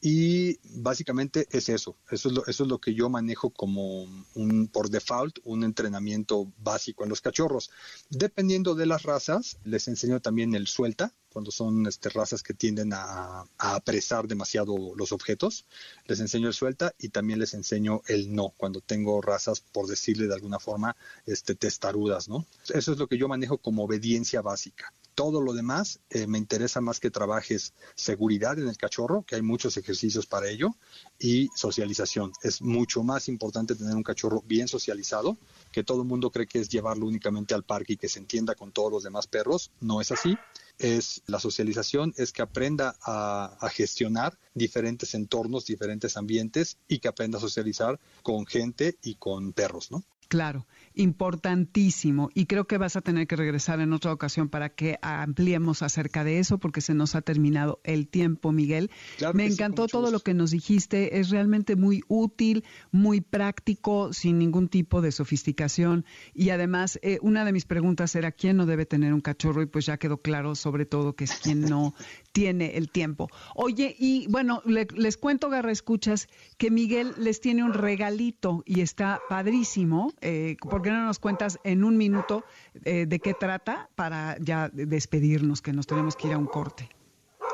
Y 0.00 0.58
básicamente 0.80 1.46
es 1.50 1.68
eso, 1.68 1.96
eso 2.10 2.28
es 2.28 2.34
lo, 2.34 2.46
eso 2.46 2.62
es 2.62 2.68
lo 2.68 2.78
que 2.78 2.94
yo 2.94 3.10
manejo 3.10 3.50
como 3.50 4.04
un, 4.34 4.68
por 4.68 4.90
default, 4.90 5.38
un 5.44 5.64
entrenamiento 5.64 6.50
básico 6.58 7.04
en 7.04 7.10
los 7.10 7.20
cachorros. 7.20 7.70
Dependiendo 8.08 8.74
de 8.74 8.86
las 8.86 9.02
razas, 9.02 9.58
les 9.64 9.88
enseño 9.88 10.20
también 10.20 10.54
el 10.54 10.66
suelta, 10.66 11.12
cuando 11.38 11.52
son 11.52 11.86
este, 11.86 12.08
razas 12.08 12.42
que 12.42 12.52
tienden 12.52 12.92
a, 12.92 13.44
apresar 13.58 14.26
demasiado 14.26 14.74
los 14.96 15.12
objetos. 15.12 15.66
Les 16.06 16.18
enseño 16.18 16.48
el 16.48 16.54
suelta 16.54 16.92
y 16.98 17.10
también 17.10 17.38
les 17.38 17.54
enseño 17.54 18.02
el 18.08 18.34
no, 18.34 18.54
cuando 18.56 18.80
tengo 18.80 19.22
razas, 19.22 19.60
por 19.60 19.86
decirle 19.86 20.26
de 20.26 20.34
alguna 20.34 20.58
forma, 20.58 20.96
este, 21.26 21.54
testarudas, 21.54 22.28
¿no? 22.28 22.44
Eso 22.70 22.92
es 22.92 22.98
lo 22.98 23.06
que 23.06 23.18
yo 23.18 23.28
manejo 23.28 23.58
como 23.58 23.84
obediencia 23.84 24.42
básica. 24.42 24.92
Todo 25.14 25.40
lo 25.40 25.52
demás 25.52 26.00
eh, 26.10 26.26
me 26.26 26.38
interesa 26.38 26.80
más 26.80 26.98
que 26.98 27.10
trabajes 27.10 27.72
seguridad 27.94 28.58
en 28.58 28.66
el 28.66 28.76
cachorro, 28.76 29.22
que 29.22 29.36
hay 29.36 29.42
muchos 29.42 29.76
ejercicios 29.76 30.26
para 30.26 30.48
ello, 30.48 30.74
y 31.20 31.50
socialización. 31.54 32.32
Es 32.42 32.62
mucho 32.62 33.04
más 33.04 33.28
importante 33.28 33.76
tener 33.76 33.94
un 33.94 34.02
cachorro 34.02 34.42
bien 34.44 34.66
socializado, 34.66 35.36
que 35.70 35.84
todo 35.84 36.02
el 36.02 36.08
mundo 36.08 36.30
cree 36.32 36.48
que 36.48 36.58
es 36.58 36.68
llevarlo 36.68 37.06
únicamente 37.06 37.54
al 37.54 37.62
parque 37.62 37.92
y 37.92 37.96
que 37.96 38.08
se 38.08 38.18
entienda 38.18 38.56
con 38.56 38.72
todos 38.72 38.90
los 38.90 39.04
demás 39.04 39.28
perros. 39.28 39.70
No 39.80 40.00
es 40.00 40.10
así 40.10 40.36
es 40.78 41.22
la 41.26 41.40
socialización, 41.40 42.14
es 42.16 42.32
que 42.32 42.42
aprenda 42.42 42.96
a, 43.02 43.56
a, 43.60 43.68
gestionar 43.70 44.38
diferentes 44.54 45.14
entornos, 45.14 45.66
diferentes 45.66 46.16
ambientes 46.16 46.78
y 46.88 46.98
que 46.98 47.08
aprenda 47.08 47.38
a 47.38 47.40
socializar 47.40 47.98
con 48.22 48.46
gente 48.46 48.96
y 49.02 49.16
con 49.16 49.52
perros, 49.52 49.90
¿no? 49.90 50.04
Claro, 50.28 50.66
importantísimo. 50.92 52.28
Y 52.34 52.44
creo 52.44 52.66
que 52.66 52.76
vas 52.76 52.96
a 52.96 53.00
tener 53.00 53.26
que 53.26 53.34
regresar 53.34 53.80
en 53.80 53.94
otra 53.94 54.12
ocasión 54.12 54.50
para 54.50 54.68
que 54.68 54.98
ampliemos 55.00 55.80
acerca 55.80 56.22
de 56.22 56.38
eso, 56.38 56.58
porque 56.58 56.82
se 56.82 56.92
nos 56.92 57.14
ha 57.14 57.22
terminado 57.22 57.80
el 57.82 58.08
tiempo, 58.08 58.52
Miguel. 58.52 58.90
Me 59.32 59.46
encantó 59.46 59.86
todo 59.86 60.10
lo 60.10 60.20
que 60.20 60.34
nos 60.34 60.50
dijiste. 60.50 61.18
Es 61.18 61.30
realmente 61.30 61.76
muy 61.76 62.02
útil, 62.08 62.64
muy 62.90 63.22
práctico, 63.22 64.12
sin 64.12 64.38
ningún 64.38 64.68
tipo 64.68 65.00
de 65.00 65.12
sofisticación. 65.12 66.04
Y 66.34 66.50
además, 66.50 66.98
eh, 67.00 67.18
una 67.22 67.46
de 67.46 67.52
mis 67.52 67.64
preguntas 67.64 68.14
era, 68.14 68.30
¿quién 68.30 68.58
no 68.58 68.66
debe 68.66 68.84
tener 68.84 69.14
un 69.14 69.22
cachorro? 69.22 69.62
Y 69.62 69.66
pues 69.66 69.86
ya 69.86 69.96
quedó 69.96 70.20
claro, 70.20 70.54
sobre 70.54 70.84
todo, 70.84 71.14
que 71.14 71.24
es 71.24 71.32
quien 71.32 71.62
no 71.62 71.94
tiene 72.38 72.76
el 72.76 72.88
tiempo. 72.88 73.28
Oye, 73.56 73.96
y 73.98 74.28
bueno, 74.28 74.62
les 74.64 75.16
cuento, 75.16 75.50
Garra 75.50 75.72
Escuchas, 75.72 76.28
que 76.56 76.70
Miguel 76.70 77.14
les 77.18 77.40
tiene 77.40 77.64
un 77.64 77.74
regalito 77.74 78.62
y 78.64 78.80
está 78.80 79.20
padrísimo. 79.28 80.12
Eh, 80.20 80.56
¿Por 80.60 80.82
qué 80.82 80.92
no 80.92 81.04
nos 81.04 81.18
cuentas 81.18 81.58
en 81.64 81.82
un 81.82 81.96
minuto 81.96 82.44
eh, 82.84 83.06
de 83.06 83.18
qué 83.18 83.34
trata 83.34 83.90
para 83.96 84.36
ya 84.38 84.68
despedirnos, 84.72 85.62
que 85.62 85.72
nos 85.72 85.88
tenemos 85.88 86.14
que 86.14 86.28
ir 86.28 86.34
a 86.34 86.38
un 86.38 86.46
corte? 86.46 86.88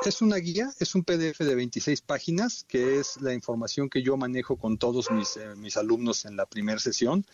Es 0.05 0.21
una 0.21 0.35
guía, 0.35 0.71
es 0.79 0.93
un 0.93 1.03
PDF 1.03 1.39
de 1.39 1.55
26 1.55 2.01
páginas, 2.01 2.63
que 2.67 2.99
es 2.99 3.19
la 3.21 3.33
información 3.33 3.89
que 3.89 4.03
yo 4.03 4.17
manejo 4.17 4.55
con 4.55 4.77
todos 4.77 5.09
mis, 5.09 5.35
eh, 5.35 5.55
mis 5.55 5.77
alumnos 5.77 6.25
en 6.25 6.37
la 6.37 6.45
primera 6.45 6.77
sesión. 6.77 7.25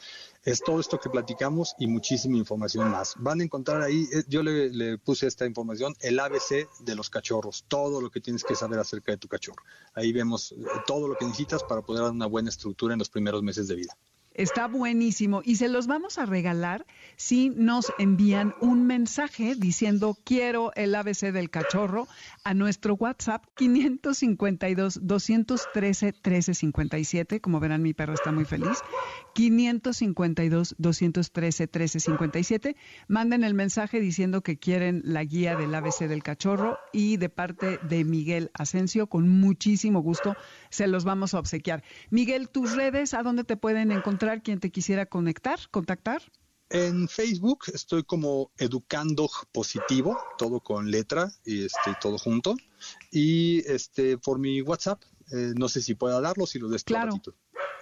Es 0.45 0.61
todo 0.61 0.80
esto 0.80 0.97
que 0.97 1.09
platicamos 1.09 1.76
y 1.80 1.88
muchísima 1.88 2.38
información 2.38 2.89
más. 2.89 3.15
Van 3.17 3.41
a 3.41 3.43
encontrar 3.43 3.82
ahí, 3.82 4.07
eh, 4.13 4.24
yo 4.30 4.41
le, 4.41 4.69
le, 4.69 4.97
puse 4.97 5.28
esta 5.28 5.45
información, 5.45 5.95
el 5.99 6.17
ABC 6.17 6.69
de 6.80 6.95
los 6.95 7.09
cachorros, 7.09 7.65
todo 7.67 7.99
lo 7.99 8.09
que 8.09 8.22
tienes 8.22 8.45
que 8.45 8.55
saber 8.55 8.80
acerca 8.80 9.11
de 9.11 9.17
tu 9.17 9.28
cachorro. 9.28 9.63
Ahí 9.93 10.13
vemos 10.13 10.55
todo 10.88 11.09
lo 11.09 11.17
que 11.17 11.26
necesitas 11.26 11.65
para 11.65 11.82
poder 11.82 12.03
dar 12.03 12.11
una 12.11 12.28
buena 12.28 12.49
estructura 12.49 12.93
en 12.93 12.99
los 12.99 13.09
primeros 13.09 13.43
meses 13.43 13.67
de 13.67 13.76
vida. 13.76 13.97
Está 14.41 14.65
buenísimo 14.65 15.43
y 15.45 15.57
se 15.57 15.69
los 15.69 15.85
vamos 15.85 16.17
a 16.17 16.25
regalar 16.25 16.87
si 17.15 17.51
nos 17.51 17.93
envían 17.99 18.55
un 18.59 18.87
mensaje 18.87 19.53
diciendo 19.53 20.17
quiero 20.23 20.71
el 20.73 20.95
ABC 20.95 21.31
del 21.31 21.51
cachorro 21.51 22.07
a 22.43 22.55
nuestro 22.55 22.95
WhatsApp 22.95 23.45
552 23.55 24.99
213 25.03 26.05
1357. 26.07 27.39
Como 27.39 27.59
verán, 27.59 27.83
mi 27.83 27.93
perro 27.93 28.15
está 28.15 28.31
muy 28.31 28.45
feliz. 28.45 28.79
552 29.35 30.73
213 30.79 31.63
1357. 31.65 32.75
Manden 33.07 33.43
el 33.43 33.53
mensaje 33.53 33.99
diciendo 33.99 34.41
que 34.41 34.57
quieren 34.57 35.03
la 35.05 35.23
guía 35.23 35.55
del 35.55 35.75
ABC 35.75 36.07
del 36.07 36.23
cachorro 36.23 36.79
y 36.91 37.17
de 37.17 37.29
parte 37.29 37.77
de 37.83 38.03
Miguel 38.05 38.49
Asensio, 38.55 39.05
con 39.05 39.29
muchísimo 39.29 39.99
gusto 39.99 40.35
se 40.71 40.87
los 40.87 41.03
vamos 41.03 41.35
a 41.35 41.39
obsequiar. 41.39 41.83
Miguel, 42.09 42.49
tus 42.49 42.75
redes, 42.75 43.13
¿a 43.13 43.21
dónde 43.21 43.43
te 43.43 43.55
pueden 43.55 43.91
encontrar 43.91 44.30
quien 44.39 44.59
te 44.59 44.71
quisiera 44.71 45.05
conectar, 45.05 45.59
contactar? 45.69 46.21
En 46.69 47.09
Facebook 47.09 47.65
estoy 47.73 48.03
como 48.03 48.51
Educando 48.57 49.29
Positivo, 49.51 50.17
todo 50.38 50.61
con 50.61 50.89
letra 50.89 51.29
y 51.43 51.65
este, 51.65 51.95
todo 51.99 52.17
junto. 52.17 52.55
Y 53.11 53.59
este 53.69 54.17
por 54.17 54.39
mi 54.39 54.61
WhatsApp, 54.61 55.01
eh, 55.34 55.53
no 55.57 55.67
sé 55.67 55.82
si 55.82 55.95
pueda 55.95 56.21
darlo, 56.21 56.45
si 56.45 56.59
lo 56.59 56.69
des 56.69 56.86
claro. 56.86 57.21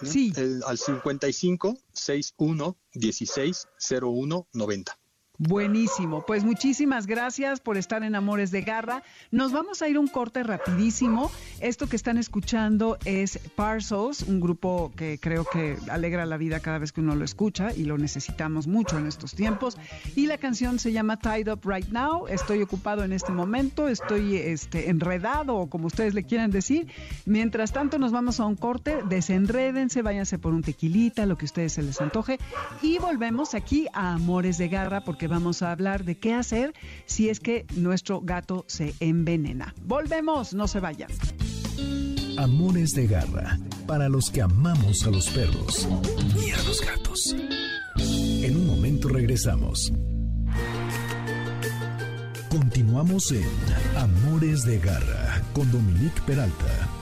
Sí. 0.02 0.34
al 0.66 0.78
55 0.78 1.78
61 1.93 2.78
16 2.93 3.68
01 4.02 4.47
90. 4.54 5.00
Buenísimo. 5.42 6.26
Pues 6.28 6.44
muchísimas 6.44 7.08
gracias 7.08 7.62
por 7.62 7.78
estar 7.78 8.04
en 8.04 8.14
Amores 8.14 8.52
de 8.52 8.62
Garra. 8.62 9.04
Nos 9.32 9.54
vamos 9.54 9.82
a 9.82 9.88
ir 9.88 9.98
un 9.98 10.10
corte 10.10 10.44
rapidísimo. 10.44 11.32
Esto 11.62 11.88
que 11.88 11.96
están 11.96 12.18
escuchando 12.18 12.98
es 13.06 13.40
Parcels, 13.56 14.24
un 14.24 14.42
grupo 14.42 14.92
que 14.98 15.18
creo 15.18 15.46
que 15.46 15.78
alegra 15.90 16.26
la 16.26 16.36
vida 16.36 16.60
cada 16.60 16.78
vez 16.78 16.92
que 16.92 17.00
uno 17.00 17.16
lo 17.16 17.24
escucha 17.24 17.74
y 17.74 17.86
lo 17.86 17.98
necesitamos 17.98 18.68
mucho 18.68 18.98
en 18.98 19.08
estos 19.08 19.34
tiempos. 19.34 19.78
Y 20.14 20.28
la 20.28 20.38
canción 20.38 20.78
se 20.78 20.92
llama 20.92 21.18
Tied 21.18 21.50
Up 21.50 21.62
Right 21.64 21.88
Now. 21.88 22.28
Estoy 22.28 22.62
ocupado 22.62 23.06
en 23.06 23.14
este 23.14 23.32
momento, 23.32 23.88
estoy 23.88 24.36
este, 24.36 24.90
enredado 24.90 25.56
o 25.56 25.70
como 25.70 25.88
ustedes 25.88 26.14
le 26.16 26.26
quieran 26.26 26.52
decir. 26.52 26.92
Mientras 27.26 27.72
tanto 27.72 27.98
nos 27.98 28.12
vamos 28.12 28.42
a 28.42 28.46
un 28.46 28.58
corte, 28.58 28.98
desenrédense, 29.08 30.02
váyanse 30.02 30.38
por 30.38 30.54
un 30.54 30.64
tequilita, 30.64 31.26
lo 31.26 31.38
que 31.38 31.46
a 31.46 31.48
ustedes 31.48 31.72
se 31.72 31.82
les 31.82 32.02
antoje 32.02 32.40
y 32.82 32.98
volvemos 32.98 33.54
aquí 33.54 33.88
a 33.94 34.16
Amores 34.16 34.58
de 34.58 34.68
Garra 34.68 35.06
porque 35.06 35.29
vamos 35.30 35.62
a 35.62 35.72
hablar 35.72 36.04
de 36.04 36.18
qué 36.18 36.34
hacer 36.34 36.74
si 37.06 37.30
es 37.30 37.40
que 37.40 37.66
nuestro 37.76 38.22
gato 38.22 38.66
se 38.68 38.94
envenena. 39.00 39.74
Volvemos, 39.84 40.54
no 40.54 40.68
se 40.68 40.80
vayan. 40.80 41.10
Amores 42.38 42.92
de 42.92 43.08
garra, 43.08 43.60
para 43.86 44.10
los 44.10 44.30
que 44.30 44.42
amamos 44.42 45.06
a 45.06 45.12
los 45.12 45.30
perros 45.30 45.88
y 46.36 46.52
a 46.52 46.64
los 46.64 46.82
gatos. 46.82 47.36
En 47.98 48.56
un 48.56 48.68
momento 48.68 49.10
regresamos. 49.10 49.92
Continuamos 52.50 53.32
en 53.32 53.46
Amores 53.96 54.64
de 54.64 54.80
Garra 54.80 55.44
con 55.54 55.72
Dominique 55.72 56.20
Peralta. 56.26 56.99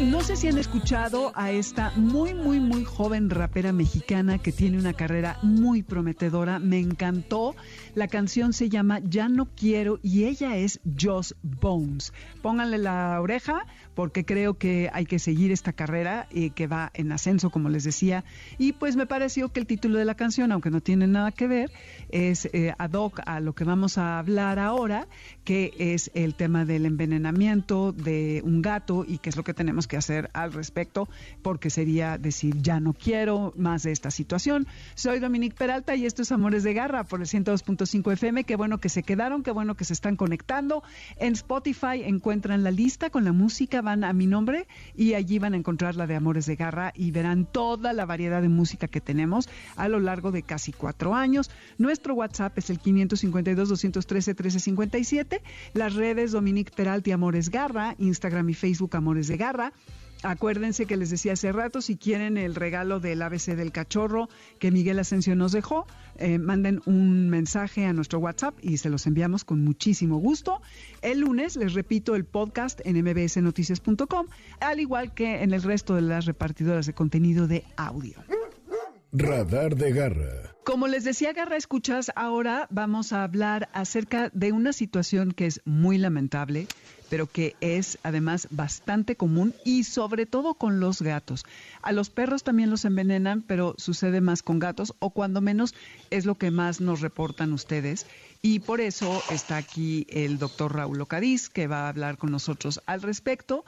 No 0.00 0.20
sé 0.22 0.36
si 0.36 0.48
han 0.48 0.58
escuchado 0.58 1.32
a 1.34 1.50
esta 1.50 1.92
muy, 1.96 2.34
muy, 2.34 2.60
muy 2.60 2.84
joven 2.84 3.30
rapera 3.30 3.72
mexicana 3.72 4.38
que 4.38 4.50
tiene 4.50 4.78
una 4.78 4.94
carrera 4.94 5.38
muy 5.42 5.82
prometedora. 5.82 6.58
Me 6.58 6.78
encantó. 6.78 7.54
La 7.94 8.08
canción 8.08 8.52
se 8.52 8.68
llama 8.68 9.00
Ya 9.00 9.28
no 9.28 9.46
quiero 9.46 10.00
y 10.02 10.24
ella 10.24 10.56
es 10.56 10.80
Joss 11.00 11.36
Bones. 11.42 12.12
Pónganle 12.40 12.78
la 12.78 13.20
oreja 13.20 13.66
porque 13.94 14.24
creo 14.24 14.54
que 14.54 14.90
hay 14.92 15.04
que 15.04 15.18
seguir 15.18 15.52
esta 15.52 15.72
carrera 15.72 16.26
y 16.30 16.50
que 16.50 16.66
va 16.66 16.90
en 16.94 17.12
ascenso, 17.12 17.50
como 17.50 17.68
les 17.68 17.84
decía. 17.84 18.24
Y 18.58 18.72
pues 18.72 18.96
me 18.96 19.06
pareció 19.06 19.50
que 19.50 19.60
el 19.60 19.66
título 19.66 19.98
de 19.98 20.04
la 20.04 20.14
canción, 20.14 20.52
aunque 20.52 20.70
no 20.70 20.80
tiene 20.80 21.06
nada 21.06 21.32
que 21.32 21.46
ver, 21.46 21.70
es 22.12 22.48
eh, 22.52 22.72
ad 22.78 22.92
hoc 22.92 23.20
a 23.26 23.40
lo 23.40 23.54
que 23.54 23.64
vamos 23.64 23.98
a 23.98 24.18
hablar 24.18 24.58
ahora, 24.58 25.08
que 25.44 25.72
es 25.76 26.10
el 26.14 26.34
tema 26.34 26.64
del 26.64 26.86
envenenamiento 26.86 27.92
de 27.92 28.42
un 28.44 28.62
gato 28.62 29.04
y 29.06 29.18
qué 29.18 29.30
es 29.30 29.36
lo 29.36 29.42
que 29.42 29.54
tenemos 29.54 29.88
que 29.88 29.96
hacer 29.96 30.30
al 30.34 30.52
respecto, 30.52 31.08
porque 31.42 31.70
sería 31.70 32.18
decir, 32.18 32.62
ya 32.62 32.78
no 32.78 32.92
quiero 32.92 33.52
más 33.56 33.82
de 33.82 33.92
esta 33.92 34.10
situación. 34.10 34.66
Soy 34.94 35.18
Dominique 35.18 35.56
Peralta 35.56 35.96
y 35.96 36.06
esto 36.06 36.22
es 36.22 36.30
Amores 36.30 36.62
de 36.62 36.74
Garra 36.74 37.04
por 37.04 37.20
el 37.20 37.26
102.5 37.26 38.12
FM. 38.12 38.44
Qué 38.44 38.56
bueno 38.56 38.78
que 38.78 38.88
se 38.88 39.02
quedaron, 39.02 39.42
qué 39.42 39.50
bueno 39.50 39.74
que 39.74 39.84
se 39.84 39.94
están 39.94 40.16
conectando. 40.16 40.82
En 41.16 41.32
Spotify 41.32 42.02
encuentran 42.04 42.62
la 42.62 42.70
lista 42.70 43.10
con 43.10 43.24
la 43.24 43.32
música, 43.32 43.80
van 43.80 44.04
a 44.04 44.12
mi 44.12 44.26
nombre 44.26 44.66
y 44.94 45.14
allí 45.14 45.38
van 45.38 45.54
a 45.54 45.56
encontrar 45.56 45.96
la 45.96 46.06
de 46.06 46.14
Amores 46.14 46.46
de 46.46 46.56
Garra 46.56 46.92
y 46.94 47.10
verán 47.10 47.46
toda 47.46 47.92
la 47.92 48.04
variedad 48.04 48.42
de 48.42 48.48
música 48.48 48.86
que 48.86 49.00
tenemos 49.00 49.48
a 49.76 49.88
lo 49.88 49.98
largo 49.98 50.30
de 50.30 50.42
casi 50.42 50.72
cuatro 50.72 51.14
años. 51.14 51.50
Nuestro 52.02 52.14
WhatsApp 52.14 52.58
es 52.58 52.68
el 52.68 52.80
552-213-1357. 52.80 55.40
Las 55.72 55.94
redes 55.94 56.32
Dominique 56.32 56.72
Peralta 56.74 57.10
y 57.10 57.12
Amores 57.12 57.48
Garra, 57.48 57.94
Instagram 57.96 58.48
y 58.48 58.54
Facebook 58.54 58.96
Amores 58.96 59.28
de 59.28 59.36
Garra. 59.36 59.72
Acuérdense 60.24 60.86
que 60.86 60.96
les 60.96 61.10
decía 61.10 61.34
hace 61.34 61.52
rato, 61.52 61.80
si 61.80 61.96
quieren 61.96 62.38
el 62.38 62.56
regalo 62.56 62.98
del 62.98 63.22
ABC 63.22 63.54
del 63.54 63.70
cachorro 63.70 64.28
que 64.58 64.72
Miguel 64.72 64.98
Asensio 64.98 65.36
nos 65.36 65.52
dejó, 65.52 65.86
eh, 66.18 66.40
manden 66.40 66.82
un 66.86 67.30
mensaje 67.30 67.84
a 67.84 67.92
nuestro 67.92 68.18
WhatsApp 68.18 68.56
y 68.60 68.78
se 68.78 68.90
los 68.90 69.06
enviamos 69.06 69.44
con 69.44 69.62
muchísimo 69.62 70.16
gusto. 70.16 70.60
El 71.02 71.20
lunes, 71.20 71.54
les 71.54 71.72
repito, 71.72 72.16
el 72.16 72.24
podcast 72.24 72.80
en 72.84 73.00
mbsnoticias.com, 73.00 74.26
al 74.58 74.80
igual 74.80 75.14
que 75.14 75.44
en 75.44 75.54
el 75.54 75.62
resto 75.62 75.94
de 75.94 76.02
las 76.02 76.26
repartidoras 76.26 76.86
de 76.86 76.94
contenido 76.94 77.46
de 77.46 77.62
audio. 77.76 78.16
Radar 79.14 79.76
de 79.76 79.92
Garra. 79.92 80.54
Como 80.64 80.88
les 80.88 81.04
decía, 81.04 81.34
Garra 81.34 81.58
Escuchas, 81.58 82.10
ahora 82.16 82.66
vamos 82.70 83.12
a 83.12 83.24
hablar 83.24 83.68
acerca 83.74 84.30
de 84.32 84.52
una 84.52 84.72
situación 84.72 85.32
que 85.32 85.44
es 85.44 85.60
muy 85.66 85.98
lamentable, 85.98 86.66
pero 87.10 87.26
que 87.26 87.54
es 87.60 87.98
además 88.04 88.48
bastante 88.50 89.14
común 89.14 89.54
y 89.66 89.84
sobre 89.84 90.24
todo 90.24 90.54
con 90.54 90.80
los 90.80 91.02
gatos. 91.02 91.44
A 91.82 91.92
los 91.92 92.08
perros 92.08 92.42
también 92.42 92.70
los 92.70 92.86
envenenan, 92.86 93.42
pero 93.42 93.74
sucede 93.76 94.22
más 94.22 94.42
con 94.42 94.58
gatos 94.58 94.94
o 94.98 95.10
cuando 95.10 95.42
menos 95.42 95.74
es 96.08 96.24
lo 96.24 96.36
que 96.36 96.50
más 96.50 96.80
nos 96.80 97.02
reportan 97.02 97.52
ustedes. 97.52 98.06
Y 98.40 98.60
por 98.60 98.80
eso 98.80 99.22
está 99.30 99.58
aquí 99.58 100.06
el 100.08 100.38
doctor 100.38 100.74
Raúl 100.74 101.02
Ocadiz, 101.02 101.50
que 101.50 101.66
va 101.66 101.84
a 101.84 101.88
hablar 101.90 102.16
con 102.16 102.30
nosotros 102.30 102.80
al 102.86 103.02
respecto. 103.02 103.66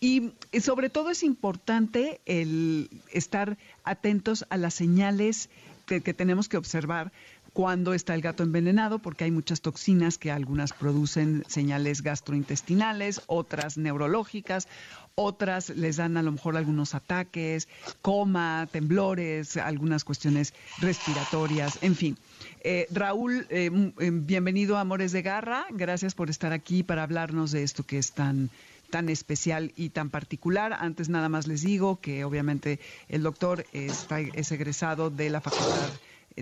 Y 0.00 0.32
sobre 0.60 0.90
todo 0.90 1.10
es 1.10 1.22
importante 1.22 2.20
el 2.24 2.88
estar 3.12 3.58
atentos 3.84 4.46
a 4.50 4.56
las 4.56 4.74
señales 4.74 5.50
que, 5.86 6.14
tenemos 6.14 6.48
que 6.48 6.58
observar 6.58 7.12
cuando 7.54 7.94
está 7.94 8.14
el 8.14 8.20
gato 8.20 8.42
envenenado, 8.42 8.98
porque 8.98 9.24
hay 9.24 9.30
muchas 9.30 9.62
toxinas 9.62 10.18
que 10.18 10.30
algunas 10.30 10.72
producen 10.72 11.44
señales 11.48 12.02
gastrointestinales, 12.02 13.22
otras 13.26 13.78
neurológicas, 13.78 14.68
otras 15.14 15.70
les 15.70 15.96
dan 15.96 16.16
a 16.16 16.22
lo 16.22 16.30
mejor 16.30 16.56
algunos 16.56 16.94
ataques, 16.94 17.66
coma, 18.02 18.68
temblores, 18.70 19.56
algunas 19.56 20.04
cuestiones 20.04 20.54
respiratorias, 20.78 21.78
en 21.82 21.96
fin. 21.96 22.18
Eh, 22.60 22.86
Raúl, 22.92 23.46
eh, 23.50 23.70
eh, 23.98 24.10
bienvenido 24.12 24.76
a 24.76 24.82
Amores 24.82 25.10
de 25.10 25.22
Garra, 25.22 25.66
gracias 25.70 26.14
por 26.14 26.30
estar 26.30 26.52
aquí 26.52 26.82
para 26.82 27.02
hablarnos 27.02 27.50
de 27.50 27.64
esto 27.64 27.82
que 27.82 27.98
es 27.98 28.12
tan 28.12 28.50
tan 28.90 29.08
especial 29.08 29.72
y 29.76 29.90
tan 29.90 30.10
particular. 30.10 30.72
Antes 30.72 31.08
nada 31.08 31.28
más 31.28 31.46
les 31.46 31.62
digo 31.62 32.00
que 32.00 32.24
obviamente 32.24 32.80
el 33.08 33.22
doctor 33.22 33.64
es 33.72 34.52
egresado 34.52 35.10
de 35.10 35.30
la 35.30 35.40
Facultad 35.40 35.90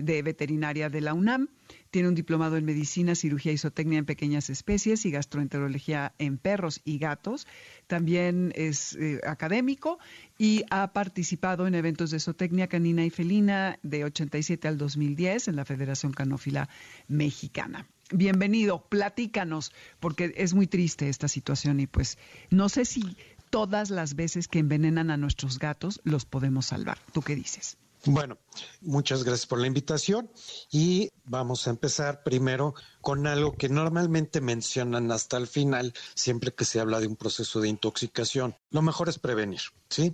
de 0.01 0.21
Veterinaria 0.21 0.89
de 0.89 1.01
la 1.01 1.13
UNAM. 1.13 1.49
Tiene 1.91 2.09
un 2.09 2.15
diplomado 2.15 2.57
en 2.57 2.65
medicina, 2.65 3.15
cirugía 3.15 3.51
y 3.51 3.57
zootecnia 3.57 3.99
en 3.99 4.05
pequeñas 4.05 4.49
especies 4.49 5.05
y 5.05 5.11
gastroenterología 5.11 6.13
en 6.19 6.37
perros 6.37 6.81
y 6.83 6.97
gatos. 6.97 7.47
También 7.87 8.51
es 8.55 8.95
eh, 8.95 9.19
académico 9.25 9.97
y 10.37 10.63
ha 10.69 10.91
participado 10.93 11.65
en 11.65 11.75
eventos 11.75 12.11
de 12.11 12.19
zootecnia 12.19 12.67
canina 12.67 13.05
y 13.05 13.09
felina 13.09 13.79
de 13.83 14.03
87 14.03 14.67
al 14.67 14.77
2010 14.77 15.47
en 15.47 15.55
la 15.55 15.65
Federación 15.65 16.11
Canófila 16.11 16.69
Mexicana 17.07 17.87
bienvenido, 18.11 18.85
platícanos, 18.87 19.71
porque 19.99 20.33
es 20.37 20.53
muy 20.53 20.67
triste 20.67 21.09
esta 21.09 21.27
situación 21.27 21.79
y 21.79 21.87
pues 21.87 22.17
no 22.49 22.69
sé 22.69 22.85
si 22.85 23.17
todas 23.49 23.89
las 23.89 24.15
veces 24.15 24.47
que 24.47 24.59
envenenan 24.59 25.11
a 25.11 25.17
nuestros 25.17 25.59
gatos 25.59 26.01
los 26.03 26.25
podemos 26.25 26.67
salvar. 26.67 26.97
¿Tú 27.13 27.21
qué 27.21 27.35
dices? 27.35 27.77
Bueno, 28.05 28.37
muchas 28.81 29.23
gracias 29.23 29.47
por 29.47 29.59
la 29.59 29.67
invitación 29.67 30.31
y 30.71 31.09
vamos 31.25 31.67
a 31.67 31.71
empezar 31.71 32.23
primero 32.23 32.73
con 33.07 33.25
algo 33.25 33.55
que 33.55 33.69
normalmente 33.69 34.41
mencionan 34.41 35.13
hasta 35.13 35.37
el 35.37 35.47
final, 35.47 35.93
siempre 36.13 36.53
que 36.53 36.65
se 36.65 36.81
habla 36.81 36.99
de 36.99 37.07
un 37.07 37.15
proceso 37.15 37.61
de 37.61 37.69
intoxicación. 37.69 38.57
Lo 38.69 38.81
mejor 38.81 39.07
es 39.07 39.17
prevenir, 39.17 39.61
¿sí? 39.89 40.13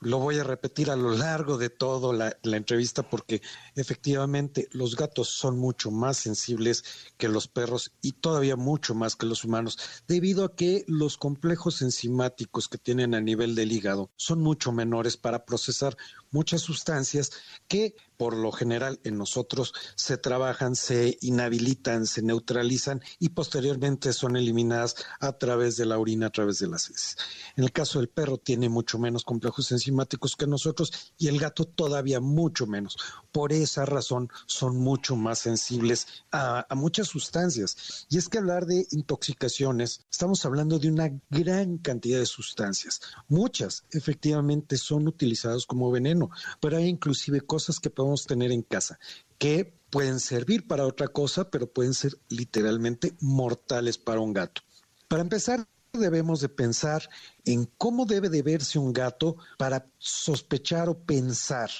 Lo 0.00 0.18
voy 0.18 0.38
a 0.38 0.44
repetir 0.44 0.90
a 0.90 0.96
lo 0.96 1.12
largo 1.12 1.56
de 1.56 1.70
toda 1.70 2.12
la, 2.12 2.36
la, 2.42 2.58
entrevista 2.58 3.02
porque 3.08 3.40
efectivamente 3.76 4.68
los 4.72 4.94
gatos 4.94 5.30
son 5.30 5.58
mucho 5.58 5.90
más 5.90 6.18
sensibles 6.18 6.84
que 7.16 7.28
los 7.28 7.48
perros 7.48 7.92
y 8.02 8.12
todavía 8.12 8.56
mucho 8.56 8.94
más 8.94 9.16
que 9.16 9.24
los 9.24 9.44
humanos, 9.44 9.78
debido 10.06 10.44
a 10.44 10.54
que 10.54 10.84
los 10.86 11.16
complejos 11.16 11.80
enzimáticos 11.80 12.68
que 12.68 12.76
tienen 12.76 13.14
a 13.14 13.22
nivel 13.22 13.54
del 13.54 13.72
hígado 13.72 14.10
son 14.16 14.42
mucho 14.42 14.70
menores 14.70 15.16
para 15.16 15.46
procesar 15.46 15.96
muchas 16.30 16.60
sustancias 16.60 17.30
que 17.68 17.94
por 18.16 18.36
lo 18.36 18.52
general 18.52 19.00
en 19.04 19.18
nosotros 19.18 19.74
se 19.96 20.16
trabajan, 20.16 20.76
se 20.76 21.18
inhabilitan, 21.20 22.06
se 22.06 22.22
neutralizan 22.22 23.02
y 23.18 23.30
posteriormente 23.30 24.12
son 24.12 24.36
eliminadas 24.36 24.96
a 25.20 25.32
través 25.38 25.76
de 25.76 25.86
la 25.86 25.98
orina, 25.98 26.26
a 26.26 26.30
través 26.30 26.58
de 26.58 26.68
las 26.68 26.88
heces. 26.90 27.16
En 27.56 27.64
el 27.64 27.72
caso 27.72 27.98
del 27.98 28.08
perro 28.08 28.38
tiene 28.38 28.68
mucho 28.68 28.98
menos 28.98 29.24
complejos 29.24 29.72
enzimáticos 29.72 30.36
que 30.36 30.46
nosotros 30.46 30.92
y 31.18 31.28
el 31.28 31.38
gato 31.38 31.64
todavía 31.64 32.20
mucho 32.20 32.66
menos. 32.66 32.96
Por 33.32 33.52
esa 33.52 33.84
razón 33.84 34.28
son 34.46 34.76
mucho 34.76 35.16
más 35.16 35.40
sensibles 35.40 36.06
a, 36.30 36.66
muchas 36.74 37.08
sustancias. 37.08 38.06
Y 38.10 38.18
es 38.18 38.28
que 38.28 38.38
hablar 38.38 38.66
de 38.66 38.86
intoxicaciones, 38.90 40.04
estamos 40.10 40.44
hablando 40.44 40.78
de 40.78 40.88
una 40.88 41.10
gran 41.30 41.78
cantidad 41.78 42.18
de 42.18 42.26
sustancias. 42.26 43.00
Muchas 43.28 43.84
efectivamente 43.90 44.76
son 44.76 45.08
utilizadas 45.08 45.66
como 45.66 45.90
veneno, 45.90 46.30
pero 46.60 46.76
hay 46.76 46.86
inclusive 46.86 47.40
cosas 47.40 47.80
que 47.80 47.90
podemos 47.90 48.03
tener 48.26 48.52
en 48.52 48.62
casa 48.62 48.98
que 49.38 49.78
pueden 49.90 50.20
servir 50.20 50.66
para 50.66 50.86
otra 50.86 51.08
cosa, 51.08 51.50
pero 51.50 51.72
pueden 51.72 51.94
ser 51.94 52.18
literalmente 52.28 53.14
mortales 53.20 53.98
para 53.98 54.20
un 54.20 54.32
gato. 54.32 54.62
Para 55.08 55.22
empezar, 55.22 55.66
debemos 55.92 56.40
de 56.40 56.48
pensar 56.48 57.08
en 57.44 57.70
cómo 57.78 58.04
debe 58.04 58.28
de 58.28 58.42
verse 58.42 58.78
un 58.78 58.92
gato 58.92 59.36
para 59.58 59.86
sospechar 59.98 60.88
o 60.88 60.98
pensar 60.98 61.70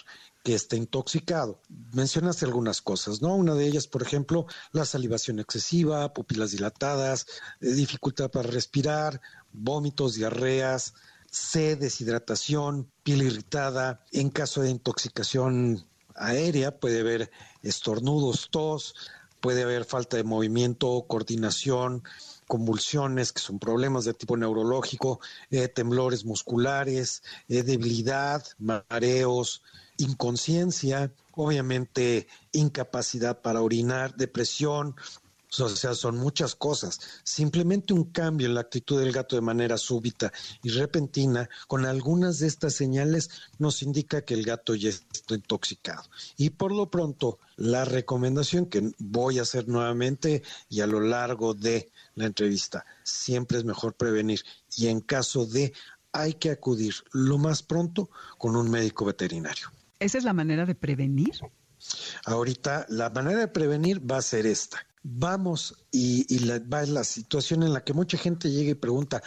que 0.45 0.55
está 0.55 0.77
intoxicado. 0.77 1.61
Mencionaste 1.93 2.45
algunas 2.45 2.83
cosas, 2.83 3.23
¿no? 3.23 3.35
Una 3.35 3.55
de 3.55 3.67
ellas, 3.67 3.87
por 3.87 4.03
ejemplo, 4.03 4.47
la 4.73 4.85
salivación 4.85 5.39
excesiva, 5.41 6.13
pupilas 6.13 6.51
dilatadas, 6.51 7.27
eh, 7.61 7.71
dificultad 7.71 8.31
para 8.31 8.51
respirar, 8.51 9.21
vómitos, 9.53 10.15
diarreas, 10.15 10.93
sed, 11.31 11.79
deshidratación, 11.79 12.91
piel 13.03 13.23
irritada. 13.23 14.05
En 14.13 14.29
caso 14.29 14.61
de 14.61 14.71
intoxicación 14.71 15.87
aérea 16.15 16.79
puede 16.79 17.01
haber 17.01 17.31
estornudos, 17.63 18.49
tos, 18.51 18.95
puede 19.41 19.63
haber 19.63 19.85
falta 19.85 20.17
de 20.17 20.25
movimiento, 20.25 21.05
coordinación, 21.07 22.03
convulsiones, 22.47 23.33
que 23.33 23.41
son 23.41 23.59
problemas 23.59 24.05
de 24.05 24.15
tipo 24.15 24.37
neurológico, 24.37 25.21
eh, 25.51 25.69
temblores 25.69 26.25
musculares, 26.25 27.23
eh, 27.49 27.63
debilidad, 27.63 28.45
mareos, 28.59 29.63
inconsciencia, 29.99 31.13
obviamente 31.33 32.27
incapacidad 32.53 33.41
para 33.43 33.63
orinar, 33.63 34.15
depresión, 34.17 34.97
o 35.61 35.69
sea, 35.69 35.95
son 35.95 36.17
muchas 36.17 36.55
cosas. 36.55 37.01
Simplemente 37.23 37.95
un 37.95 38.05
cambio 38.05 38.47
en 38.47 38.55
la 38.55 38.61
actitud 38.61 39.01
del 39.01 39.13
gato 39.13 39.37
de 39.37 39.43
manera 39.43 39.79
súbita 39.79 40.33
y 40.63 40.71
repentina, 40.71 41.49
con 41.67 41.87
algunas 41.87 42.39
de 42.39 42.47
estas 42.47 42.75
señales, 42.75 43.31
nos 43.59 43.83
indica 43.83 44.23
que 44.23 44.35
el 44.35 44.45
gato 44.45 44.75
ya 44.75 44.91
está 44.91 45.35
intoxicado. 45.35 46.03
Y 46.37 46.51
por 46.51 46.73
lo 46.73 46.91
pronto, 46.91 47.39
la 47.57 47.85
recomendación 47.85 48.67
que 48.67 48.93
voy 48.99 49.39
a 49.39 49.43
hacer 49.43 49.69
nuevamente 49.69 50.43
y 50.69 50.81
a 50.81 50.87
lo 50.87 51.01
largo 51.01 51.55
de 51.55 51.91
la 52.15 52.27
entrevista, 52.27 52.85
siempre 53.03 53.59
es 53.59 53.65
mejor 53.65 53.95
prevenir. 53.95 54.43
Y 54.77 54.89
en 54.89 55.01
caso 55.01 55.47
de 55.47 55.73
hay 56.13 56.35
que 56.35 56.51
acudir 56.51 56.95
lo 57.13 57.39
más 57.39 57.63
pronto 57.63 58.09
con 58.39 58.57
un 58.57 58.71
médico 58.71 59.05
veterinario. 59.05 59.71
¿Esa 59.99 60.19
es 60.19 60.25
la 60.25 60.33
manera 60.33 60.65
de 60.65 60.75
prevenir? 60.75 61.41
Ahorita 62.25 62.87
la 62.89 63.11
manera 63.11 63.41
de 63.41 63.49
prevenir 63.49 64.01
va 64.11 64.19
a 64.19 64.23
ser 64.23 64.47
esta. 64.47 64.87
Vamos 65.07 65.75
y, 65.91 66.39
la, 66.47 66.59
va 66.61 66.83
la 66.87 67.05
situación 67.05 67.63
en 67.63 67.75
la 67.75 67.85
que 67.85 67.93
mucha 67.93 68.17
gente 68.17 68.51
llega 68.51 68.71
y 68.71 68.75
pregunta, 68.75 69.23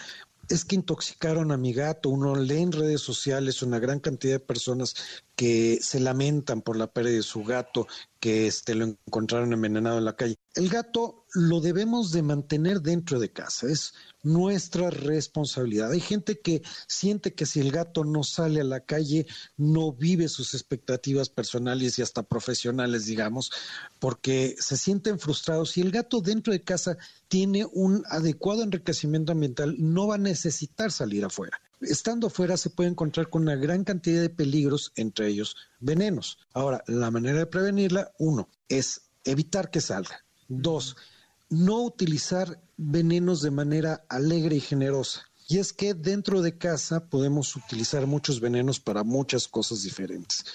es 0.49 0.65
que 0.65 0.75
intoxicaron 0.75 1.51
a 1.51 1.57
mi 1.57 1.71
gato. 1.71 2.09
Uno 2.09 2.35
lee 2.35 2.61
en 2.61 2.71
redes 2.71 3.01
sociales 3.01 3.61
una 3.61 3.77
gran 3.77 3.99
cantidad 3.99 4.33
de 4.33 4.39
personas 4.39 4.95
que 5.37 5.77
se 5.83 5.99
lamentan 5.99 6.63
por 6.63 6.77
la 6.77 6.91
pérdida 6.91 7.17
de 7.17 7.21
su 7.21 7.43
gato, 7.43 7.85
que 8.19 8.47
este, 8.47 8.73
lo 8.73 8.85
encontraron 8.85 9.53
envenenado 9.53 9.99
en 9.99 10.05
la 10.05 10.15
calle. 10.15 10.35
El 10.55 10.67
gato 10.67 11.27
lo 11.35 11.61
debemos 11.61 12.11
de 12.11 12.23
mantener 12.23 12.81
dentro 12.81 13.19
de 13.19 13.31
casa, 13.31 13.67
es 13.67 13.93
nuestra 14.23 14.89
responsabilidad. 14.89 15.91
Hay 15.91 15.99
gente 15.99 16.39
que 16.39 16.63
siente 16.87 17.35
que 17.35 17.45
si 17.45 17.59
el 17.59 17.71
gato 17.71 18.03
no 18.03 18.23
sale 18.23 18.61
a 18.61 18.63
la 18.63 18.79
calle, 18.79 19.27
no 19.57 19.93
vive 19.93 20.27
sus 20.27 20.55
expectativas 20.55 21.29
personales 21.29 21.99
y 21.99 22.01
hasta 22.01 22.23
profesionales, 22.23 23.05
digamos, 23.05 23.51
porque 23.99 24.55
se 24.57 24.75
sienten 24.75 25.19
frustrados. 25.19 25.69
Si 25.69 25.81
el 25.81 25.91
gato 25.91 26.19
dentro 26.19 26.51
de 26.51 26.63
casa 26.63 26.97
tiene 27.27 27.63
un 27.71 28.03
adecuado 28.09 28.63
enriquecimiento 28.63 29.33
ambiental, 29.33 29.75
no 29.77 30.07
va 30.07 30.15
a 30.15 30.17
necesitar 30.17 30.91
salir 30.91 31.23
afuera. 31.23 31.61
Estando 31.81 32.27
afuera 32.27 32.57
se 32.57 32.69
puede 32.69 32.89
encontrar 32.89 33.29
con 33.29 33.43
una 33.43 33.55
gran 33.55 33.83
cantidad 33.83 34.21
de 34.21 34.29
peligros, 34.29 34.91
entre 34.95 35.27
ellos 35.27 35.55
venenos. 35.79 36.39
Ahora, 36.53 36.83
la 36.87 37.11
manera 37.11 37.39
de 37.39 37.45
prevenirla, 37.45 38.11
uno, 38.17 38.49
es 38.67 39.01
evitar 39.23 39.69
que 39.69 39.81
salga. 39.81 40.25
Dos, 40.47 40.95
no 41.49 41.83
utilizar 41.83 42.59
venenos 42.77 43.41
de 43.41 43.51
manera 43.51 44.05
alegre 44.09 44.55
y 44.55 44.61
generosa. 44.61 45.23
Y 45.47 45.59
es 45.59 45.71
que 45.71 45.93
dentro 45.93 46.41
de 46.41 46.57
casa 46.57 47.09
podemos 47.09 47.55
utilizar 47.55 48.05
muchos 48.05 48.41
venenos 48.41 48.79
para 48.79 49.03
muchas 49.03 49.47
cosas 49.47 49.83
diferentes. 49.83 50.45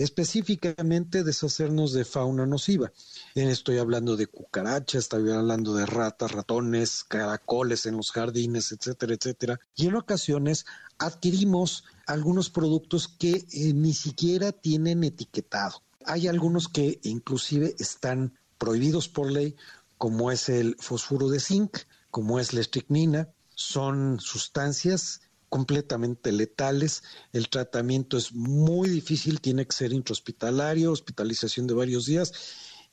Específicamente 0.00 1.24
deshacernos 1.24 1.92
de 1.92 2.06
fauna 2.06 2.46
nociva. 2.46 2.90
Estoy 3.34 3.76
hablando 3.76 4.16
de 4.16 4.28
cucarachas, 4.28 5.02
estoy 5.02 5.30
hablando 5.30 5.74
de 5.74 5.84
ratas, 5.84 6.32
ratones, 6.32 7.04
caracoles 7.04 7.84
en 7.84 7.98
los 7.98 8.10
jardines, 8.10 8.72
etcétera, 8.72 9.12
etcétera. 9.12 9.60
Y 9.76 9.88
en 9.88 9.96
ocasiones 9.96 10.64
adquirimos 10.98 11.84
algunos 12.06 12.48
productos 12.48 13.08
que 13.08 13.46
eh, 13.52 13.74
ni 13.74 13.92
siquiera 13.92 14.52
tienen 14.52 15.04
etiquetado. 15.04 15.82
Hay 16.06 16.28
algunos 16.28 16.68
que 16.68 16.98
inclusive 17.02 17.74
están 17.78 18.38
prohibidos 18.56 19.06
por 19.06 19.30
ley 19.30 19.54
como 19.98 20.32
es 20.32 20.48
el 20.48 20.76
fosfuro 20.78 21.28
de 21.28 21.40
zinc, 21.40 21.76
como 22.10 22.40
es 22.40 22.54
la 22.54 22.62
estricnina, 22.62 23.28
son 23.54 24.18
sustancias 24.18 25.20
completamente 25.50 26.32
letales. 26.32 27.02
El 27.34 27.50
tratamiento 27.50 28.16
es 28.16 28.32
muy 28.32 28.88
difícil, 28.88 29.42
tiene 29.42 29.66
que 29.66 29.76
ser 29.76 29.92
intrahospitalario, 29.92 30.92
hospitalización 30.92 31.66
de 31.66 31.74
varios 31.74 32.06
días 32.06 32.32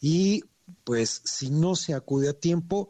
y 0.01 0.43
pues 0.83 1.21
si 1.23 1.49
no 1.49 1.75
se 1.75 1.93
acude 1.93 2.27
a 2.27 2.33
tiempo, 2.33 2.89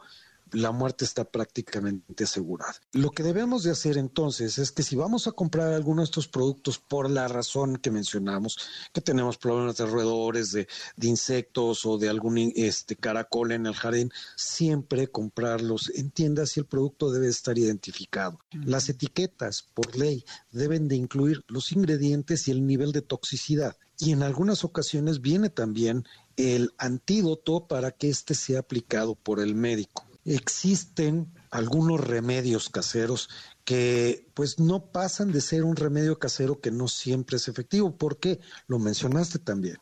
la 0.52 0.72
muerte 0.72 1.06
está 1.06 1.26
prácticamente 1.26 2.24
asegurada. 2.24 2.76
Lo 2.94 3.12
que 3.12 3.24
debemos 3.24 3.64
de 3.64 3.72
hacer 3.72 3.98
entonces 3.98 4.58
es 4.58 4.72
que 4.72 4.84
si 4.84 4.96
vamos 4.96 5.28
a 5.28 5.32
comprar 5.32 5.74
alguno 5.74 6.02
de 6.02 6.06
estos 6.06 6.28
productos 6.28 6.80
por 6.80 7.10
la 7.10 7.28
razón 7.28 7.78
que 7.78 7.92
mencionamos, 7.92 8.58
que 8.94 9.02
tenemos 9.02 9.38
problemas 9.38 9.78
de 9.78 9.86
roedores, 9.86 10.52
de, 10.52 10.68
insectos 11.02 11.86
o 11.86 11.98
de 11.98 12.10
algún 12.10 12.38
este, 12.56 12.96
caracol 12.96 13.52
en 13.52 13.66
el 13.66 13.74
jardín, 13.74 14.12
siempre 14.36 15.08
comprarlos 15.08 15.90
en 15.96 16.12
tiendas 16.12 16.58
y 16.58 16.60
el 16.60 16.66
producto 16.66 17.12
debe 17.12 17.28
estar 17.28 17.58
identificado. 17.58 18.40
Las 18.52 18.90
etiquetas, 18.90 19.64
por 19.74 19.96
ley, 19.96 20.26
deben 20.52 20.88
de 20.88 20.96
incluir 20.96 21.44
los 21.48 21.72
ingredientes 21.72 22.48
y 22.48 22.52
el 22.52 22.66
nivel 22.66 22.92
de 22.92 23.02
toxicidad. 23.02 23.78
Y 24.00 24.12
en 24.12 24.22
algunas 24.22 24.64
ocasiones 24.64 25.22
viene 25.22 25.50
también 25.50 26.06
el 26.36 26.72
antídoto 26.78 27.68
para 27.68 27.92
que 27.92 28.10
éste 28.10 28.36
sea 28.36 28.60
aplicado 28.60 29.16
por 29.16 29.40
el 29.40 29.56
médico 29.56 30.07
existen 30.28 31.34
algunos 31.52 32.02
remedios 32.02 32.70
caseros 32.70 33.30
que 33.64 34.30
pues 34.34 34.60
no 34.60 34.92
pasan 34.92 35.32
de 35.32 35.42
ser 35.42 35.64
un 35.64 35.76
remedio 35.76 36.20
casero 36.20 36.60
que 36.60 36.72
no 36.72 36.88
siempre 36.88 37.38
es 37.38 37.48
efectivo, 37.48 37.98
porque 37.98 38.40
lo 38.68 38.78
mencionaste 38.78 39.40
también. 39.40 39.78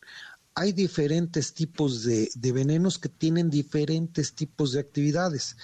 Hay 0.53 0.71
diferentes 0.71 1.53
tipos 1.53 2.03
de, 2.03 2.29
de 2.35 2.51
venenos 2.51 2.97
que 2.99 3.09
tienen 3.09 3.49
diferentes 3.49 4.35
tipos 4.35 4.71
de 4.71 4.79
actividades. 4.79 5.57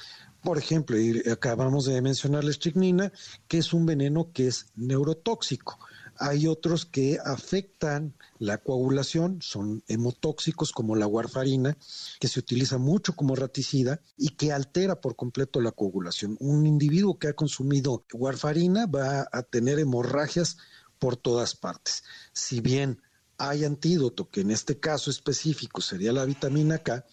Por 0.44 0.58
ejemplo, 0.58 0.98
acabamos 1.32 1.86
de 1.86 2.02
mencionar 2.02 2.44
la 2.44 2.52
estricnina, 2.52 3.14
que 3.48 3.60
es 3.60 3.74
un 3.74 3.86
veneno 3.86 4.32
que 4.34 4.48
es 4.48 4.66
neurotóxico. 4.76 5.80
Hay 6.24 6.46
otros 6.46 6.86
que 6.86 7.18
afectan 7.26 8.14
la 8.38 8.60
coagulación, 8.60 9.42
son 9.42 9.84
hemotóxicos 9.88 10.72
como 10.72 10.96
la 10.96 11.08
warfarina, 11.08 11.78
que 12.20 12.28
se 12.28 12.40
utiliza 12.40 12.78
mucho 12.78 13.16
como 13.16 13.36
raticida 13.36 14.02
y 14.18 14.30
que 14.36 14.52
altera 14.52 15.02
por 15.02 15.16
completo 15.16 15.62
la 15.62 15.72
coagulación. 15.72 16.38
Un 16.40 16.68
individuo 16.68 17.18
que 17.18 17.30
ha 17.30 17.34
consumido 17.34 18.06
warfarina 18.14 18.86
va 18.86 19.28
a 19.32 19.42
tener 19.42 19.80
hemorragias 19.80 20.58
por 21.00 21.18
todas 21.18 21.56
partes. 21.56 22.04
Si 22.34 22.62
bien 22.62 23.02
hay 23.40 23.66
antídoto, 23.66 24.30
que 24.30 24.42
en 24.42 24.52
este 24.52 24.80
caso 24.80 25.10
específico 25.10 25.82
sería 25.82 26.14
la 26.14 26.26
vitamina 26.26 26.78
K, 26.78 27.04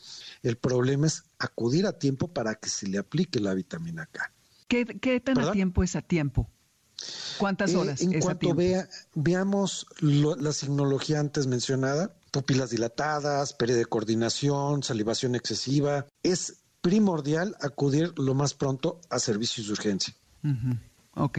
el 0.42 0.58
problema 0.58 1.06
es 1.06 1.24
acudir 1.38 1.86
a 1.86 1.98
tiempo 1.98 2.28
para 2.28 2.56
que 2.56 2.68
se 2.68 2.86
le 2.86 2.98
aplique 2.98 3.40
la 3.40 3.54
vitamina 3.54 4.04
K. 4.04 4.30
¿Qué, 4.68 4.84
tan 5.24 5.38
a 5.38 5.52
tiempo 5.52 5.82
es 5.82 5.96
a 5.96 6.02
tiempo? 6.02 6.50
¿Cuántas 7.38 7.72
eh, 7.72 7.76
horas? 7.76 8.00
en 8.00 8.20
cuanto 8.20 8.54
vea, 8.54 8.88
veamos 9.14 9.86
la 10.00 10.52
signología 10.52 11.20
antes 11.20 11.46
mencionada, 11.46 12.14
pupilas 12.30 12.70
dilatadas, 12.70 13.52
pérdida 13.52 13.78
de 13.78 13.86
coordinación, 13.86 14.82
salivación 14.82 15.34
excesiva, 15.34 16.06
es 16.22 16.60
primordial 16.80 17.56
acudir 17.60 18.12
lo 18.18 18.34
más 18.34 18.54
pronto 18.54 19.00
a 19.10 19.18
servicios 19.18 19.66
de 19.66 19.72
urgencia. 19.72 20.14
Ok. 21.14 21.38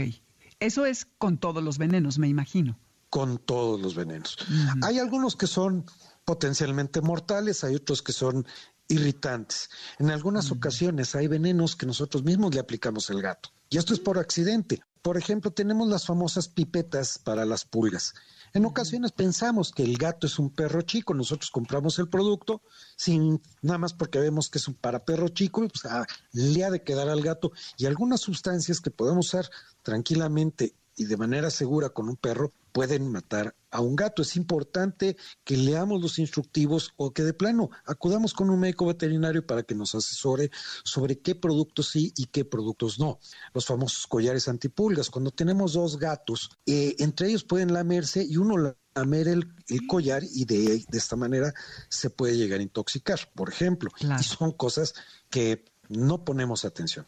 Eso 0.59 0.85
es 0.85 1.05
con 1.17 1.37
todos 1.37 1.63
los 1.63 1.77
venenos, 1.77 2.19
me 2.19 2.27
imagino. 2.27 2.77
Con 3.09 3.37
todos 3.37 3.81
los 3.81 3.95
venenos. 3.95 4.37
Hay 4.83 4.99
algunos 4.99 5.35
que 5.35 5.47
son 5.47 5.85
potencialmente 6.25 7.01
mortales, 7.01 7.63
hay 7.63 7.75
otros 7.75 8.01
que 8.01 8.11
son 8.11 8.45
irritantes. 8.87 9.69
En 9.99 10.11
algunas 10.11 10.51
ocasiones 10.51 11.15
hay 11.15 11.27
venenos 11.27 11.75
que 11.75 11.85
nosotros 11.85 12.23
mismos 12.23 12.53
le 12.53 12.59
aplicamos 12.59 13.09
al 13.09 13.21
gato. 13.21 13.49
Y 13.69 13.77
esto 13.77 13.93
es 13.93 13.99
por 13.99 14.17
accidente. 14.19 14.81
Por 15.01 15.17
ejemplo, 15.17 15.51
tenemos 15.51 15.87
las 15.87 16.05
famosas 16.05 16.49
pipetas 16.49 17.17
para 17.17 17.45
las 17.45 17.65
pulgas. 17.65 18.13
En 18.53 18.65
ocasiones 18.65 19.11
pensamos 19.11 19.71
que 19.71 19.83
el 19.83 19.97
gato 19.97 20.27
es 20.27 20.39
un 20.39 20.49
perro 20.49 20.81
chico, 20.81 21.13
nosotros 21.13 21.51
compramos 21.51 21.99
el 21.99 22.09
producto 22.09 22.61
sin 22.95 23.41
nada 23.61 23.77
más 23.77 23.93
porque 23.93 24.19
vemos 24.19 24.49
que 24.49 24.57
es 24.57 24.67
un 24.67 24.73
para 24.73 25.05
perro 25.05 25.29
chico, 25.29 25.67
pues, 25.67 25.85
ah, 25.85 26.05
le 26.33 26.63
ha 26.63 26.71
de 26.71 26.83
quedar 26.83 27.09
al 27.09 27.21
gato 27.21 27.51
y 27.77 27.85
algunas 27.85 28.21
sustancias 28.21 28.81
que 28.81 28.91
podemos 28.91 29.27
usar 29.27 29.49
tranquilamente 29.83 30.73
y 30.99 31.05
de 31.05 31.17
manera 31.17 31.49
segura 31.49 31.89
con 31.89 32.09
un 32.09 32.17
perro 32.17 32.51
pueden 32.73 33.09
matar 33.09 33.55
a 33.71 33.79
un 33.79 33.95
gato. 33.95 34.21
Es 34.21 34.35
importante 34.35 35.15
que 35.45 35.55
leamos 35.55 36.01
los 36.01 36.19
instructivos 36.19 36.93
o 36.97 37.13
que 37.13 37.23
de 37.23 37.33
plano 37.33 37.69
acudamos 37.85 38.33
con 38.33 38.49
un 38.49 38.59
médico 38.59 38.85
veterinario 38.85 39.47
para 39.47 39.63
que 39.63 39.75
nos 39.75 39.95
asesore 39.95 40.51
sobre 40.83 41.19
qué 41.19 41.35
productos 41.35 41.89
sí 41.89 42.13
y 42.17 42.25
qué 42.25 42.43
productos 42.43 42.99
no. 42.99 43.19
Los 43.53 43.65
famosos 43.65 44.07
collares 44.07 44.49
antipulgas. 44.49 45.09
Cuando 45.09 45.31
tenemos 45.31 45.73
dos 45.73 45.97
gatos, 45.97 46.51
eh, 46.65 46.95
entre 46.99 47.29
ellos 47.29 47.45
pueden 47.45 47.73
lamerse 47.73 48.23
y 48.23 48.35
uno 48.35 48.75
lamer 48.93 49.29
el, 49.29 49.47
collar 49.87 50.23
y 50.23 50.43
de, 50.43 50.85
de, 50.85 50.97
esta 50.97 51.15
manera 51.15 51.53
se 51.87 52.09
puede 52.09 52.35
llegar 52.35 52.59
a 52.59 52.63
intoxicar, 52.63 53.19
por 53.33 53.47
ejemplo. 53.49 53.89
Y 54.19 54.23
son 54.23 54.51
cosas 54.51 54.93
que 55.29 55.63
no 55.87 56.25
ponemos 56.25 56.65
atención. 56.65 57.07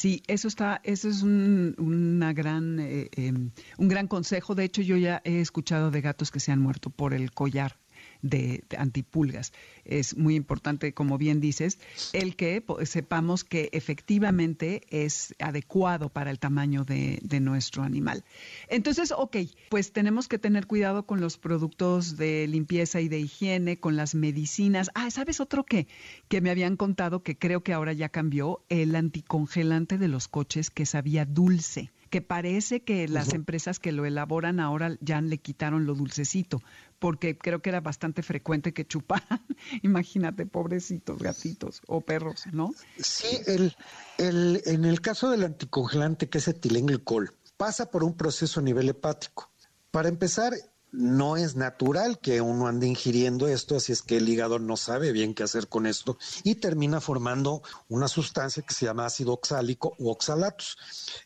Sí, 0.00 0.22
eso 0.28 0.46
está, 0.46 0.80
eso 0.84 1.08
es 1.08 1.22
un, 1.22 1.74
una 1.76 2.32
gran, 2.32 2.78
eh, 2.78 3.10
em, 3.16 3.50
un 3.78 3.88
gran 3.88 4.06
consejo. 4.06 4.54
De 4.54 4.62
hecho, 4.62 4.80
yo 4.80 4.96
ya 4.96 5.20
he 5.24 5.40
escuchado 5.40 5.90
de 5.90 6.00
gatos 6.00 6.30
que 6.30 6.38
se 6.38 6.52
han 6.52 6.60
muerto 6.60 6.88
por 6.88 7.14
el 7.14 7.32
collar 7.32 7.74
de, 8.22 8.64
antipulgas. 8.76 9.52
Es 9.84 10.16
muy 10.16 10.34
importante, 10.34 10.92
como 10.92 11.18
bien 11.18 11.40
dices, 11.40 11.78
el 12.12 12.36
que 12.36 12.64
sepamos 12.84 13.44
que 13.44 13.70
efectivamente 13.72 14.82
es 14.90 15.34
adecuado 15.38 16.08
para 16.08 16.30
el 16.30 16.38
tamaño 16.38 16.84
de, 16.84 17.18
nuestro 17.40 17.84
animal. 17.84 18.24
Entonces, 18.68 19.12
ok, 19.16 19.36
pues 19.68 19.92
tenemos 19.92 20.26
que 20.26 20.38
tener 20.38 20.66
cuidado 20.66 21.06
con 21.06 21.20
los 21.20 21.38
productos 21.38 22.16
de 22.16 22.48
limpieza 22.48 23.00
y 23.00 23.08
de 23.08 23.20
higiene, 23.20 23.78
con 23.78 23.96
las 23.96 24.14
medicinas. 24.14 24.90
Ah, 24.94 25.10
¿sabes 25.10 25.40
otro 25.40 25.64
que, 25.64 25.86
que 26.28 26.40
me 26.40 26.50
habían 26.50 26.76
contado 26.76 27.22
que 27.22 27.38
creo 27.38 27.62
que 27.62 27.72
ahora 27.72 27.92
ya 27.92 28.08
cambió? 28.08 28.64
El 28.68 28.96
anticongelante 28.96 29.98
de 29.98 30.08
los 30.08 30.26
coches 30.26 30.70
que 30.70 30.84
sabía 30.84 31.24
dulce 31.24 31.92
que 32.08 32.22
parece 32.22 32.80
que 32.80 33.06
las 33.06 33.34
empresas 33.34 33.78
que 33.78 33.92
lo 33.92 34.06
elaboran 34.06 34.60
ahora 34.60 34.96
ya 35.00 35.20
le 35.20 35.38
quitaron 35.38 35.86
lo 35.86 35.94
dulcecito, 35.94 36.62
porque 36.98 37.38
creo 37.38 37.60
que 37.62 37.70
era 37.70 37.80
bastante 37.80 38.22
frecuente 38.22 38.72
que 38.72 38.86
chuparan, 38.86 39.44
imagínate, 39.82 40.46
pobrecitos 40.46 41.18
gatitos 41.18 41.82
o 41.86 42.00
perros, 42.00 42.44
¿no? 42.52 42.74
Sí, 42.98 43.38
el, 43.46 43.76
el, 44.18 44.62
en 44.66 44.84
el 44.84 45.00
caso 45.00 45.30
del 45.30 45.44
anticongelante 45.44 46.28
que 46.28 46.38
es 46.38 46.48
etilenglicol, 46.48 47.34
pasa 47.56 47.90
por 47.90 48.04
un 48.04 48.14
proceso 48.14 48.60
a 48.60 48.62
nivel 48.62 48.88
hepático. 48.88 49.50
Para 49.90 50.08
empezar, 50.08 50.54
no 50.90 51.36
es 51.36 51.54
natural 51.54 52.18
que 52.18 52.40
uno 52.40 52.66
ande 52.66 52.86
ingiriendo 52.86 53.46
esto, 53.46 53.76
así 53.76 53.92
es 53.92 54.02
que 54.02 54.16
el 54.16 54.28
hígado 54.28 54.58
no 54.58 54.76
sabe 54.76 55.12
bien 55.12 55.34
qué 55.34 55.42
hacer 55.42 55.68
con 55.68 55.86
esto 55.86 56.16
y 56.44 56.56
termina 56.56 57.00
formando 57.00 57.62
una 57.88 58.08
sustancia 58.08 58.62
que 58.62 58.74
se 58.74 58.86
llama 58.86 59.06
ácido 59.06 59.32
oxálico 59.32 59.94
u 59.98 60.08
oxalatos. 60.08 60.78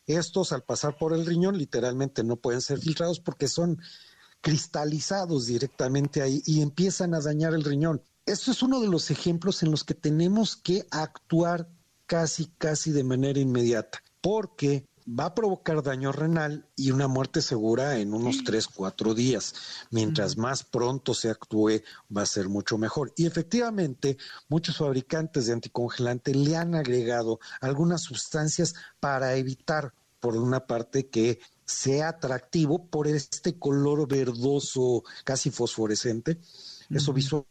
Estos 0.05 0.51
al 0.51 0.63
pasar 0.63 0.97
por 0.97 1.13
el 1.13 1.25
riñón 1.25 1.57
literalmente 1.57 2.23
no 2.23 2.35
pueden 2.35 2.61
ser 2.61 2.79
filtrados 2.79 3.19
porque 3.19 3.47
son 3.47 3.79
cristalizados 4.43 5.47
directamente 5.47 6.21
ahí 6.21 6.43
y 6.45 6.61
empiezan 6.61 7.13
a 7.13 7.21
dañar 7.21 7.53
el 7.53 7.63
riñón. 7.63 8.03
Esto 8.25 8.51
es 8.51 8.61
uno 8.61 8.81
de 8.81 8.89
los 8.89 9.09
ejemplos 9.09 9.63
en 9.63 9.71
los 9.71 9.85
que 9.85 9.93
tenemos 9.93 10.57
que 10.57 10.85
actuar 10.91 11.69
casi, 12.05 12.47
casi 12.57 12.91
de 12.91 13.05
manera 13.05 13.39
inmediata, 13.39 14.03
porque 14.21 14.85
va 15.07 15.25
a 15.25 15.35
provocar 15.35 15.81
daño 15.81 16.11
renal 16.11 16.67
y 16.75 16.91
una 16.91 17.07
muerte 17.07 17.41
segura 17.41 17.99
en 17.99 18.13
unos 18.13 18.43
3, 18.43 18.67
4 18.67 19.13
días. 19.13 19.55
Mientras 19.91 20.37
más 20.37 20.63
pronto 20.63 21.13
se 21.13 21.29
actúe, 21.29 21.81
va 22.15 22.23
a 22.23 22.25
ser 22.25 22.49
mucho 22.49 22.77
mejor. 22.77 23.13
Y 23.15 23.25
efectivamente, 23.25 24.17
muchos 24.49 24.77
fabricantes 24.77 25.45
de 25.45 25.53
anticongelante 25.53 26.35
le 26.35 26.57
han 26.57 26.75
agregado 26.75 27.39
algunas 27.61 28.01
sustancias 28.01 28.75
para 28.99 29.35
evitar, 29.35 29.93
por 30.19 30.35
una 30.35 30.65
parte, 30.65 31.07
que 31.07 31.39
sea 31.65 32.09
atractivo 32.09 32.87
por 32.87 33.07
este 33.07 33.57
color 33.57 34.07
verdoso, 34.07 35.03
casi 35.23 35.51
fosforescente. 35.51 36.39
Eso 36.89 37.13
visual 37.13 37.45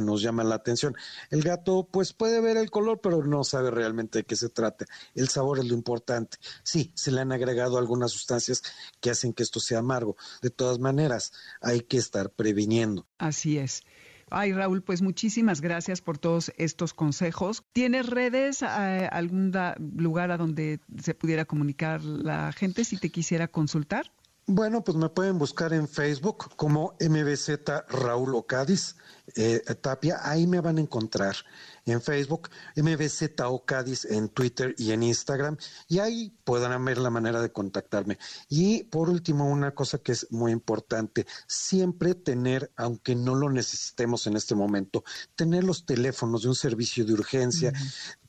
nos 0.00 0.22
llama 0.22 0.44
la 0.44 0.56
atención. 0.56 0.96
El 1.30 1.42
gato 1.42 1.88
pues 1.90 2.12
puede 2.12 2.40
ver 2.40 2.56
el 2.56 2.70
color, 2.70 3.00
pero 3.00 3.24
no 3.24 3.44
sabe 3.44 3.70
realmente 3.70 4.18
de 4.18 4.24
qué 4.24 4.36
se 4.36 4.48
trata. 4.48 4.86
El 5.14 5.28
sabor 5.28 5.58
es 5.58 5.66
lo 5.66 5.74
importante. 5.74 6.38
Sí, 6.62 6.92
se 6.94 7.12
le 7.12 7.20
han 7.20 7.32
agregado 7.32 7.78
algunas 7.78 8.10
sustancias 8.10 8.62
que 9.00 9.10
hacen 9.10 9.32
que 9.32 9.42
esto 9.42 9.60
sea 9.60 9.78
amargo. 9.78 10.16
De 10.42 10.50
todas 10.50 10.78
maneras, 10.78 11.32
hay 11.60 11.82
que 11.82 11.98
estar 11.98 12.30
previniendo. 12.30 13.06
Así 13.18 13.58
es. 13.58 13.82
Ay, 14.30 14.52
Raúl, 14.52 14.82
pues 14.82 15.02
muchísimas 15.02 15.60
gracias 15.60 16.00
por 16.00 16.18
todos 16.18 16.52
estos 16.56 16.94
consejos. 16.94 17.62
¿Tienes 17.72 18.06
redes, 18.06 18.62
eh, 18.62 19.08
algún 19.12 19.52
lugar 19.78 20.32
a 20.32 20.36
donde 20.36 20.80
se 21.00 21.14
pudiera 21.14 21.44
comunicar 21.44 22.02
la 22.02 22.50
gente 22.52 22.84
si 22.84 22.96
te 22.98 23.10
quisiera 23.10 23.46
consultar? 23.46 24.10
Bueno, 24.48 24.84
pues 24.84 24.96
me 24.96 25.08
pueden 25.08 25.38
buscar 25.38 25.72
en 25.72 25.88
Facebook 25.88 26.54
como 26.54 26.94
MBZ 27.00 27.50
Raúl 27.88 28.32
Ocadis 28.36 28.94
eh, 29.34 29.60
Tapia, 29.80 30.20
ahí 30.22 30.46
me 30.46 30.60
van 30.60 30.78
a 30.78 30.80
encontrar. 30.80 31.34
En 31.84 32.00
Facebook, 32.00 32.48
MBZ 32.76 33.40
Ocadis 33.44 34.04
en 34.04 34.28
Twitter 34.28 34.72
y 34.78 34.92
en 34.92 35.02
Instagram, 35.02 35.56
y 35.88 35.98
ahí 35.98 36.32
podrán 36.44 36.84
ver 36.84 36.98
la 36.98 37.10
manera 37.10 37.40
de 37.42 37.50
contactarme. 37.50 38.18
Y 38.48 38.84
por 38.84 39.10
último, 39.10 39.50
una 39.50 39.74
cosa 39.74 39.98
que 39.98 40.12
es 40.12 40.30
muy 40.30 40.52
importante, 40.52 41.26
siempre 41.48 42.14
tener, 42.14 42.70
aunque 42.76 43.16
no 43.16 43.34
lo 43.34 43.50
necesitemos 43.50 44.28
en 44.28 44.36
este 44.36 44.54
momento, 44.54 45.02
tener 45.34 45.64
los 45.64 45.86
teléfonos 45.86 46.42
de 46.42 46.48
un 46.50 46.54
servicio 46.54 47.04
de 47.04 47.14
urgencia, 47.14 47.72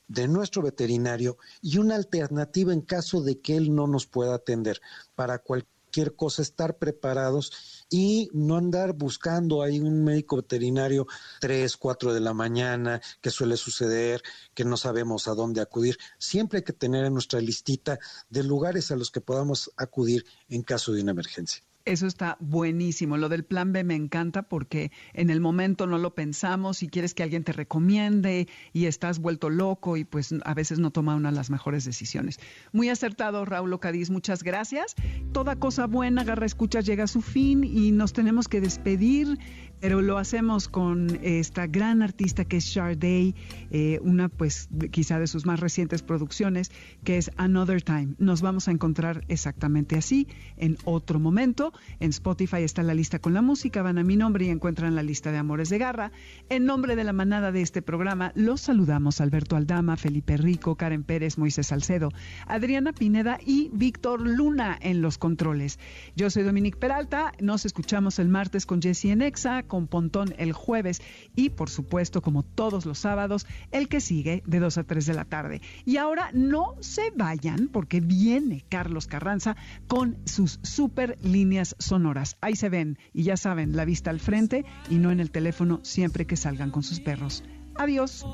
de 0.08 0.26
nuestro 0.26 0.62
veterinario 0.62 1.38
y 1.60 1.78
una 1.78 1.94
alternativa 1.94 2.72
en 2.72 2.80
caso 2.80 3.22
de 3.22 3.40
que 3.40 3.56
él 3.56 3.72
no 3.72 3.86
nos 3.86 4.06
pueda 4.06 4.34
atender. 4.34 4.80
Para 5.14 5.38
cualquier 5.38 5.77
cualquier 5.88 6.14
cosa, 6.14 6.42
estar 6.42 6.76
preparados 6.76 7.86
y 7.88 8.28
no 8.34 8.56
andar 8.56 8.92
buscando 8.92 9.62
ahí 9.62 9.80
un 9.80 10.04
médico 10.04 10.36
veterinario 10.36 11.06
tres, 11.40 11.78
cuatro 11.78 12.12
de 12.12 12.20
la 12.20 12.34
mañana, 12.34 13.00
que 13.22 13.30
suele 13.30 13.56
suceder, 13.56 14.22
que 14.54 14.66
no 14.66 14.76
sabemos 14.76 15.28
a 15.28 15.34
dónde 15.34 15.62
acudir. 15.62 15.96
Siempre 16.18 16.58
hay 16.58 16.64
que 16.64 16.74
tener 16.74 17.06
en 17.06 17.14
nuestra 17.14 17.40
listita 17.40 17.98
de 18.28 18.44
lugares 18.44 18.90
a 18.90 18.96
los 18.96 19.10
que 19.10 19.22
podamos 19.22 19.70
acudir 19.78 20.26
en 20.50 20.62
caso 20.62 20.92
de 20.92 21.00
una 21.00 21.12
emergencia. 21.12 21.62
Eso 21.88 22.06
está 22.06 22.36
buenísimo. 22.38 23.16
Lo 23.16 23.30
del 23.30 23.44
plan 23.44 23.72
B 23.72 23.82
me 23.82 23.94
encanta 23.94 24.42
porque 24.42 24.92
en 25.14 25.30
el 25.30 25.40
momento 25.40 25.86
no 25.86 25.96
lo 25.96 26.14
pensamos 26.14 26.82
y 26.82 26.88
quieres 26.88 27.14
que 27.14 27.22
alguien 27.22 27.44
te 27.44 27.52
recomiende 27.52 28.46
y 28.74 28.84
estás 28.84 29.20
vuelto 29.20 29.48
loco 29.48 29.96
y 29.96 30.04
pues 30.04 30.34
a 30.44 30.52
veces 30.52 30.78
no 30.78 30.90
toma 30.90 31.14
una 31.14 31.30
de 31.30 31.36
las 31.36 31.48
mejores 31.48 31.86
decisiones. 31.86 32.40
Muy 32.72 32.90
acertado, 32.90 33.46
Raúl 33.46 33.72
Ocadiz. 33.72 34.10
Muchas 34.10 34.42
gracias. 34.42 34.96
Toda 35.32 35.56
cosa 35.56 35.86
buena, 35.86 36.20
agarra 36.20 36.44
escuchas, 36.44 36.84
llega 36.84 37.04
a 37.04 37.06
su 37.06 37.22
fin 37.22 37.64
y 37.64 37.90
nos 37.90 38.12
tenemos 38.12 38.48
que 38.48 38.60
despedir 38.60 39.38
pero 39.80 40.02
lo 40.02 40.18
hacemos 40.18 40.68
con 40.68 41.18
esta 41.22 41.66
gran 41.66 42.02
artista 42.02 42.44
que 42.44 42.58
es 42.58 42.64
Sharday, 42.64 43.34
eh, 43.70 43.98
una 44.02 44.28
pues 44.28 44.68
quizá 44.90 45.18
de 45.18 45.26
sus 45.26 45.46
más 45.46 45.60
recientes 45.60 46.02
producciones, 46.02 46.70
que 47.04 47.18
es 47.18 47.30
Another 47.36 47.82
Time. 47.82 48.14
Nos 48.18 48.42
vamos 48.42 48.68
a 48.68 48.70
encontrar 48.70 49.24
exactamente 49.28 49.96
así 49.96 50.26
en 50.56 50.76
otro 50.84 51.20
momento. 51.20 51.72
En 52.00 52.10
Spotify 52.10 52.62
está 52.62 52.82
la 52.82 52.94
lista 52.94 53.18
con 53.18 53.34
la 53.34 53.42
música, 53.42 53.82
van 53.82 53.98
a 53.98 54.04
mi 54.04 54.16
nombre 54.16 54.46
y 54.46 54.50
encuentran 54.50 54.94
la 54.94 55.02
lista 55.02 55.32
de 55.32 55.38
Amores 55.38 55.68
de 55.68 55.78
Garra. 55.78 56.12
En 56.48 56.64
nombre 56.64 56.96
de 56.96 57.04
la 57.04 57.12
manada 57.12 57.52
de 57.52 57.62
este 57.62 57.82
programa, 57.82 58.32
los 58.34 58.62
saludamos 58.62 59.20
Alberto 59.20 59.56
Aldama, 59.56 59.96
Felipe 59.96 60.36
Rico, 60.36 60.76
Karen 60.76 61.04
Pérez, 61.04 61.38
Moisés 61.38 61.68
Salcedo, 61.68 62.10
Adriana 62.46 62.92
Pineda 62.92 63.38
y 63.44 63.70
Víctor 63.72 64.20
Luna 64.20 64.76
en 64.80 65.02
los 65.02 65.18
controles. 65.18 65.78
Yo 66.16 66.30
soy 66.30 66.42
Dominique 66.42 66.78
Peralta, 66.78 67.32
nos 67.40 67.64
escuchamos 67.64 68.18
el 68.18 68.28
martes 68.28 68.66
con 68.66 68.82
Jessie 68.82 69.12
Enexa 69.12 69.62
con 69.68 69.86
Pontón 69.86 70.34
el 70.38 70.52
jueves 70.52 71.00
y 71.36 71.50
por 71.50 71.70
supuesto 71.70 72.22
como 72.22 72.42
todos 72.42 72.86
los 72.86 72.98
sábados 72.98 73.46
el 73.70 73.88
que 73.88 74.00
sigue 74.00 74.42
de 74.46 74.58
2 74.58 74.78
a 74.78 74.84
3 74.84 75.06
de 75.06 75.14
la 75.14 75.24
tarde. 75.24 75.60
Y 75.84 75.98
ahora 75.98 76.30
no 76.32 76.74
se 76.80 77.10
vayan 77.10 77.68
porque 77.68 78.00
viene 78.00 78.64
Carlos 78.68 79.06
Carranza 79.06 79.56
con 79.86 80.16
sus 80.24 80.58
super 80.62 81.18
líneas 81.22 81.76
sonoras. 81.78 82.36
Ahí 82.40 82.56
se 82.56 82.68
ven 82.68 82.98
y 83.12 83.22
ya 83.24 83.36
saben, 83.36 83.76
la 83.76 83.84
vista 83.84 84.10
al 84.10 84.20
frente 84.20 84.64
y 84.90 84.96
no 84.96 85.10
en 85.10 85.20
el 85.20 85.30
teléfono 85.30 85.80
siempre 85.82 86.26
que 86.26 86.36
salgan 86.36 86.70
con 86.70 86.82
sus 86.82 87.00
perros. 87.00 87.44
Adiós. 87.76 88.24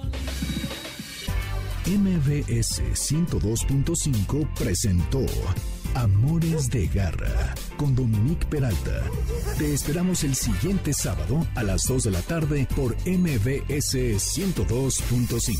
MBS 1.87 2.81
102.5 2.95 4.55
presentó 4.55 5.21
Amores 5.95 6.71
de 6.71 6.87
Garra 6.89 7.55
con 7.77 7.95
Dominique 7.95 8.47
Peralta. 8.47 9.03
Te 9.59 9.73
esperamos 9.73 10.25
el 10.25 10.35
siguiente 10.35 10.93
sábado 10.93 11.47
a 11.55 11.63
las 11.63 11.87
2 11.87 12.05
de 12.05 12.11
la 12.11 12.23
tarde 12.23 12.67
por 12.75 12.95
MBS 13.07 13.95
102.5. 13.95 15.59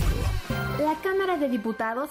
La 0.81 1.01
Cámara 1.03 1.37
de 1.37 1.49
Diputados 1.49 2.11